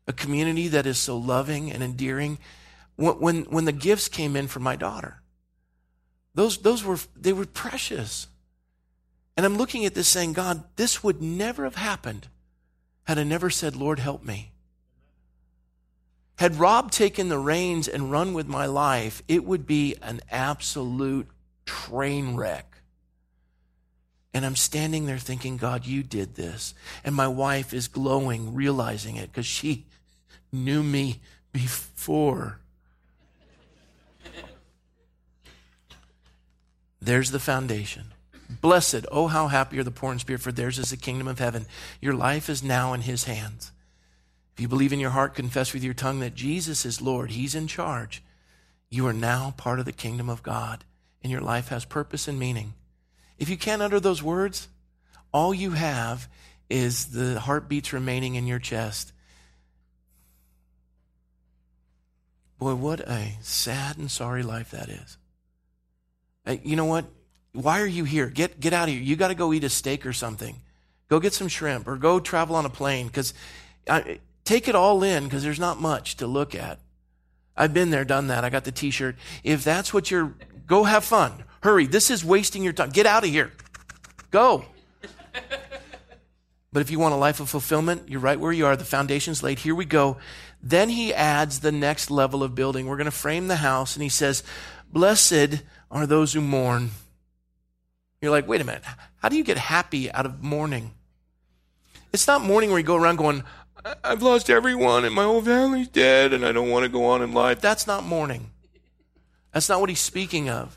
A 0.08 0.12
community 0.12 0.68
that 0.68 0.86
is 0.86 0.98
so 0.98 1.16
loving 1.16 1.70
and 1.70 1.82
endearing. 1.82 2.38
When, 2.96 3.20
when, 3.20 3.42
when 3.44 3.64
the 3.64 3.72
gifts 3.72 4.08
came 4.08 4.34
in 4.34 4.48
for 4.48 4.60
my 4.60 4.74
daughter, 4.76 5.22
Those, 6.34 6.58
those 6.58 6.82
were, 6.84 6.98
they 7.14 7.32
were 7.32 7.46
precious. 7.46 8.26
And 9.36 9.46
I'm 9.46 9.56
looking 9.56 9.84
at 9.84 9.94
this 9.94 10.08
saying, 10.08 10.32
God, 10.32 10.64
this 10.76 11.02
would 11.02 11.22
never 11.22 11.64
have 11.64 11.76
happened 11.76 12.28
had 13.04 13.18
I 13.18 13.24
never 13.24 13.50
said, 13.50 13.74
Lord, 13.74 13.98
help 13.98 14.22
me. 14.24 14.49
Had 16.40 16.56
Rob 16.58 16.90
taken 16.90 17.28
the 17.28 17.38
reins 17.38 17.86
and 17.86 18.10
run 18.10 18.32
with 18.32 18.48
my 18.48 18.64
life, 18.64 19.22
it 19.28 19.44
would 19.44 19.66
be 19.66 19.96
an 20.00 20.22
absolute 20.30 21.28
train 21.66 22.34
wreck. 22.34 22.78
And 24.32 24.46
I'm 24.46 24.56
standing 24.56 25.04
there 25.04 25.18
thinking, 25.18 25.58
God, 25.58 25.84
you 25.84 26.02
did 26.02 26.36
this. 26.36 26.72
And 27.04 27.14
my 27.14 27.28
wife 27.28 27.74
is 27.74 27.88
glowing, 27.88 28.54
realizing 28.54 29.16
it 29.16 29.30
because 29.30 29.44
she 29.44 29.84
knew 30.50 30.82
me 30.82 31.20
before. 31.52 32.60
There's 37.02 37.32
the 37.32 37.38
foundation. 37.38 38.14
Blessed, 38.62 39.04
oh, 39.12 39.26
how 39.26 39.48
happy 39.48 39.78
are 39.78 39.84
the 39.84 39.90
poor 39.90 40.10
in 40.10 40.18
spirit, 40.18 40.40
for 40.40 40.52
theirs 40.52 40.78
is 40.78 40.88
the 40.88 40.96
kingdom 40.96 41.28
of 41.28 41.38
heaven. 41.38 41.66
Your 42.00 42.14
life 42.14 42.48
is 42.48 42.62
now 42.62 42.94
in 42.94 43.02
his 43.02 43.24
hands. 43.24 43.72
If 44.60 44.64
you 44.64 44.68
believe 44.68 44.92
in 44.92 45.00
your 45.00 45.08
heart, 45.08 45.32
confess 45.34 45.72
with 45.72 45.82
your 45.82 45.94
tongue 45.94 46.20
that 46.20 46.34
Jesus 46.34 46.84
is 46.84 47.00
Lord, 47.00 47.30
He's 47.30 47.54
in 47.54 47.66
charge, 47.66 48.22
you 48.90 49.06
are 49.06 49.12
now 49.14 49.54
part 49.56 49.78
of 49.78 49.86
the 49.86 49.90
kingdom 49.90 50.28
of 50.28 50.42
God, 50.42 50.84
and 51.22 51.32
your 51.32 51.40
life 51.40 51.68
has 51.68 51.86
purpose 51.86 52.28
and 52.28 52.38
meaning. 52.38 52.74
If 53.38 53.48
you 53.48 53.56
can't 53.56 53.80
utter 53.80 53.98
those 53.98 54.22
words, 54.22 54.68
all 55.32 55.54
you 55.54 55.70
have 55.70 56.28
is 56.68 57.06
the 57.06 57.40
heartbeats 57.40 57.94
remaining 57.94 58.34
in 58.34 58.46
your 58.46 58.58
chest. 58.58 59.14
Boy, 62.58 62.74
what 62.74 63.00
a 63.00 63.38
sad 63.40 63.96
and 63.96 64.10
sorry 64.10 64.42
life 64.42 64.72
that 64.72 64.90
is. 64.90 65.16
You 66.62 66.76
know 66.76 66.84
what? 66.84 67.06
Why 67.54 67.80
are 67.80 67.86
you 67.86 68.04
here? 68.04 68.28
Get, 68.28 68.60
get 68.60 68.74
out 68.74 68.90
of 68.90 68.94
here. 68.94 69.02
You 69.02 69.16
got 69.16 69.28
to 69.28 69.34
go 69.34 69.54
eat 69.54 69.64
a 69.64 69.70
steak 69.70 70.04
or 70.04 70.12
something. 70.12 70.60
Go 71.08 71.18
get 71.18 71.32
some 71.32 71.48
shrimp 71.48 71.88
or 71.88 71.96
go 71.96 72.20
travel 72.20 72.56
on 72.56 72.66
a 72.66 72.70
plane 72.70 73.06
because 73.06 73.32
take 74.50 74.66
it 74.66 74.74
all 74.74 75.04
in 75.04 75.24
because 75.24 75.44
there's 75.44 75.60
not 75.60 75.80
much 75.80 76.16
to 76.16 76.26
look 76.26 76.56
at. 76.56 76.80
I've 77.56 77.72
been 77.72 77.90
there, 77.90 78.04
done 78.04 78.26
that. 78.26 78.44
I 78.44 78.50
got 78.50 78.64
the 78.64 78.72
t 78.72 78.90
shirt. 78.90 79.14
If 79.44 79.62
that's 79.62 79.94
what 79.94 80.10
you're, 80.10 80.34
go 80.66 80.82
have 80.82 81.04
fun. 81.04 81.44
Hurry. 81.62 81.86
This 81.86 82.10
is 82.10 82.24
wasting 82.24 82.64
your 82.64 82.72
time. 82.72 82.90
Get 82.90 83.06
out 83.06 83.22
of 83.22 83.30
here. 83.30 83.52
Go. 84.30 84.64
But 86.72 86.82
if 86.82 86.92
you 86.92 87.00
want 87.00 87.14
a 87.14 87.16
life 87.16 87.40
of 87.40 87.50
fulfillment, 87.50 88.08
you're 88.08 88.20
right 88.20 88.38
where 88.38 88.52
you 88.52 88.64
are. 88.64 88.76
The 88.76 88.84
foundation's 88.84 89.42
laid. 89.42 89.58
Here 89.58 89.74
we 89.74 89.84
go. 89.84 90.18
Then 90.62 90.88
he 90.88 91.12
adds 91.12 91.58
the 91.58 91.72
next 91.72 92.12
level 92.12 92.44
of 92.44 92.54
building. 92.54 92.86
We're 92.86 92.96
going 92.96 93.06
to 93.06 93.10
frame 93.10 93.48
the 93.48 93.56
house, 93.56 93.96
and 93.96 94.04
he 94.04 94.08
says, 94.08 94.44
Blessed 94.92 95.64
are 95.90 96.06
those 96.06 96.32
who 96.32 96.40
mourn. 96.40 96.90
You're 98.20 98.30
like, 98.30 98.46
wait 98.46 98.60
a 98.60 98.64
minute. 98.64 98.84
How 99.20 99.28
do 99.28 99.36
you 99.36 99.42
get 99.42 99.58
happy 99.58 100.12
out 100.12 100.26
of 100.26 100.44
mourning? 100.44 100.92
It's 102.12 102.28
not 102.28 102.42
mourning 102.42 102.70
where 102.70 102.78
you 102.78 102.84
go 102.84 102.94
around 102.94 103.16
going, 103.16 103.42
I've 104.04 104.22
lost 104.22 104.50
everyone 104.50 105.04
and 105.04 105.14
my 105.14 105.24
whole 105.24 105.42
family's 105.42 105.88
dead 105.88 106.32
and 106.32 106.44
I 106.44 106.52
don't 106.52 106.70
want 106.70 106.84
to 106.84 106.88
go 106.88 107.04
on 107.04 107.22
in 107.22 107.32
life. 107.32 107.60
That's 107.60 107.86
not 107.86 108.04
mourning. 108.04 108.50
That's 109.52 109.68
not 109.68 109.80
what 109.80 109.88
he's 109.88 110.00
speaking 110.00 110.48
of. 110.48 110.76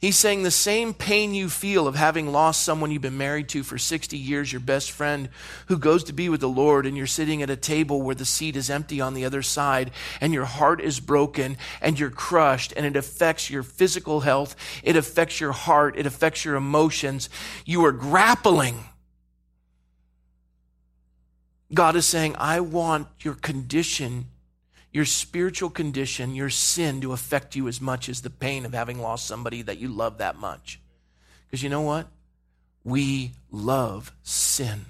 He's 0.00 0.18
saying 0.18 0.42
the 0.42 0.50
same 0.50 0.92
pain 0.92 1.32
you 1.32 1.48
feel 1.48 1.86
of 1.86 1.94
having 1.94 2.30
lost 2.30 2.62
someone 2.62 2.90
you've 2.90 3.00
been 3.00 3.16
married 3.16 3.48
to 3.50 3.62
for 3.62 3.78
60 3.78 4.18
years, 4.18 4.52
your 4.52 4.60
best 4.60 4.90
friend 4.90 5.30
who 5.68 5.78
goes 5.78 6.04
to 6.04 6.12
be 6.12 6.28
with 6.28 6.40
the 6.40 6.48
Lord, 6.48 6.84
and 6.84 6.94
you're 6.94 7.06
sitting 7.06 7.42
at 7.42 7.48
a 7.48 7.56
table 7.56 8.02
where 8.02 8.14
the 8.14 8.26
seat 8.26 8.54
is 8.54 8.68
empty 8.68 9.00
on 9.00 9.14
the 9.14 9.24
other 9.24 9.40
side, 9.40 9.92
and 10.20 10.34
your 10.34 10.44
heart 10.44 10.82
is 10.82 11.00
broken, 11.00 11.56
and 11.80 11.98
you're 11.98 12.10
crushed, 12.10 12.74
and 12.76 12.84
it 12.84 12.96
affects 12.96 13.48
your 13.48 13.62
physical 13.62 14.20
health, 14.20 14.56
it 14.82 14.94
affects 14.94 15.40
your 15.40 15.52
heart, 15.52 15.96
it 15.96 16.04
affects 16.04 16.44
your 16.44 16.56
emotions. 16.56 17.30
You 17.64 17.82
are 17.86 17.92
grappling 17.92 18.84
God 21.72 21.96
is 21.96 22.06
saying, 22.06 22.36
I 22.38 22.60
want 22.60 23.08
your 23.20 23.34
condition, 23.34 24.26
your 24.92 25.04
spiritual 25.04 25.70
condition, 25.70 26.34
your 26.34 26.50
sin 26.50 27.00
to 27.00 27.12
affect 27.12 27.56
you 27.56 27.68
as 27.68 27.80
much 27.80 28.08
as 28.08 28.22
the 28.22 28.30
pain 28.30 28.66
of 28.66 28.74
having 28.74 29.00
lost 29.00 29.26
somebody 29.26 29.62
that 29.62 29.78
you 29.78 29.88
love 29.88 30.18
that 30.18 30.36
much. 30.36 30.80
Because 31.46 31.62
you 31.62 31.68
know 31.68 31.80
what? 31.80 32.08
We 32.84 33.32
love 33.50 34.12
sin. 34.22 34.86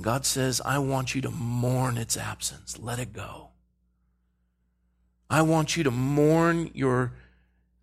God 0.00 0.26
says, 0.26 0.60
I 0.64 0.78
want 0.78 1.14
you 1.14 1.22
to 1.22 1.30
mourn 1.30 1.96
its 1.96 2.16
absence. 2.16 2.78
Let 2.78 2.98
it 2.98 3.12
go. 3.14 3.48
I 5.30 5.42
want 5.42 5.76
you 5.76 5.84
to 5.84 5.90
mourn 5.90 6.70
your, 6.74 7.12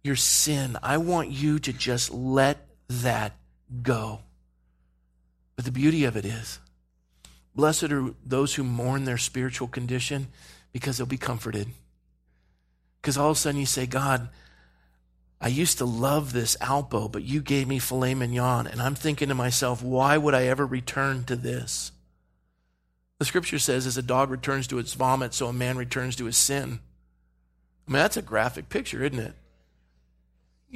your 0.03 0.15
sin. 0.15 0.77
I 0.83 0.97
want 0.97 1.31
you 1.31 1.59
to 1.59 1.73
just 1.73 2.13
let 2.13 2.67
that 2.87 3.35
go. 3.81 4.19
But 5.55 5.65
the 5.65 5.71
beauty 5.71 6.03
of 6.03 6.15
it 6.15 6.25
is, 6.25 6.59
blessed 7.55 7.91
are 7.91 8.13
those 8.25 8.55
who 8.55 8.63
mourn 8.63 9.05
their 9.05 9.17
spiritual 9.17 9.67
condition 9.67 10.27
because 10.71 10.97
they'll 10.97 11.05
be 11.05 11.17
comforted. 11.17 11.67
Because 13.01 13.17
all 13.17 13.31
of 13.31 13.37
a 13.37 13.39
sudden 13.39 13.59
you 13.59 13.65
say, 13.65 13.85
God, 13.85 14.29
I 15.39 15.49
used 15.49 15.77
to 15.79 15.85
love 15.85 16.31
this 16.31 16.55
Alpo, 16.61 17.11
but 17.11 17.23
you 17.23 17.41
gave 17.41 17.67
me 17.67 17.77
filet 17.77 18.15
mignon. 18.15 18.65
And 18.65 18.81
I'm 18.81 18.95
thinking 18.95 19.27
to 19.27 19.35
myself, 19.35 19.83
why 19.83 20.17
would 20.17 20.33
I 20.33 20.45
ever 20.45 20.65
return 20.65 21.25
to 21.25 21.35
this? 21.35 21.91
The 23.19 23.25
scripture 23.25 23.59
says, 23.59 23.85
as 23.85 23.97
a 23.97 24.01
dog 24.01 24.31
returns 24.31 24.67
to 24.67 24.79
its 24.79 24.93
vomit, 24.93 25.33
so 25.33 25.47
a 25.47 25.53
man 25.53 25.77
returns 25.77 26.15
to 26.15 26.25
his 26.25 26.37
sin. 26.37 26.79
I 27.87 27.91
mean, 27.91 28.01
that's 28.01 28.17
a 28.17 28.21
graphic 28.21 28.69
picture, 28.69 29.03
isn't 29.03 29.19
it? 29.19 29.33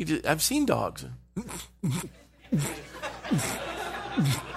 Just, 0.06 0.26
I've 0.26 0.44
seen 0.44 0.66
dogs. 0.66 1.06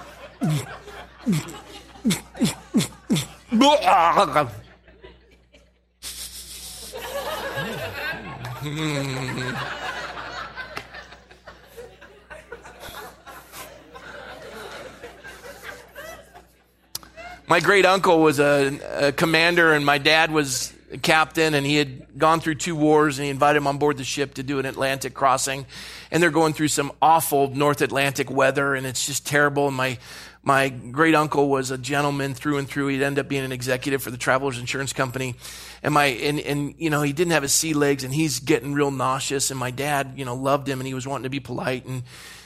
my 17.47 17.59
great 17.59 17.85
uncle 17.85 18.21
was 18.21 18.39
a, 18.39 18.79
a, 19.07 19.11
commander, 19.11 19.73
and 19.73 19.85
my 19.85 19.97
dad 19.97 20.31
was 20.31 20.73
a 20.91 20.97
captain, 20.97 21.53
and 21.53 21.65
he 21.65 21.75
had 21.75 22.17
gone 22.17 22.39
through 22.39 22.55
two 22.55 22.75
wars, 22.75 23.19
and 23.19 23.25
he 23.25 23.29
invited 23.29 23.57
him 23.57 23.67
on 23.67 23.77
board 23.77 23.97
the 23.97 24.03
ship 24.03 24.35
to 24.35 24.43
do 24.43 24.59
an 24.59 24.65
Atlantic 24.65 25.13
crossing. 25.13 25.65
And 26.11 26.23
they're 26.23 26.31
going 26.31 26.53
through 26.53 26.69
some 26.69 26.91
awful 27.01 27.49
North 27.49 27.81
Atlantic 27.81 28.31
weather, 28.31 28.73
and 28.73 28.87
it's 28.87 29.05
just 29.05 29.27
terrible. 29.27 29.67
And 29.67 29.75
my 29.75 29.97
my 30.43 30.69
great 30.69 31.13
uncle 31.13 31.49
was 31.49 31.69
a 31.69 31.77
gentleman 31.77 32.33
through 32.33 32.57
and 32.57 32.67
through. 32.67 32.87
He'd 32.87 33.03
end 33.03 33.19
up 33.19 33.27
being 33.27 33.43
an 33.43 33.51
executive 33.51 34.01
for 34.01 34.09
the 34.09 34.17
Travelers 34.17 34.57
Insurance 34.57 34.91
Company. 34.91 35.35
And 35.83 35.93
my, 35.93 36.05
and, 36.05 36.39
and, 36.39 36.73
you 36.77 36.89
know, 36.89 37.03
he 37.03 37.13
didn't 37.13 37.31
have 37.31 37.43
his 37.43 37.53
sea 37.53 37.73
legs 37.73 38.03
and 38.03 38.13
he's 38.13 38.39
getting 38.39 38.73
real 38.73 38.89
nauseous. 38.89 39.51
And 39.51 39.59
my 39.59 39.69
dad, 39.69 40.13
you 40.15 40.25
know, 40.25 40.35
loved 40.35 40.67
him 40.67 40.79
and 40.79 40.87
he 40.87 40.95
was 40.95 41.07
wanting 41.07 41.23
to 41.23 41.29
be 41.29 41.39
polite. 41.39 41.85
And 41.85 42.03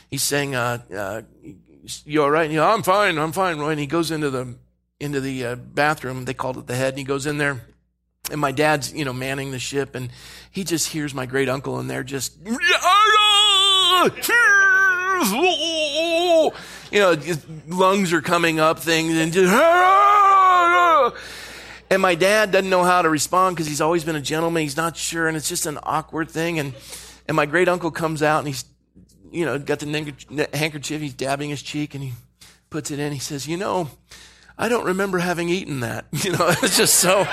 he's 0.09 0.23
saying, 0.23 0.55
uh, 0.55 0.79
uh, 0.93 1.21
you 2.03 2.21
all 2.21 2.31
right? 2.31 2.49
And, 2.49 2.59
I'm 2.59 2.83
fine. 2.83 3.17
I'm 3.17 3.31
fine, 3.31 3.59
Roy. 3.59 3.69
And 3.69 3.79
he 3.79 3.87
goes 3.87 4.11
into 4.11 4.29
the, 4.29 4.55
into 4.99 5.21
the 5.21 5.45
uh, 5.45 5.55
bathroom. 5.55 6.25
They 6.25 6.33
called 6.33 6.57
it 6.57 6.67
the 6.67 6.75
head. 6.75 6.89
And 6.89 6.99
he 6.99 7.05
goes 7.05 7.25
in 7.25 7.37
there. 7.37 7.61
And 8.29 8.41
my 8.41 8.51
dad's, 8.51 8.91
you 8.91 9.05
know, 9.05 9.13
manning 9.13 9.51
the 9.51 9.59
ship. 9.59 9.95
And 9.95 10.09
he 10.51 10.65
just 10.65 10.89
hears 10.89 11.13
my 11.13 11.25
great 11.25 11.47
uncle 11.47 11.79
in 11.79 11.87
there 11.87 12.03
just, 12.03 12.37
you 16.95 17.01
know, 17.01 17.15
lungs 17.67 18.13
are 18.13 18.21
coming 18.21 18.61
up, 18.61 18.79
things, 18.79 19.17
and 19.17 19.33
just, 19.33 19.51
and 21.89 22.01
my 22.01 22.15
dad 22.15 22.51
doesn't 22.51 22.69
know 22.69 22.85
how 22.85 23.01
to 23.01 23.09
respond 23.09 23.57
because 23.57 23.67
he's 23.67 23.81
always 23.81 24.05
been 24.05 24.15
a 24.15 24.21
gentleman. 24.21 24.63
He's 24.63 24.77
not 24.77 24.95
sure, 24.95 25.27
and 25.27 25.35
it's 25.35 25.49
just 25.49 25.65
an 25.65 25.77
awkward 25.83 26.31
thing. 26.31 26.57
And 26.57 26.73
and 27.27 27.35
my 27.35 27.45
great 27.47 27.67
uncle 27.67 27.91
comes 27.91 28.23
out, 28.23 28.39
and 28.39 28.47
he's, 28.47 28.63
you 29.29 29.45
know, 29.45 29.59
got 29.59 29.79
the 29.79 30.47
handkerchief. 30.53 31.01
He's 31.01 31.13
dabbing 31.13 31.49
his 31.49 31.61
cheek, 31.61 31.95
and 31.95 32.03
he 32.03 32.13
puts 32.69 32.91
it 32.91 32.99
in. 32.99 33.11
He 33.11 33.19
says, 33.19 33.45
"You 33.45 33.57
know, 33.57 33.89
I 34.57 34.69
don't 34.69 34.85
remember 34.85 35.17
having 35.19 35.49
eaten 35.49 35.81
that. 35.81 36.05
You 36.23 36.31
know, 36.31 36.47
it's 36.63 36.77
just 36.77 36.95
so." 36.95 37.25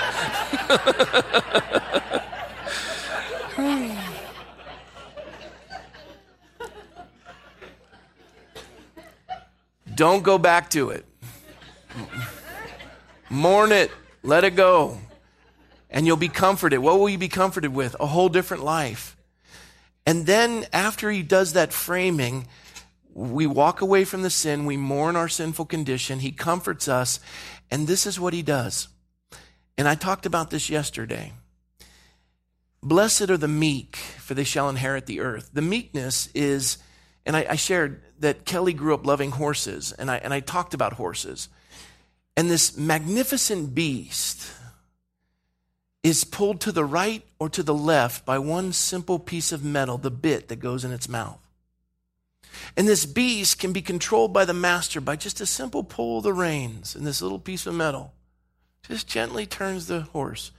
Don't 9.95 10.23
go 10.23 10.37
back 10.37 10.69
to 10.71 10.89
it. 10.89 11.05
Mourn 13.29 13.71
it. 13.71 13.91
Let 14.23 14.43
it 14.43 14.55
go. 14.55 14.97
And 15.89 16.07
you'll 16.07 16.17
be 16.17 16.29
comforted. 16.29 16.79
What 16.79 16.99
will 16.99 17.09
you 17.09 17.17
be 17.17 17.29
comforted 17.29 17.73
with? 17.73 17.95
A 17.99 18.07
whole 18.07 18.29
different 18.29 18.63
life. 18.63 19.15
And 20.05 20.25
then 20.25 20.65
after 20.73 21.11
he 21.11 21.21
does 21.21 21.53
that 21.53 21.71
framing, 21.71 22.47
we 23.13 23.45
walk 23.45 23.81
away 23.81 24.05
from 24.05 24.21
the 24.21 24.29
sin. 24.29 24.65
We 24.65 24.77
mourn 24.77 25.15
our 25.15 25.29
sinful 25.29 25.65
condition. 25.65 26.19
He 26.19 26.31
comforts 26.31 26.87
us. 26.87 27.19
And 27.69 27.87
this 27.87 28.05
is 28.05 28.19
what 28.19 28.33
he 28.33 28.41
does. 28.41 28.87
And 29.77 29.87
I 29.87 29.95
talked 29.95 30.25
about 30.25 30.49
this 30.49 30.69
yesterday. 30.69 31.33
Blessed 32.81 33.29
are 33.29 33.37
the 33.37 33.47
meek, 33.47 33.95
for 33.95 34.33
they 34.33 34.43
shall 34.43 34.69
inherit 34.69 35.05
the 35.05 35.21
earth. 35.21 35.51
The 35.53 35.61
meekness 35.61 36.27
is, 36.33 36.77
and 37.25 37.35
I, 37.35 37.45
I 37.51 37.55
shared 37.55 38.01
that 38.19 38.45
Kelly 38.45 38.73
grew 38.73 38.93
up 38.93 39.05
loving 39.05 39.31
horses, 39.31 39.91
and 39.91 40.09
I, 40.09 40.17
and 40.17 40.33
I 40.33 40.39
talked 40.39 40.73
about 40.73 40.93
horses. 40.93 41.49
And 42.35 42.49
this 42.49 42.77
magnificent 42.77 43.75
beast 43.75 44.51
is 46.03 46.23
pulled 46.23 46.59
to 46.61 46.71
the 46.71 46.85
right 46.85 47.23
or 47.39 47.49
to 47.49 47.63
the 47.63 47.73
left 47.73 48.25
by 48.25 48.37
one 48.39 48.73
simple 48.73 49.19
piece 49.19 49.51
of 49.51 49.63
metal, 49.63 49.97
the 49.97 50.11
bit 50.11 50.49
that 50.49 50.57
goes 50.57 50.83
in 50.83 50.91
its 50.91 51.07
mouth. 51.07 51.39
And 52.75 52.87
this 52.87 53.05
beast 53.05 53.59
can 53.59 53.73
be 53.73 53.81
controlled 53.81 54.33
by 54.33 54.45
the 54.45 54.53
master 54.53 54.99
by 55.01 55.15
just 55.15 55.41
a 55.41 55.45
simple 55.45 55.83
pull 55.83 56.17
of 56.17 56.23
the 56.23 56.33
reins 56.33 56.95
and 56.95 57.05
this 57.05 57.21
little 57.21 57.39
piece 57.39 57.65
of 57.65 57.73
metal. 57.73 58.13
Just 58.87 59.07
gently 59.07 59.45
turns 59.45 59.87
the 59.87 60.01
horse. 60.01 60.51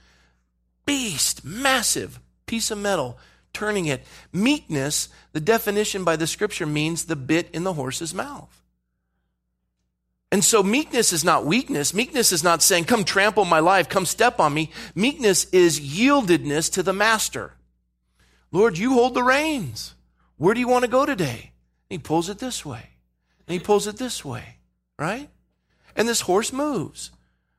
Beast, 0.87 1.45
massive 1.45 2.21
piece 2.47 2.71
of 2.71 2.79
metal, 2.79 3.19
turning 3.55 3.87
it. 3.87 4.05
Meekness, 4.33 5.09
the 5.33 5.41
definition 5.41 6.05
by 6.05 6.17
the 6.17 6.27
scripture 6.27 6.67
means 6.67 7.05
the 7.05 7.17
bit 7.17 7.49
in 7.53 7.65
the 7.65 7.73
horse's 7.73 8.13
mouth. 8.13 8.63
And 10.31 10.45
so 10.45 10.63
meekness 10.63 11.13
is 11.13 11.25
not 11.25 11.47
weakness. 11.47 11.95
Meekness 11.95 12.33
is 12.33 12.43
not 12.43 12.61
saying, 12.61 12.85
come 12.85 13.05
trample 13.05 13.45
my 13.45 13.61
life, 13.61 13.89
come 13.89 14.05
step 14.05 14.41
on 14.41 14.53
me. 14.53 14.71
Meekness 14.95 15.45
is 15.51 15.81
yieldedness 15.81 16.73
to 16.73 16.83
the 16.83 16.93
master. 16.93 17.53
Lord, 18.51 18.77
you 18.77 18.95
hold 18.95 19.15
the 19.15 19.23
reins. 19.23 19.95
Where 20.37 20.53
do 20.55 20.61
you 20.61 20.69
want 20.69 20.85
to 20.85 20.91
go 20.91 21.07
today? 21.07 21.53
And 21.89 21.99
He 21.99 21.99
pulls 21.99 22.29
it 22.29 22.39
this 22.39 22.67
way. 22.67 22.91
And 23.47 23.55
he 23.55 23.65
pulls 23.65 23.87
it 23.87 23.97
this 23.97 24.25
way, 24.25 24.57
right? 24.99 25.29
And 25.97 26.09
this 26.09 26.23
horse 26.23 26.53
moves. 26.53 27.11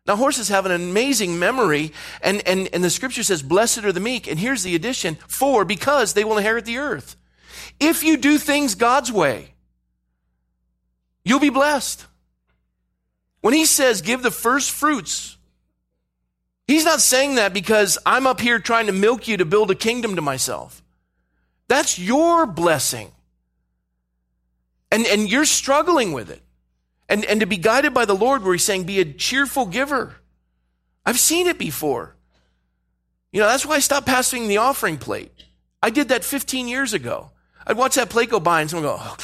Now, 0.07 0.15
horses 0.15 0.49
have 0.49 0.67
an 0.67 0.71
amazing 0.71 1.39
memory, 1.39 1.91
and, 2.21 2.47
and, 2.47 2.69
and 2.71 2.83
the 2.83 2.91
scripture 2.91 3.23
says, 3.23 3.41
Blessed 3.41 3.83
are 3.85 3.91
the 3.91 3.99
meek. 3.99 4.27
And 4.27 4.37
here's 4.37 4.61
the 4.61 4.75
addition 4.75 5.15
for, 5.27 5.65
because 5.65 6.13
they 6.13 6.23
will 6.23 6.37
inherit 6.37 6.65
the 6.65 6.77
earth. 6.77 7.15
If 7.79 8.03
you 8.03 8.15
do 8.17 8.37
things 8.37 8.75
God's 8.75 9.11
way, 9.11 9.53
you'll 11.23 11.39
be 11.39 11.49
blessed. 11.49 12.05
When 13.41 13.55
he 13.55 13.65
says, 13.65 14.03
Give 14.03 14.21
the 14.21 14.29
first 14.29 14.69
fruits, 14.69 15.37
he's 16.67 16.85
not 16.85 17.01
saying 17.01 17.35
that 17.35 17.51
because 17.53 17.97
I'm 18.05 18.27
up 18.27 18.39
here 18.39 18.59
trying 18.59 18.85
to 18.85 18.91
milk 18.91 19.27
you 19.27 19.37
to 19.37 19.45
build 19.45 19.71
a 19.71 19.75
kingdom 19.75 20.17
to 20.17 20.21
myself. 20.21 20.83
That's 21.67 21.97
your 21.97 22.45
blessing. 22.45 23.11
And, 24.91 25.07
and 25.07 25.29
you're 25.29 25.45
struggling 25.45 26.11
with 26.11 26.29
it. 26.29 26.43
And, 27.07 27.23
and 27.25 27.39
to 27.39 27.45
be 27.45 27.57
guided 27.57 27.93
by 27.93 28.05
the 28.05 28.15
Lord, 28.15 28.43
where 28.43 28.53
He's 28.53 28.63
saying, 28.63 28.85
be 28.85 28.99
a 28.99 29.05
cheerful 29.05 29.65
giver. 29.65 30.15
I've 31.05 31.19
seen 31.19 31.47
it 31.47 31.59
before. 31.59 32.15
You 33.31 33.41
know, 33.41 33.47
that's 33.47 33.65
why 33.65 33.75
I 33.75 33.79
stopped 33.79 34.07
passing 34.07 34.47
the 34.47 34.57
offering 34.57 34.97
plate. 34.97 35.31
I 35.83 35.89
did 35.89 36.09
that 36.09 36.23
15 36.23 36.67
years 36.67 36.93
ago. 36.93 37.31
I'd 37.67 37.77
watch 37.77 37.95
that 37.95 38.09
plate 38.09 38.29
go 38.29 38.39
by 38.39 38.61
and 38.61 38.69
someone 38.69 38.91
go, 38.91 38.97
oh, 38.99 39.17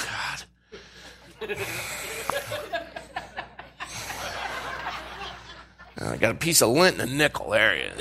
God. 1.40 1.58
I 6.02 6.18
got 6.18 6.32
a 6.32 6.38
piece 6.38 6.62
of 6.62 6.70
lint 6.70 7.00
and 7.00 7.12
a 7.12 7.14
nickel. 7.14 7.52
There 7.52 7.92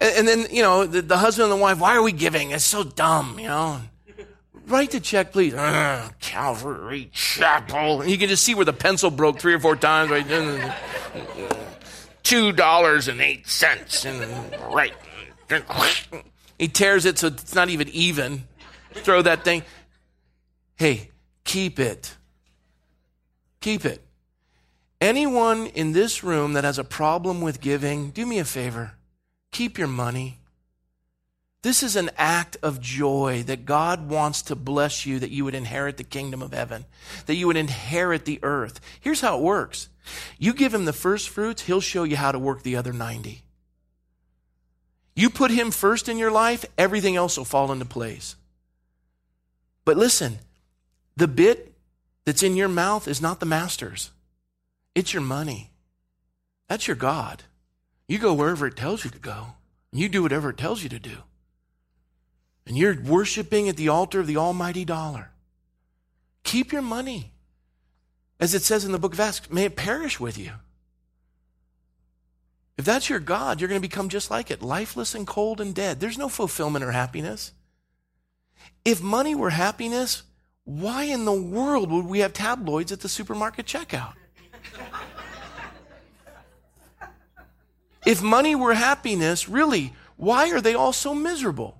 And, 0.00 0.16
and 0.18 0.28
then, 0.28 0.46
you 0.50 0.62
know, 0.62 0.86
the, 0.86 1.02
the, 1.02 1.16
husband 1.16 1.50
and 1.50 1.58
the 1.58 1.62
wife, 1.62 1.78
why 1.80 1.96
are 1.96 2.02
we 2.02 2.12
giving? 2.12 2.52
It's 2.52 2.64
so 2.64 2.84
dumb, 2.84 3.38
you 3.38 3.48
know. 3.48 3.80
Write 4.66 4.90
the 4.90 5.00
check, 5.00 5.32
please. 5.32 5.54
Uh, 5.54 6.08
Calvary 6.20 7.10
Chapel. 7.12 8.04
You 8.04 8.18
can 8.18 8.28
just 8.28 8.42
see 8.42 8.54
where 8.54 8.64
the 8.64 8.72
pencil 8.72 9.10
broke 9.10 9.38
three 9.38 9.54
or 9.54 9.60
four 9.60 9.76
times. 9.76 10.10
Right? 10.10 10.74
Two 12.24 12.50
dollars 12.52 13.06
and 13.06 13.20
eight 13.20 13.46
cents. 13.46 14.04
and 14.04 14.20
Right. 14.72 14.92
He 16.58 16.66
tears 16.66 17.04
it 17.04 17.18
so 17.18 17.28
it's 17.28 17.54
not 17.54 17.68
even 17.68 17.88
even. 17.90 18.44
Throw 18.92 19.22
that 19.22 19.44
thing. 19.44 19.62
Hey, 20.74 21.10
keep 21.44 21.78
it. 21.78 22.16
Keep 23.60 23.84
it. 23.84 24.02
Anyone 25.00 25.66
in 25.68 25.92
this 25.92 26.24
room 26.24 26.54
that 26.54 26.64
has 26.64 26.78
a 26.78 26.84
problem 26.84 27.40
with 27.40 27.60
giving, 27.60 28.10
do 28.10 28.26
me 28.26 28.38
a 28.38 28.44
favor. 28.44 28.92
Keep 29.52 29.78
your 29.78 29.88
money. 29.88 30.38
This 31.62 31.82
is 31.82 31.96
an 31.96 32.10
act 32.16 32.56
of 32.62 32.80
joy 32.80 33.42
that 33.46 33.64
God 33.66 34.08
wants 34.08 34.42
to 34.42 34.54
bless 34.54 35.04
you, 35.04 35.18
that 35.18 35.30
you 35.30 35.44
would 35.44 35.54
inherit 35.54 35.96
the 35.96 36.04
kingdom 36.04 36.42
of 36.42 36.52
heaven, 36.52 36.84
that 37.26 37.34
you 37.34 37.48
would 37.48 37.56
inherit 37.56 38.24
the 38.24 38.38
earth. 38.42 38.80
Here's 39.00 39.20
how 39.20 39.38
it 39.38 39.42
works 39.42 39.88
you 40.38 40.54
give 40.54 40.72
him 40.72 40.84
the 40.84 40.92
first 40.92 41.28
fruits, 41.28 41.62
he'll 41.62 41.80
show 41.80 42.04
you 42.04 42.16
how 42.16 42.30
to 42.30 42.38
work 42.38 42.62
the 42.62 42.76
other 42.76 42.92
90. 42.92 43.42
You 45.16 45.30
put 45.30 45.50
him 45.50 45.70
first 45.70 46.08
in 46.08 46.18
your 46.18 46.30
life, 46.30 46.64
everything 46.78 47.16
else 47.16 47.36
will 47.36 47.44
fall 47.44 47.72
into 47.72 47.86
place. 47.86 48.36
But 49.84 49.96
listen, 49.96 50.38
the 51.16 51.26
bit 51.26 51.74
that's 52.24 52.42
in 52.42 52.56
your 52.56 52.68
mouth 52.68 53.08
is 53.08 53.20
not 53.20 53.40
the 53.40 53.46
master's, 53.46 54.10
it's 54.94 55.12
your 55.12 55.22
money. 55.22 55.70
That's 56.68 56.86
your 56.88 56.96
God. 56.96 57.44
You 58.08 58.18
go 58.18 58.34
wherever 58.34 58.66
it 58.66 58.76
tells 58.76 59.04
you 59.04 59.10
to 59.10 59.18
go, 59.18 59.54
and 59.90 60.00
you 60.00 60.08
do 60.08 60.22
whatever 60.22 60.50
it 60.50 60.58
tells 60.58 60.82
you 60.82 60.88
to 60.88 60.98
do 60.98 61.18
and 62.66 62.76
you're 62.76 63.00
worshiping 63.00 63.68
at 63.68 63.76
the 63.76 63.88
altar 63.88 64.20
of 64.20 64.26
the 64.26 64.36
almighty 64.36 64.84
dollar, 64.84 65.30
keep 66.42 66.72
your 66.72 66.82
money. 66.82 67.32
As 68.38 68.54
it 68.54 68.62
says 68.62 68.84
in 68.84 68.92
the 68.92 68.98
book 68.98 69.14
of 69.14 69.20
Acts, 69.20 69.50
may 69.50 69.64
it 69.64 69.76
perish 69.76 70.20
with 70.20 70.36
you. 70.36 70.52
If 72.76 72.84
that's 72.84 73.08
your 73.08 73.20
God, 73.20 73.60
you're 73.60 73.68
going 73.68 73.80
to 73.80 73.88
become 73.88 74.10
just 74.10 74.30
like 74.30 74.50
it, 74.50 74.60
lifeless 74.60 75.14
and 75.14 75.26
cold 75.26 75.60
and 75.60 75.74
dead. 75.74 76.00
There's 76.00 76.18
no 76.18 76.28
fulfillment 76.28 76.84
or 76.84 76.90
happiness. 76.90 77.52
If 78.84 79.00
money 79.00 79.34
were 79.34 79.50
happiness, 79.50 80.24
why 80.64 81.04
in 81.04 81.24
the 81.24 81.32
world 81.32 81.90
would 81.90 82.04
we 82.04 82.18
have 82.18 82.32
tabloids 82.32 82.92
at 82.92 83.00
the 83.00 83.08
supermarket 83.08 83.64
checkout? 83.66 84.12
if 88.04 88.22
money 88.22 88.54
were 88.54 88.74
happiness, 88.74 89.48
really, 89.48 89.94
why 90.16 90.50
are 90.50 90.60
they 90.60 90.74
all 90.74 90.92
so 90.92 91.14
miserable? 91.14 91.78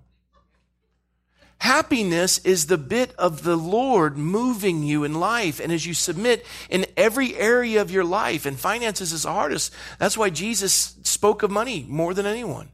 Happiness 1.58 2.38
is 2.38 2.66
the 2.66 2.78
bit 2.78 3.14
of 3.16 3.42
the 3.42 3.56
Lord 3.56 4.16
moving 4.16 4.82
you 4.82 5.04
in 5.04 5.14
life. 5.18 5.58
And 5.58 5.72
as 5.72 5.86
you 5.86 5.94
submit 5.94 6.44
in 6.68 6.86
every 6.96 7.34
area 7.34 7.80
of 7.80 7.90
your 7.90 8.04
life, 8.04 8.46
and 8.46 8.58
finances 8.58 9.12
is 9.12 9.22
the 9.22 9.32
hardest, 9.32 9.72
that's 9.98 10.18
why 10.18 10.30
Jesus 10.30 10.96
spoke 11.02 11.42
of 11.42 11.50
money 11.50 11.84
more 11.88 12.14
than 12.14 12.26
anyone, 12.26 12.68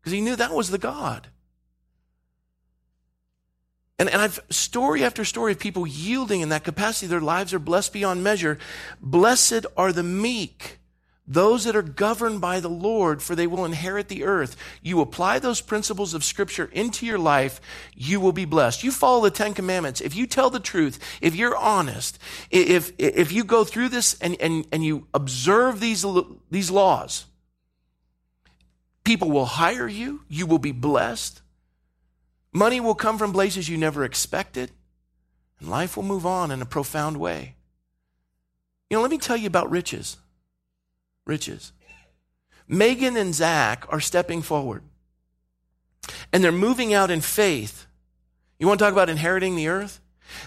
because 0.00 0.12
he 0.12 0.20
knew 0.20 0.36
that 0.36 0.52
was 0.52 0.70
the 0.70 0.78
God. 0.78 1.28
And, 3.98 4.10
and 4.10 4.20
I've 4.20 4.40
story 4.50 5.04
after 5.04 5.24
story 5.24 5.52
of 5.52 5.58
people 5.58 5.86
yielding 5.86 6.42
in 6.42 6.50
that 6.50 6.64
capacity. 6.64 7.06
Their 7.06 7.20
lives 7.20 7.54
are 7.54 7.58
blessed 7.58 7.92
beyond 7.92 8.22
measure. 8.22 8.58
Blessed 9.00 9.64
are 9.76 9.92
the 9.92 10.02
meek 10.02 10.78
those 11.28 11.64
that 11.64 11.74
are 11.74 11.82
governed 11.82 12.40
by 12.40 12.60
the 12.60 12.70
Lord, 12.70 13.20
for 13.20 13.34
they 13.34 13.46
will 13.46 13.64
inherit 13.64 14.08
the 14.08 14.24
earth. 14.24 14.56
You 14.80 15.00
apply 15.00 15.38
those 15.40 15.60
principles 15.60 16.14
of 16.14 16.22
Scripture 16.22 16.70
into 16.72 17.04
your 17.04 17.18
life, 17.18 17.60
you 17.94 18.20
will 18.20 18.32
be 18.32 18.44
blessed. 18.44 18.84
You 18.84 18.92
follow 18.92 19.22
the 19.22 19.30
Ten 19.30 19.52
Commandments. 19.52 20.00
If 20.00 20.14
you 20.14 20.26
tell 20.26 20.50
the 20.50 20.60
truth, 20.60 21.00
if 21.20 21.34
you're 21.34 21.56
honest, 21.56 22.18
if, 22.50 22.92
if 22.98 23.32
you 23.32 23.42
go 23.42 23.64
through 23.64 23.88
this 23.88 24.14
and, 24.20 24.40
and, 24.40 24.66
and 24.70 24.84
you 24.84 25.06
observe 25.12 25.80
these, 25.80 26.04
these 26.50 26.70
laws, 26.70 27.26
people 29.02 29.30
will 29.30 29.46
hire 29.46 29.88
you, 29.88 30.22
you 30.28 30.46
will 30.46 30.58
be 30.58 30.72
blessed. 30.72 31.42
Money 32.52 32.80
will 32.80 32.94
come 32.94 33.18
from 33.18 33.32
places 33.32 33.68
you 33.68 33.76
never 33.76 34.04
expected, 34.04 34.70
and 35.58 35.68
life 35.68 35.96
will 35.96 36.04
move 36.04 36.24
on 36.24 36.52
in 36.52 36.62
a 36.62 36.66
profound 36.66 37.16
way. 37.16 37.56
You 38.88 38.96
know, 38.96 39.02
let 39.02 39.10
me 39.10 39.18
tell 39.18 39.36
you 39.36 39.48
about 39.48 39.70
riches 39.70 40.18
riches. 41.26 41.72
Megan 42.68 43.16
and 43.16 43.34
Zach 43.34 43.84
are 43.90 44.00
stepping 44.00 44.42
forward 44.42 44.82
and 46.32 46.42
they're 46.42 46.52
moving 46.52 46.94
out 46.94 47.10
in 47.10 47.20
faith. 47.20 47.86
You 48.58 48.66
want 48.66 48.78
to 48.78 48.84
talk 48.84 48.92
about 48.92 49.08
inheriting 49.08 49.56
the 49.56 49.68
earth? 49.68 50.00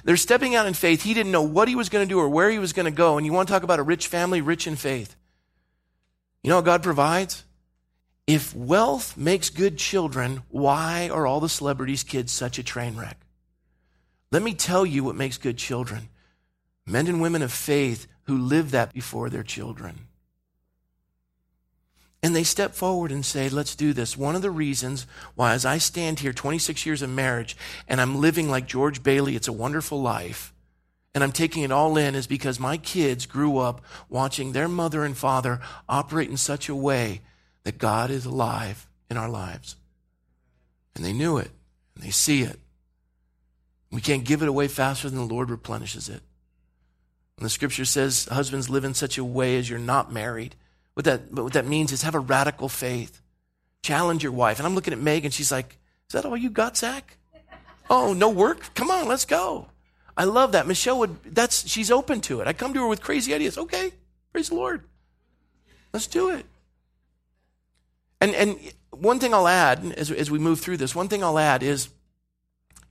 They're 0.04 0.18
stepping 0.18 0.56
out 0.56 0.66
in 0.66 0.74
faith. 0.74 1.04
He 1.04 1.14
didn't 1.14 1.32
know 1.32 1.42
what 1.42 1.68
he 1.68 1.76
was 1.76 1.90
going 1.90 2.06
to 2.06 2.10
do 2.10 2.20
or 2.20 2.28
where 2.28 2.50
he 2.50 2.60
was 2.60 2.74
going 2.74 2.86
to 2.86 2.92
go. 2.92 3.18
And 3.18 3.26
you 3.26 3.32
want 3.32 3.48
to 3.48 3.54
talk 3.54 3.64
about 3.64 3.80
a 3.80 3.84
rich 3.84 4.08
family, 4.08 4.42
rich 4.42 4.68
in 4.68 4.76
faith. 4.76 5.16
You 6.44 6.50
know 6.50 6.58
what 6.58 6.66
God 6.66 6.84
provides? 6.84 7.46
If 8.28 8.56
wealth 8.56 9.18
makes 9.18 9.50
good 9.50 9.78
children, 9.78 10.44
why 10.50 11.10
are 11.10 11.26
all 11.26 11.40
the 11.40 11.50
celebrities' 11.50 12.04
kids 12.04 12.32
such 12.32 12.60
a 12.60 12.64
train 12.64 12.96
wreck? 12.96 13.18
Let 14.32 14.44
me 14.44 14.54
tell 14.54 14.86
you 14.86 15.04
what 15.04 15.16
makes 15.16 15.38
good 15.38 15.58
children 15.58 16.10
men 16.86 17.08
and 17.08 17.22
women 17.22 17.44
of 17.44 17.52
faith 17.52 18.08
who 18.24 18.36
live 18.36 18.72
that 18.72 18.94
before 18.94 19.30
their 19.30 19.44
children. 19.44 20.08
And 22.22 22.36
they 22.36 22.44
step 22.44 22.74
forward 22.74 23.12
and 23.12 23.26
say, 23.26 23.48
let's 23.48 23.76
do 23.76 23.94
this. 23.94 24.18
One 24.18 24.36
of 24.36 24.42
the 24.42 24.52
reasons 24.52 25.08
why, 25.36 25.54
as 25.54 25.66
I 25.66 25.78
stand 25.78 26.20
here 26.20 26.34
26 26.34 26.86
years 26.86 27.02
of 27.02 27.10
marriage 27.10 27.56
and 27.88 28.02
I'm 28.02 28.20
living 28.20 28.50
like 28.50 28.68
George 28.68 29.02
Bailey, 29.04 29.38
it's 29.38 29.48
a 29.48 29.54
wonderful 29.54 30.02
life, 30.02 30.54
and 31.16 31.24
I'm 31.24 31.32
taking 31.32 31.64
it 31.64 31.72
all 31.72 31.98
in, 31.98 32.16
is 32.16 32.28
because 32.28 32.60
my 32.60 32.76
kids 32.76 33.26
grew 33.26 33.58
up 33.58 33.82
watching 34.10 34.52
their 34.52 34.68
mother 34.68 35.06
and 35.06 35.18
father 35.18 35.62
operate 35.88 36.30
in 36.30 36.38
such 36.38 36.68
a 36.68 36.76
way 36.76 37.22
that 37.64 37.78
God 37.78 38.12
is 38.12 38.26
alive 38.26 38.88
in 39.10 39.16
our 39.16 39.30
lives. 39.30 39.78
And 40.96 41.06
they 41.06 41.14
knew 41.14 41.38
it, 41.38 41.52
and 41.96 42.04
they 42.04 42.12
see 42.12 42.42
it. 42.42 42.60
We 43.92 44.02
can't 44.02 44.26
give 44.26 44.42
it 44.42 44.50
away 44.50 44.68
faster 44.68 45.10
than 45.10 45.20
the 45.20 45.34
Lord 45.34 45.50
replenishes 45.50 46.10
it. 46.10 46.22
And 47.38 47.46
the 47.46 47.50
scripture 47.50 47.86
says, 47.86 48.28
husbands 48.30 48.70
live 48.70 48.84
in 48.84 48.94
such 48.94 49.18
a 49.18 49.24
way 49.24 49.58
as 49.58 49.70
you're 49.70 49.80
not 49.80 50.12
married. 50.12 50.56
What 51.00 51.06
that, 51.06 51.34
but 51.34 51.46
what 51.46 51.54
that 51.54 51.66
means 51.66 51.94
is 51.94 52.02
have 52.02 52.14
a 52.14 52.20
radical 52.20 52.68
faith. 52.68 53.22
Challenge 53.84 54.22
your 54.22 54.34
wife. 54.34 54.60
And 54.60 54.68
I'm 54.68 54.76
looking 54.76 54.92
at 54.92 55.00
Megan. 55.00 55.32
She's 55.32 55.50
like, 55.50 55.78
Is 56.10 56.12
that 56.12 56.26
all 56.26 56.36
you 56.36 56.50
got, 56.50 56.76
Zach? 56.76 57.16
Oh, 57.90 58.12
no 58.12 58.30
work? 58.30 58.74
Come 58.76 58.92
on, 58.92 59.08
let's 59.08 59.24
go. 59.24 59.68
I 60.18 60.26
love 60.26 60.52
that. 60.52 60.68
Michelle 60.68 61.00
would, 61.00 61.24
that's, 61.24 61.70
she's 61.70 61.90
open 61.90 62.20
to 62.24 62.42
it. 62.42 62.48
I 62.48 62.54
come 62.54 62.74
to 62.74 62.82
her 62.82 62.88
with 62.88 63.02
crazy 63.02 63.34
ideas. 63.34 63.58
Okay, 63.58 63.94
praise 64.34 64.50
the 64.50 64.56
Lord. 64.56 64.84
Let's 65.94 66.06
do 66.06 66.32
it. 66.32 66.46
And, 68.20 68.36
and 68.36 68.60
one 68.92 69.20
thing 69.20 69.34
I'll 69.34 69.48
add 69.48 69.94
as, 69.96 70.12
as 70.12 70.30
we 70.30 70.38
move 70.38 70.60
through 70.60 70.78
this, 70.78 70.94
one 70.94 71.08
thing 71.08 71.24
I'll 71.24 71.40
add 71.40 71.64
is, 71.64 71.88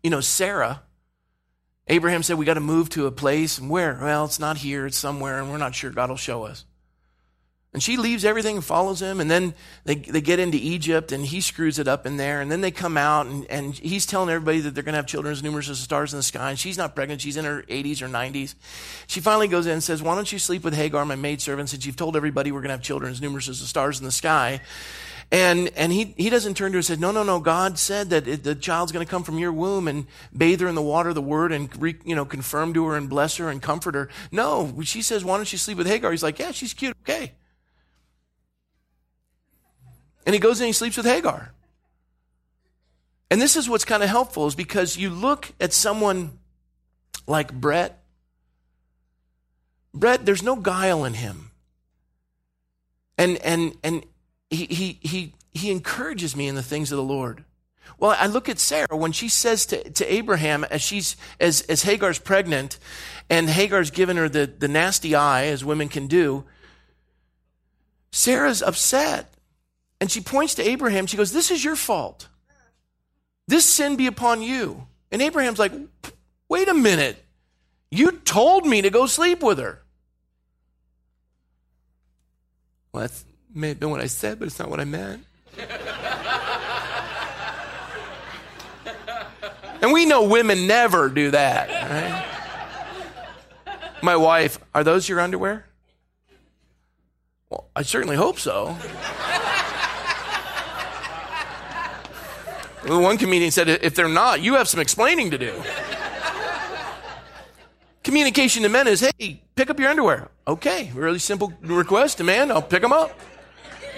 you 0.02 0.08
know, 0.08 0.22
Sarah, 0.22 0.80
Abraham 1.88 2.22
said, 2.22 2.38
we 2.38 2.46
got 2.46 2.54
to 2.54 2.60
move 2.60 2.88
to 2.90 3.06
a 3.06 3.12
place. 3.12 3.58
And 3.58 3.68
where? 3.68 3.98
Well, 4.00 4.24
it's 4.24 4.40
not 4.40 4.56
here, 4.56 4.86
it's 4.86 4.96
somewhere, 4.96 5.40
and 5.40 5.50
we're 5.50 5.58
not 5.58 5.74
sure. 5.74 5.90
God 5.90 6.08
will 6.08 6.16
show 6.16 6.44
us. 6.44 6.64
And 7.74 7.82
she 7.82 7.98
leaves 7.98 8.24
everything 8.24 8.56
and 8.56 8.64
follows 8.64 9.02
him. 9.02 9.20
And 9.20 9.30
then 9.30 9.54
they, 9.84 9.96
they 9.96 10.22
get 10.22 10.38
into 10.38 10.56
Egypt 10.56 11.12
and 11.12 11.24
he 11.24 11.42
screws 11.42 11.78
it 11.78 11.86
up 11.86 12.06
in 12.06 12.16
there. 12.16 12.40
And 12.40 12.50
then 12.50 12.62
they 12.62 12.70
come 12.70 12.96
out 12.96 13.26
and, 13.26 13.44
and 13.50 13.74
he's 13.74 14.06
telling 14.06 14.30
everybody 14.30 14.60
that 14.60 14.74
they're 14.74 14.82
going 14.82 14.94
to 14.94 14.98
have 14.98 15.06
children 15.06 15.32
as 15.32 15.42
numerous 15.42 15.68
as 15.68 15.78
the 15.78 15.84
stars 15.84 16.14
in 16.14 16.18
the 16.18 16.22
sky. 16.22 16.48
And 16.48 16.58
she's 16.58 16.78
not 16.78 16.94
pregnant. 16.94 17.20
She's 17.20 17.36
in 17.36 17.44
her 17.44 17.62
80s 17.64 18.00
or 18.00 18.08
90s. 18.08 18.54
She 19.06 19.20
finally 19.20 19.48
goes 19.48 19.66
in 19.66 19.74
and 19.74 19.82
says, 19.82 20.02
Why 20.02 20.14
don't 20.14 20.32
you 20.32 20.38
sleep 20.38 20.64
with 20.64 20.72
Hagar, 20.72 21.04
my 21.04 21.14
maidservant, 21.14 21.68
since 21.68 21.84
you've 21.84 21.96
told 21.96 22.16
everybody 22.16 22.52
we're 22.52 22.60
going 22.60 22.70
to 22.70 22.74
have 22.74 22.82
children 22.82 23.12
as 23.12 23.20
numerous 23.20 23.50
as 23.50 23.60
the 23.60 23.66
stars 23.66 23.98
in 23.98 24.06
the 24.06 24.12
sky? 24.12 24.62
And, 25.30 25.68
and 25.76 25.92
he, 25.92 26.14
he 26.16 26.30
doesn't 26.30 26.56
turn 26.56 26.72
to 26.72 26.76
her 26.76 26.78
and 26.78 26.86
say, 26.86 26.96
no, 26.96 27.10
no, 27.10 27.22
no, 27.22 27.38
God 27.38 27.78
said 27.78 28.08
that 28.10 28.26
it, 28.26 28.44
the 28.44 28.54
child's 28.54 28.92
going 28.92 29.04
to 29.04 29.10
come 29.10 29.24
from 29.24 29.38
your 29.38 29.52
womb 29.52 29.86
and 29.86 30.06
bathe 30.34 30.62
her 30.62 30.68
in 30.68 30.74
the 30.74 30.80
water 30.80 31.10
of 31.10 31.14
the 31.14 31.22
word 31.22 31.52
and, 31.52 31.70
re, 31.80 31.96
you 32.02 32.16
know, 32.16 32.24
confirm 32.24 32.72
to 32.72 32.86
her 32.86 32.96
and 32.96 33.10
bless 33.10 33.36
her 33.36 33.50
and 33.50 33.60
comfort 33.60 33.94
her. 33.94 34.08
No, 34.32 34.80
she 34.84 35.02
says, 35.02 35.26
why 35.26 35.36
don't 35.36 35.52
you 35.52 35.58
sleep 35.58 35.76
with 35.76 35.86
Hagar? 35.86 36.12
He's 36.12 36.22
like, 36.22 36.38
yeah, 36.38 36.52
she's 36.52 36.72
cute. 36.72 36.96
Okay. 37.02 37.34
And 40.28 40.34
he 40.34 40.40
goes 40.40 40.60
and 40.60 40.66
he 40.66 40.74
sleeps 40.74 40.98
with 40.98 41.06
Hagar. 41.06 41.54
And 43.30 43.40
this 43.40 43.56
is 43.56 43.66
what's 43.66 43.86
kind 43.86 44.02
of 44.02 44.10
helpful 44.10 44.46
is 44.46 44.54
because 44.54 44.94
you 44.94 45.08
look 45.08 45.52
at 45.58 45.72
someone 45.72 46.38
like 47.26 47.50
Brett. 47.50 48.02
Brett, 49.94 50.26
there's 50.26 50.42
no 50.42 50.56
guile 50.56 51.06
in 51.06 51.14
him. 51.14 51.50
And, 53.16 53.38
and, 53.38 53.74
and 53.82 54.04
he, 54.50 54.66
he, 54.66 54.98
he, 55.00 55.32
he 55.50 55.70
encourages 55.70 56.36
me 56.36 56.46
in 56.46 56.56
the 56.56 56.62
things 56.62 56.92
of 56.92 56.96
the 56.96 57.02
Lord. 57.02 57.44
Well, 57.98 58.14
I 58.20 58.26
look 58.26 58.50
at 58.50 58.58
Sarah 58.58 58.98
when 58.98 59.12
she 59.12 59.30
says 59.30 59.64
to, 59.64 59.88
to 59.92 60.12
Abraham 60.12 60.64
as 60.64 60.82
she's, 60.82 61.16
as, 61.40 61.62
as 61.62 61.84
Hagar's 61.84 62.18
pregnant 62.18 62.78
and 63.30 63.48
Hagar's 63.48 63.90
given 63.90 64.18
her 64.18 64.28
the, 64.28 64.44
the 64.46 64.68
nasty 64.68 65.14
eye 65.14 65.46
as 65.46 65.64
women 65.64 65.88
can 65.88 66.06
do. 66.06 66.44
Sarah's 68.12 68.60
upset 68.60 69.32
and 70.00 70.10
she 70.10 70.20
points 70.20 70.54
to 70.56 70.68
Abraham. 70.68 71.06
She 71.06 71.16
goes, 71.16 71.32
this 71.32 71.50
is 71.50 71.64
your 71.64 71.76
fault. 71.76 72.28
This 73.46 73.64
sin 73.64 73.96
be 73.96 74.06
upon 74.06 74.42
you. 74.42 74.86
And 75.10 75.22
Abraham's 75.22 75.58
like, 75.58 75.72
wait 76.48 76.68
a 76.68 76.74
minute. 76.74 77.24
You 77.90 78.12
told 78.12 78.66
me 78.66 78.82
to 78.82 78.90
go 78.90 79.06
sleep 79.06 79.42
with 79.42 79.58
her. 79.58 79.80
Well, 82.92 83.02
that's 83.02 83.24
may 83.54 83.68
have 83.68 83.80
been 83.80 83.90
what 83.90 84.00
I 84.00 84.06
said, 84.06 84.38
but 84.38 84.46
it's 84.46 84.58
not 84.58 84.70
what 84.70 84.80
I 84.80 84.84
meant. 84.84 85.24
and 89.82 89.92
we 89.92 90.06
know 90.06 90.24
women 90.24 90.66
never 90.66 91.08
do 91.08 91.30
that, 91.32 91.68
right? 91.90 92.24
My 94.02 94.16
wife, 94.16 94.58
are 94.74 94.84
those 94.84 95.08
your 95.08 95.20
underwear? 95.20 95.64
Well, 97.50 97.68
I 97.74 97.82
certainly 97.82 98.16
hope 98.16 98.38
so. 98.38 98.76
One 102.88 103.18
comedian 103.18 103.50
said, 103.50 103.68
if 103.68 103.94
they're 103.94 104.08
not, 104.08 104.40
you 104.40 104.54
have 104.54 104.66
some 104.66 104.80
explaining 104.80 105.30
to 105.32 105.38
do. 105.38 105.62
Communication 108.02 108.62
to 108.62 108.70
men 108.70 108.88
is, 108.88 109.00
hey, 109.18 109.42
pick 109.54 109.68
up 109.68 109.78
your 109.78 109.90
underwear. 109.90 110.30
Okay, 110.46 110.90
really 110.94 111.18
simple 111.18 111.52
request, 111.60 112.22
man. 112.22 112.50
I'll 112.50 112.62
pick 112.62 112.80
them 112.80 112.92
up. 112.92 113.18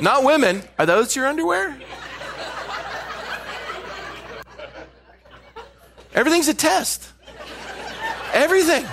Not 0.01 0.25
women. 0.25 0.63
Are 0.79 0.87
those 0.87 1.15
your 1.15 1.27
underwear? 1.27 1.81
Everything's 6.13 6.49
a 6.49 6.55
test. 6.55 7.13
Everything. 8.33 8.85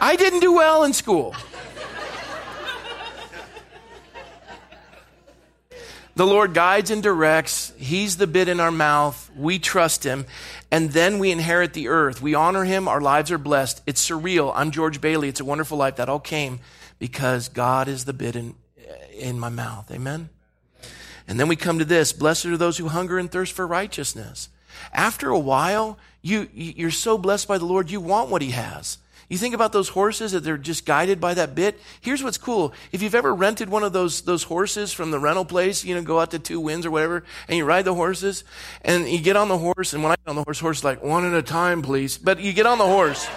I 0.00 0.16
didn't 0.16 0.40
do 0.40 0.54
well 0.54 0.84
in 0.84 0.94
school. 0.94 1.34
The 6.18 6.26
Lord 6.26 6.52
guides 6.52 6.90
and 6.90 7.00
directs. 7.00 7.72
He's 7.78 8.16
the 8.16 8.26
bit 8.26 8.48
in 8.48 8.58
our 8.58 8.72
mouth. 8.72 9.30
We 9.36 9.60
trust 9.60 10.02
Him. 10.02 10.26
And 10.68 10.90
then 10.90 11.20
we 11.20 11.30
inherit 11.30 11.74
the 11.74 11.86
earth. 11.86 12.20
We 12.20 12.34
honor 12.34 12.64
Him. 12.64 12.88
Our 12.88 13.00
lives 13.00 13.30
are 13.30 13.38
blessed. 13.38 13.82
It's 13.86 14.04
surreal. 14.04 14.52
I'm 14.52 14.72
George 14.72 15.00
Bailey. 15.00 15.28
It's 15.28 15.38
a 15.38 15.44
wonderful 15.44 15.78
life. 15.78 15.94
That 15.94 16.08
all 16.08 16.18
came 16.18 16.58
because 16.98 17.48
God 17.48 17.86
is 17.86 18.04
the 18.04 18.12
bit 18.12 18.34
in, 18.34 18.56
in 19.16 19.38
my 19.38 19.48
mouth. 19.48 19.92
Amen? 19.92 20.28
And 21.28 21.38
then 21.38 21.46
we 21.46 21.54
come 21.54 21.78
to 21.78 21.84
this 21.84 22.12
Blessed 22.12 22.46
are 22.46 22.56
those 22.56 22.78
who 22.78 22.88
hunger 22.88 23.16
and 23.16 23.30
thirst 23.30 23.52
for 23.52 23.64
righteousness. 23.64 24.48
After 24.92 25.30
a 25.30 25.38
while, 25.38 25.98
you, 26.20 26.48
you're 26.52 26.90
so 26.90 27.16
blessed 27.16 27.46
by 27.46 27.58
the 27.58 27.64
Lord, 27.64 27.92
you 27.92 28.00
want 28.00 28.28
what 28.28 28.42
He 28.42 28.50
has. 28.50 28.98
You 29.28 29.36
think 29.36 29.54
about 29.54 29.72
those 29.72 29.90
horses 29.90 30.32
that 30.32 30.42
they're 30.42 30.56
just 30.56 30.86
guided 30.86 31.20
by 31.20 31.34
that 31.34 31.54
bit. 31.54 31.78
Here's 32.00 32.22
what's 32.22 32.38
cool. 32.38 32.72
If 32.92 33.02
you've 33.02 33.14
ever 33.14 33.34
rented 33.34 33.68
one 33.68 33.82
of 33.84 33.92
those, 33.92 34.22
those 34.22 34.44
horses 34.44 34.92
from 34.94 35.10
the 35.10 35.18
rental 35.18 35.44
place, 35.44 35.84
you 35.84 35.94
know, 35.94 36.02
go 36.02 36.18
out 36.18 36.30
to 36.30 36.38
Two 36.38 36.60
Winds 36.60 36.86
or 36.86 36.90
whatever, 36.90 37.24
and 37.46 37.58
you 37.58 37.66
ride 37.66 37.84
the 37.84 37.94
horses, 37.94 38.44
and 38.80 39.06
you 39.06 39.20
get 39.20 39.36
on 39.36 39.48
the 39.48 39.58
horse, 39.58 39.92
and 39.92 40.02
when 40.02 40.12
I 40.12 40.16
get 40.16 40.30
on 40.30 40.36
the 40.36 40.44
horse, 40.44 40.60
horse 40.60 40.78
is 40.78 40.84
like, 40.84 41.02
one 41.02 41.26
at 41.26 41.34
a 41.34 41.42
time, 41.42 41.82
please. 41.82 42.16
But 42.16 42.40
you 42.40 42.54
get 42.54 42.64
on 42.64 42.78
the 42.78 42.86
horse. 42.86 43.28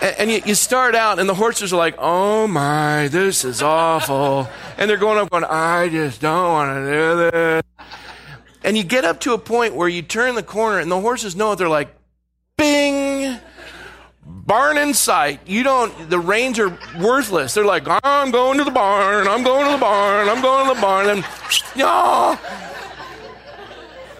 And, 0.00 0.16
and 0.18 0.30
you, 0.30 0.42
you, 0.46 0.54
start 0.54 0.94
out, 0.94 1.18
and 1.18 1.28
the 1.28 1.34
horses 1.34 1.72
are 1.72 1.76
like, 1.76 1.96
oh 1.98 2.46
my, 2.46 3.08
this 3.08 3.44
is 3.44 3.62
awful. 3.62 4.48
And 4.78 4.88
they're 4.88 4.96
going 4.96 5.18
up 5.18 5.28
going, 5.28 5.42
I 5.42 5.88
just 5.88 6.20
don't 6.20 6.52
want 6.52 6.76
to 6.76 6.92
do 6.92 7.30
this. 7.30 7.62
And 8.62 8.76
you 8.76 8.84
get 8.84 9.04
up 9.04 9.20
to 9.20 9.32
a 9.32 9.38
point 9.38 9.74
where 9.74 9.88
you 9.88 10.02
turn 10.02 10.36
the 10.36 10.42
corner, 10.44 10.78
and 10.78 10.88
the 10.88 11.00
horses 11.00 11.34
know 11.34 11.50
it. 11.50 11.56
They're 11.56 11.68
like, 11.68 11.96
bing, 12.60 13.38
barn 14.26 14.76
in 14.76 14.92
sight. 14.92 15.40
You 15.46 15.62
don't, 15.62 16.10
the 16.10 16.18
reins 16.18 16.58
are 16.58 16.78
worthless. 17.00 17.54
They're 17.54 17.64
like, 17.64 17.84
I'm 18.04 18.30
going 18.30 18.58
to 18.58 18.64
the 18.64 18.70
barn, 18.70 19.26
I'm 19.26 19.42
going 19.42 19.66
to 19.66 19.72
the 19.72 19.80
barn, 19.80 20.28
I'm 20.28 20.42
going 20.42 20.68
to 20.68 20.74
the 20.74 20.80
barn. 20.80 21.08
And, 21.08 21.24
yeah. 21.74 22.36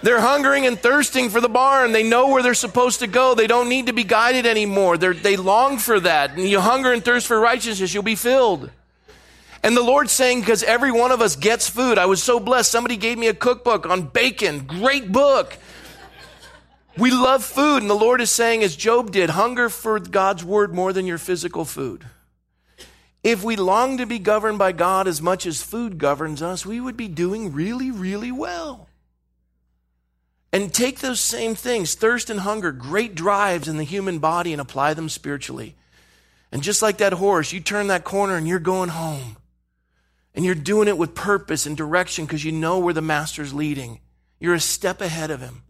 They're 0.03 0.21
hungering 0.21 0.67
and 0.67 0.79
thirsting 0.79 1.29
for 1.29 1.43
the 1.43 1.49
barn. 1.51 1.93
They 1.93 2.03
know 2.03 2.29
where 2.29 2.43
they're 2.43 2.55
supposed 2.55 3.01
to 3.01 3.07
go. 3.07 3.35
They 3.35 3.47
don't 3.47 3.69
need 3.69 3.87
to 3.89 3.93
be 3.93 4.03
guided 4.03 4.47
anymore. 4.47 4.97
They're, 4.97 5.13
they 5.13 5.37
long 5.37 5.77
for 5.77 6.01
that. 6.01 6.31
And 6.31 6.49
you 6.49 6.59
hunger 6.59 6.91
and 6.91 7.05
thirst 7.05 7.27
for 7.27 7.39
righteousness, 7.39 7.93
you'll 7.93 8.03
be 8.03 8.15
filled. 8.15 8.71
And 9.63 9.77
the 9.77 9.83
Lord's 9.83 10.13
saying, 10.13 10.41
because 10.41 10.63
every 10.63 10.91
one 10.91 11.13
of 11.13 11.21
us 11.21 11.37
gets 11.37 11.69
food. 11.69 11.99
I 11.99 12.07
was 12.07 12.23
so 12.23 12.41
blessed. 12.41 12.73
Somebody 12.73 12.97
gave 12.97 13.19
me 13.19 13.29
a 13.29 13.35
cookbook 13.35 13.85
on 13.85 14.07
bacon. 14.07 14.61
Great 14.61 15.13
book. 15.13 15.59
We 16.97 17.11
love 17.11 17.45
food. 17.45 17.83
And 17.83 17.91
the 17.91 17.95
Lord 17.95 18.21
is 18.21 18.31
saying, 18.31 18.63
as 18.63 18.77
Job 18.77 19.13
did, 19.13 19.31
hunger 19.31 19.69
for 19.69 19.99
God's 19.99 20.45
word 20.45 20.75
more 20.75 20.93
than 20.93 21.07
your 21.07 21.19
physical 21.19 21.65
food. 21.65 22.05
If 23.23 23.45
we 23.45 23.57
long 23.57 23.99
to 23.99 24.07
be 24.07 24.19
governed 24.19 24.59
by 24.59 24.73
God 24.73 25.07
as 25.07 25.21
much 25.21 25.45
as 25.47 25.63
food 25.63 25.99
governs 25.99 26.43
us, 26.43 26.65
we 26.65 26.81
would 26.81 26.97
be 26.97 27.09
doing 27.09 27.53
really, 27.53 27.91
really 27.91 28.33
well. 28.33 28.89
And 30.53 30.73
take 30.73 30.99
those 30.99 31.21
same 31.21 31.55
things, 31.55 31.95
thirst 31.95 32.29
and 32.29 32.41
hunger, 32.41 32.73
great 32.73 33.15
drives 33.15 33.69
in 33.69 33.77
the 33.77 33.85
human 33.85 34.19
body, 34.19 34.53
and 34.53 34.61
apply 34.61 34.95
them 34.95 35.09
spiritually. 35.09 35.77
And 36.51 36.63
just 36.63 36.83
like 36.83 36.99
that 36.99 37.13
horse, 37.13 37.53
you 37.53 37.61
turn 37.61 37.87
that 37.89 38.05
corner 38.05 38.37
and 38.37 38.49
you're 38.49 38.59
going 38.59 38.89
home. 38.89 39.37
And 40.35 40.45
you're 40.45 40.55
doing 40.55 40.89
it 40.89 40.99
with 40.99 41.15
purpose 41.15 41.67
and 41.67 41.77
direction 41.77 42.25
because 42.25 42.45
you 42.45 42.53
know 42.53 42.79
where 42.79 42.95
the 42.95 43.03
master's 43.03 43.53
leading. 43.53 44.01
You're 44.41 44.55
a 44.55 44.61
step 44.61 45.01
ahead 45.01 45.31
of 45.31 45.41
him 45.41 45.63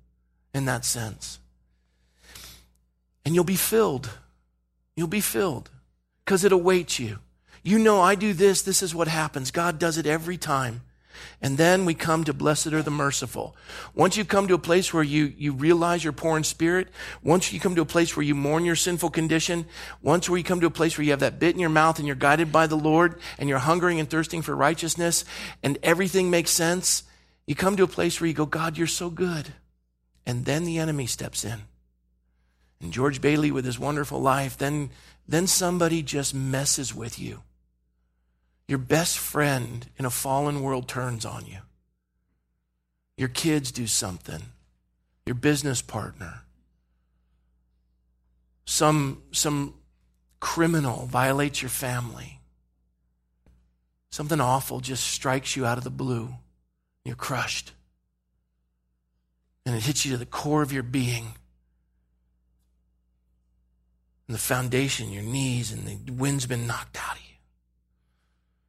in 0.54 0.64
that 0.66 0.84
sense. 0.84 1.38
And 3.24 3.34
you'll 3.34 3.44
be 3.44 3.56
filled. 3.56 4.10
You'll 4.96 5.08
be 5.08 5.20
filled 5.20 5.70
because 6.24 6.44
it 6.44 6.52
awaits 6.52 6.98
you. 6.98 7.18
You 7.62 7.78
know, 7.78 8.00
I 8.00 8.14
do 8.14 8.32
this, 8.32 8.62
this 8.62 8.82
is 8.82 8.94
what 8.94 9.08
happens. 9.08 9.50
God 9.50 9.78
does 9.78 9.98
it 9.98 10.06
every 10.06 10.38
time. 10.38 10.82
And 11.42 11.58
then 11.58 11.84
we 11.84 11.94
come 11.94 12.24
to 12.24 12.32
blessed 12.32 12.68
are 12.68 12.82
the 12.82 12.90
merciful. 12.90 13.56
Once 13.94 14.16
you 14.16 14.24
come 14.24 14.48
to 14.48 14.54
a 14.54 14.58
place 14.58 14.92
where 14.92 15.02
you, 15.02 15.32
you 15.36 15.52
realize 15.52 16.02
you're 16.02 16.12
poor 16.12 16.36
in 16.36 16.44
spirit, 16.44 16.88
once 17.22 17.52
you 17.52 17.60
come 17.60 17.74
to 17.74 17.82
a 17.82 17.86
place 17.86 18.16
where 18.16 18.24
you 18.24 18.34
mourn 18.34 18.64
your 18.64 18.76
sinful 18.76 19.10
condition, 19.10 19.66
once 20.02 20.28
where 20.28 20.38
you 20.38 20.44
come 20.44 20.60
to 20.60 20.66
a 20.66 20.70
place 20.70 20.96
where 20.96 21.04
you 21.04 21.10
have 21.10 21.20
that 21.20 21.38
bit 21.38 21.54
in 21.54 21.60
your 21.60 21.70
mouth 21.70 21.98
and 21.98 22.06
you're 22.06 22.16
guided 22.16 22.52
by 22.52 22.66
the 22.66 22.76
Lord 22.76 23.18
and 23.38 23.48
you're 23.48 23.58
hungering 23.58 24.00
and 24.00 24.08
thirsting 24.08 24.42
for 24.42 24.56
righteousness 24.56 25.24
and 25.62 25.78
everything 25.82 26.30
makes 26.30 26.50
sense, 26.50 27.04
you 27.46 27.54
come 27.54 27.76
to 27.76 27.84
a 27.84 27.88
place 27.88 28.20
where 28.20 28.28
you 28.28 28.34
go, 28.34 28.46
God, 28.46 28.78
you're 28.78 28.86
so 28.86 29.10
good. 29.10 29.52
And 30.30 30.44
then 30.44 30.64
the 30.64 30.78
enemy 30.78 31.06
steps 31.06 31.44
in. 31.44 31.62
And 32.80 32.92
George 32.92 33.20
Bailey 33.20 33.50
with 33.50 33.64
his 33.64 33.80
wonderful 33.80 34.20
life, 34.20 34.56
then, 34.56 34.90
then 35.26 35.48
somebody 35.48 36.04
just 36.04 36.32
messes 36.32 36.94
with 36.94 37.18
you. 37.18 37.42
Your 38.68 38.78
best 38.78 39.18
friend 39.18 39.88
in 39.98 40.04
a 40.04 40.10
fallen 40.10 40.62
world 40.62 40.86
turns 40.86 41.24
on 41.24 41.46
you. 41.46 41.58
Your 43.16 43.26
kids 43.26 43.72
do 43.72 43.88
something. 43.88 44.40
Your 45.26 45.34
business 45.34 45.82
partner. 45.82 46.42
Some, 48.66 49.24
some 49.32 49.74
criminal 50.38 51.06
violates 51.06 51.60
your 51.60 51.70
family. 51.70 52.38
Something 54.12 54.40
awful 54.40 54.78
just 54.78 55.02
strikes 55.02 55.56
you 55.56 55.66
out 55.66 55.76
of 55.76 55.82
the 55.82 55.90
blue. 55.90 56.36
You're 57.04 57.16
crushed. 57.16 57.72
And 59.70 59.78
it 59.78 59.84
hits 59.84 60.04
you 60.04 60.10
to 60.10 60.16
the 60.16 60.26
core 60.26 60.62
of 60.62 60.72
your 60.72 60.82
being 60.82 61.26
and 64.26 64.34
the 64.34 64.40
foundation, 64.40 65.12
your 65.12 65.22
knees, 65.22 65.70
and 65.70 65.86
the 65.86 66.12
wind's 66.12 66.44
been 66.44 66.66
knocked 66.66 66.98
out 67.00 67.14
of 67.14 67.20
you. 67.20 67.36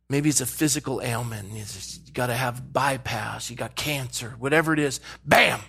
Maybe 0.10 0.30
it's 0.30 0.42
a 0.42 0.46
physical 0.46 1.02
ailment. 1.02 1.54
You 1.54 1.64
got 2.14 2.28
to 2.28 2.36
have 2.36 2.72
bypass. 2.72 3.50
You 3.50 3.56
got 3.56 3.76
cancer, 3.76 4.36
whatever 4.38 4.74
it 4.74 4.80
is. 4.80 5.00
Bam! 5.26 5.62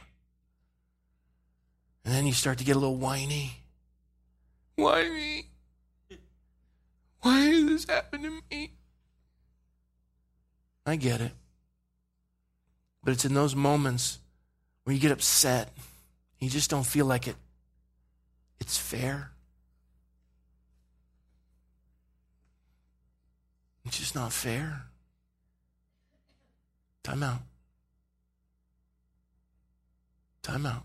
And 2.05 2.13
then 2.13 2.27
you 2.27 2.35
start 2.35 2.59
to 2.59 2.65
get 2.65 2.77
a 2.77 2.79
little 2.79 2.99
whiny. 2.99 3.53
Why 4.77 5.09
me? 5.09 5.47
Why 7.23 7.51
did 7.51 7.69
this 7.69 7.87
happen 7.89 8.23
to 8.25 8.43
me? 8.51 8.73
I 10.85 10.97
get 10.97 11.23
it. 11.23 11.33
But 13.03 13.15
it's 13.15 13.25
in 13.25 13.33
those 13.33 13.57
moments 13.57 14.19
where 14.85 14.95
you 14.95 15.01
get 15.01 15.13
upset. 15.13 15.73
You 16.39 16.51
just 16.51 16.71
don't 16.71 16.87
feel 16.87 17.07
like 17.07 17.29
it. 17.29 17.37
It's 18.61 18.77
fair. 18.77 19.31
It's 23.85 23.99
just 23.99 24.15
not 24.15 24.33
fair. 24.33 24.83
Time 27.03 27.23
out. 27.23 27.41
Time 30.43 30.67
out. 30.67 30.85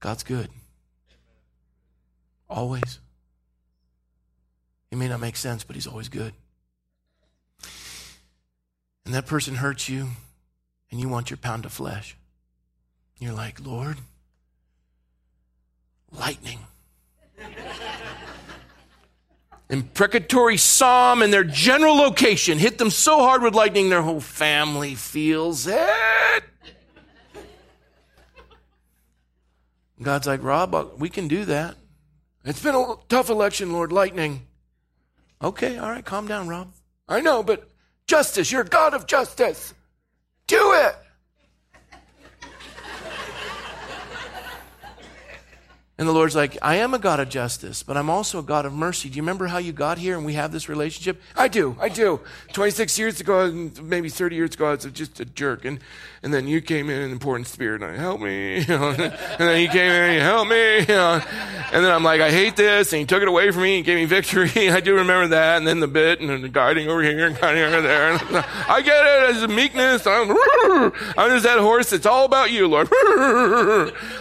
God's 0.00 0.22
good. 0.24 0.48
Always. 2.48 2.98
He 4.90 4.96
may 4.96 5.08
not 5.08 5.20
make 5.20 5.36
sense, 5.36 5.64
but 5.64 5.76
He's 5.76 5.86
always 5.86 6.08
good. 6.08 6.34
And 9.04 9.14
that 9.14 9.26
person 9.26 9.56
hurts 9.56 9.88
you, 9.88 10.08
and 10.92 11.00
you 11.00 11.08
want 11.08 11.30
your 11.30 11.38
pound 11.38 11.64
of 11.64 11.72
flesh. 11.72 12.16
You're 13.18 13.32
like, 13.32 13.58
Lord, 13.64 13.96
lightning 16.12 16.60
imprecatory 19.72 20.58
psalm 20.58 21.22
and 21.22 21.32
their 21.32 21.42
general 21.42 21.96
location 21.96 22.58
hit 22.58 22.76
them 22.76 22.90
so 22.90 23.20
hard 23.20 23.42
with 23.42 23.54
lightning 23.54 23.88
their 23.88 24.02
whole 24.02 24.20
family 24.20 24.94
feels 24.94 25.66
it. 25.66 26.44
God's 30.00 30.26
like, 30.26 30.42
Rob, 30.42 30.74
uh, 30.74 30.86
we 30.98 31.08
can 31.08 31.26
do 31.26 31.46
that. 31.46 31.76
It's 32.44 32.62
been 32.62 32.74
a 32.74 32.96
tough 33.08 33.30
election, 33.30 33.72
Lord. 33.72 33.92
Lightning. 33.92 34.46
Okay, 35.40 35.78
all 35.78 35.88
right, 35.88 36.04
calm 36.04 36.26
down, 36.26 36.48
Rob. 36.48 36.72
I 37.08 37.20
know, 37.20 37.42
but 37.42 37.70
justice, 38.06 38.52
you're 38.52 38.64
God 38.64 38.94
of 38.94 39.06
justice. 39.06 39.72
Do 40.52 40.72
it. 40.72 40.94
And 46.02 46.08
the 46.08 46.12
Lord's 46.12 46.34
like, 46.34 46.58
I 46.62 46.78
am 46.78 46.94
a 46.94 46.98
God 46.98 47.20
of 47.20 47.28
justice, 47.28 47.84
but 47.84 47.96
I'm 47.96 48.10
also 48.10 48.40
a 48.40 48.42
God 48.42 48.66
of 48.66 48.72
mercy. 48.72 49.08
Do 49.08 49.14
you 49.14 49.22
remember 49.22 49.46
how 49.46 49.58
you 49.58 49.70
got 49.70 49.98
here 49.98 50.16
and 50.16 50.26
we 50.26 50.32
have 50.32 50.50
this 50.50 50.68
relationship? 50.68 51.22
I 51.36 51.46
do, 51.46 51.76
I 51.80 51.90
do. 51.90 52.18
26 52.54 52.98
years 52.98 53.20
ago, 53.20 53.70
maybe 53.80 54.08
30 54.08 54.34
years 54.34 54.54
ago, 54.54 54.66
I 54.66 54.70
was 54.72 54.84
just 54.86 55.20
a 55.20 55.24
jerk. 55.24 55.64
And, 55.64 55.78
and 56.24 56.34
then 56.34 56.48
you 56.48 56.60
came 56.60 56.90
in 56.90 57.02
and 57.02 57.24
in 57.24 57.44
spirit 57.44 57.82
and 57.82 57.92
I 57.92 57.96
help 57.96 58.20
me. 58.20 58.66
And 58.72 59.48
then 59.48 59.60
you 59.60 59.68
came 59.68 59.92
in 59.92 60.10
and 60.10 60.22
helped 60.22 60.50
me. 60.50 60.86
And 61.72 61.82
then 61.82 61.90
I'm 61.90 62.04
like, 62.04 62.20
I 62.20 62.30
hate 62.30 62.54
this. 62.54 62.92
And 62.92 63.00
he 63.00 63.06
took 63.06 63.22
it 63.22 63.28
away 63.28 63.50
from 63.50 63.62
me 63.62 63.76
and 63.76 63.84
gave 63.84 63.96
me 63.96 64.04
victory. 64.04 64.50
I 64.70 64.80
do 64.80 64.96
remember 64.96 65.28
that. 65.28 65.56
And 65.56 65.66
then 65.66 65.80
the 65.80 65.88
bit 65.88 66.20
and 66.20 66.44
the 66.44 66.48
guiding 66.50 66.88
over 66.88 67.02
here 67.02 67.26
and 67.26 67.38
guiding 67.38 67.62
over 67.62 67.80
there. 67.80 68.18
I 68.68 68.82
get 68.82 69.06
it 69.06 69.36
It's 69.36 69.42
a 69.42 69.48
meekness. 69.48 70.06
I'm, 70.06 70.32
I'm 71.16 71.30
just 71.30 71.44
that 71.44 71.58
horse. 71.60 71.92
It's 71.94 72.04
all 72.04 72.26
about 72.26 72.50
you, 72.50 72.68
Lord. 72.68 72.88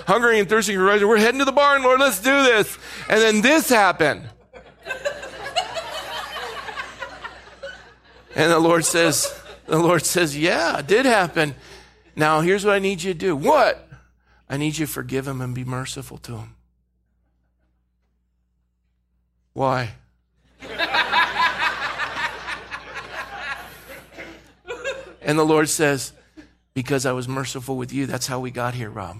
Hungry 0.07 0.39
and 0.39 0.47
thirsty 0.47 0.77
for. 0.77 1.03
We're 1.03 1.17
heading 1.17 1.39
to 1.39 1.45
the 1.45 1.51
Lord. 1.79 1.99
Let's 1.99 2.19
do 2.19 2.43
this. 2.43 2.77
And 3.09 3.21
then 3.21 3.41
this 3.41 3.69
happened. 3.69 4.29
And 8.35 8.51
the 8.51 8.59
Lord 8.59 8.85
says, 8.85 9.37
the 9.67 9.77
Lord 9.77 10.05
says, 10.05 10.37
yeah, 10.37 10.79
it 10.79 10.87
did 10.87 11.05
happen. 11.05 11.55
Now, 12.15 12.41
here's 12.41 12.65
what 12.65 12.75
I 12.75 12.79
need 12.79 13.03
you 13.03 13.13
to 13.13 13.19
do. 13.19 13.35
What? 13.35 13.87
I 14.49 14.57
need 14.57 14.77
you 14.77 14.85
to 14.85 14.91
forgive 14.91 15.27
him 15.27 15.41
and 15.41 15.55
be 15.55 15.63
merciful 15.63 16.17
to 16.19 16.37
him. 16.37 16.55
Why? 19.53 19.91
and 25.21 25.37
the 25.37 25.45
Lord 25.45 25.69
says, 25.69 26.13
Because 26.73 27.05
I 27.05 27.11
was 27.11 27.27
merciful 27.27 27.75
with 27.75 27.91
you. 27.91 28.05
That's 28.05 28.27
how 28.27 28.39
we 28.39 28.51
got 28.51 28.73
here, 28.73 28.89
Rob. 28.89 29.17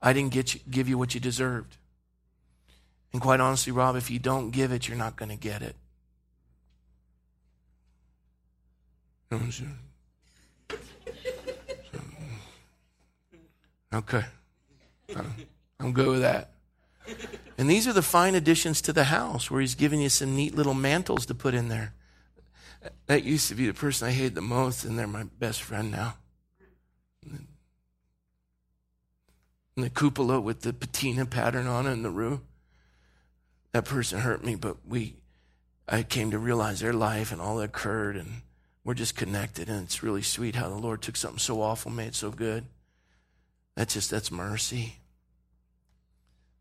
I 0.00 0.12
didn't 0.12 0.32
get 0.32 0.54
you, 0.54 0.60
give 0.70 0.88
you 0.88 0.96
what 0.96 1.14
you 1.14 1.20
deserved. 1.20 1.76
And 3.12 3.20
quite 3.22 3.40
honestly, 3.40 3.72
Rob, 3.72 3.96
if 3.96 4.10
you 4.10 4.18
don't 4.18 4.50
give 4.50 4.70
it, 4.72 4.86
you're 4.88 4.96
not 4.96 5.16
going 5.16 5.30
to 5.30 5.36
get 5.36 5.62
it. 5.62 5.76
Okay. 13.90 14.22
I'm 15.80 15.92
good 15.92 16.08
with 16.08 16.20
that. 16.20 16.50
And 17.56 17.70
these 17.70 17.88
are 17.88 17.92
the 17.92 18.02
fine 18.02 18.34
additions 18.34 18.82
to 18.82 18.92
the 18.92 19.04
house 19.04 19.50
where 19.50 19.60
he's 19.60 19.74
giving 19.74 20.00
you 20.00 20.08
some 20.08 20.36
neat 20.36 20.54
little 20.54 20.74
mantles 20.74 21.26
to 21.26 21.34
put 21.34 21.54
in 21.54 21.68
there. 21.68 21.94
That 23.06 23.24
used 23.24 23.48
to 23.48 23.54
be 23.54 23.66
the 23.66 23.74
person 23.74 24.08
I 24.08 24.12
hated 24.12 24.34
the 24.34 24.42
most, 24.42 24.84
and 24.84 24.98
they're 24.98 25.06
my 25.06 25.24
best 25.24 25.62
friend 25.62 25.90
now. 25.90 26.16
And 29.78 29.84
the 29.84 29.90
cupola 29.90 30.40
with 30.40 30.62
the 30.62 30.72
patina 30.72 31.24
pattern 31.24 31.68
on 31.68 31.86
it 31.86 31.92
in 31.92 32.02
the 32.02 32.10
roof. 32.10 32.40
That 33.70 33.84
person 33.84 34.18
hurt 34.18 34.42
me, 34.44 34.56
but 34.56 34.78
we 34.84 35.14
I 35.88 36.02
came 36.02 36.32
to 36.32 36.38
realize 36.40 36.80
their 36.80 36.92
life 36.92 37.30
and 37.30 37.40
all 37.40 37.58
that 37.58 37.66
occurred 37.66 38.16
and 38.16 38.42
we're 38.82 38.94
just 38.94 39.14
connected 39.14 39.68
and 39.68 39.84
it's 39.84 40.02
really 40.02 40.22
sweet 40.22 40.56
how 40.56 40.68
the 40.68 40.74
Lord 40.74 41.00
took 41.00 41.14
something 41.14 41.38
so 41.38 41.62
awful, 41.62 41.92
made 41.92 42.08
it 42.08 42.14
so 42.16 42.32
good. 42.32 42.64
That's 43.76 43.94
just, 43.94 44.10
that's 44.10 44.32
mercy. 44.32 44.96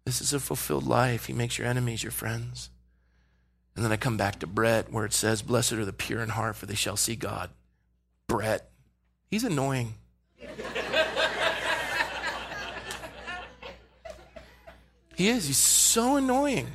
This 0.05 0.22
is 0.22 0.32
a 0.32 0.39
fulfilled 0.39 0.86
life. 0.86 1.26
He 1.26 1.34
makes 1.34 1.57
your 1.57 1.65
enemies 1.65 2.03
your 2.03 2.11
friends. 2.11 2.70
And 3.76 3.84
then 3.84 3.91
I 3.91 3.97
come 3.97 4.18
back 4.18 4.38
to 4.41 4.45
Brett 4.45 4.91
where 4.91 5.05
it 5.05 5.13
says, 5.13 5.41
Blessed 5.41 5.74
are 5.74 5.86
the 5.86 5.91
pure 5.91 6.22
in 6.22 6.30
heart, 6.30 6.55
for 6.55 6.68
they 6.68 6.76
shall 6.76 6.97
see 6.97 7.15
God. 7.15 7.49
Brett, 8.28 8.70
he's 9.32 9.43
annoying. 9.43 9.95
He 15.18 15.30
is. 15.30 15.47
He's 15.47 15.57
so 15.57 16.15
annoying. 16.15 16.68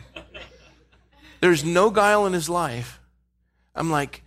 There's 1.40 1.64
no 1.64 1.90
guile 1.90 2.26
in 2.26 2.32
his 2.32 2.48
life. 2.48 3.00
I'm 3.72 3.88
like, 3.88 4.24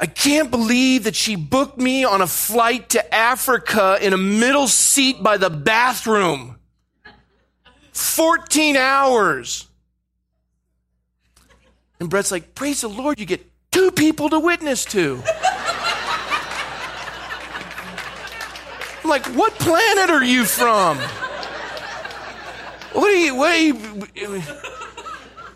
I 0.00 0.06
can't 0.06 0.50
believe 0.50 1.04
that 1.04 1.14
she 1.14 1.36
booked 1.36 1.78
me 1.78 2.02
on 2.04 2.20
a 2.20 2.26
flight 2.26 2.88
to 2.90 3.14
Africa 3.14 3.96
in 4.00 4.12
a 4.12 4.16
middle 4.16 4.66
seat 4.66 5.22
by 5.22 5.36
the 5.36 5.50
bathroom. 5.50 6.58
14 7.92 8.76
hours. 8.76 9.68
And 12.00 12.10
Brett's 12.10 12.32
like, 12.32 12.56
Praise 12.56 12.80
the 12.80 12.88
Lord, 12.88 13.20
you 13.20 13.26
get 13.26 13.46
two 13.70 13.92
people 13.92 14.30
to 14.30 14.40
witness 14.40 14.84
to. 14.86 15.22
I'm 19.04 19.10
like, 19.10 19.26
What 19.26 19.52
planet 19.60 20.10
are 20.10 20.24
you 20.24 20.44
from? 20.44 20.98
What 22.92 23.10
are 23.10 23.16
you, 23.16 23.34
what 23.34 23.50
are 23.50 23.58
you? 23.58 24.42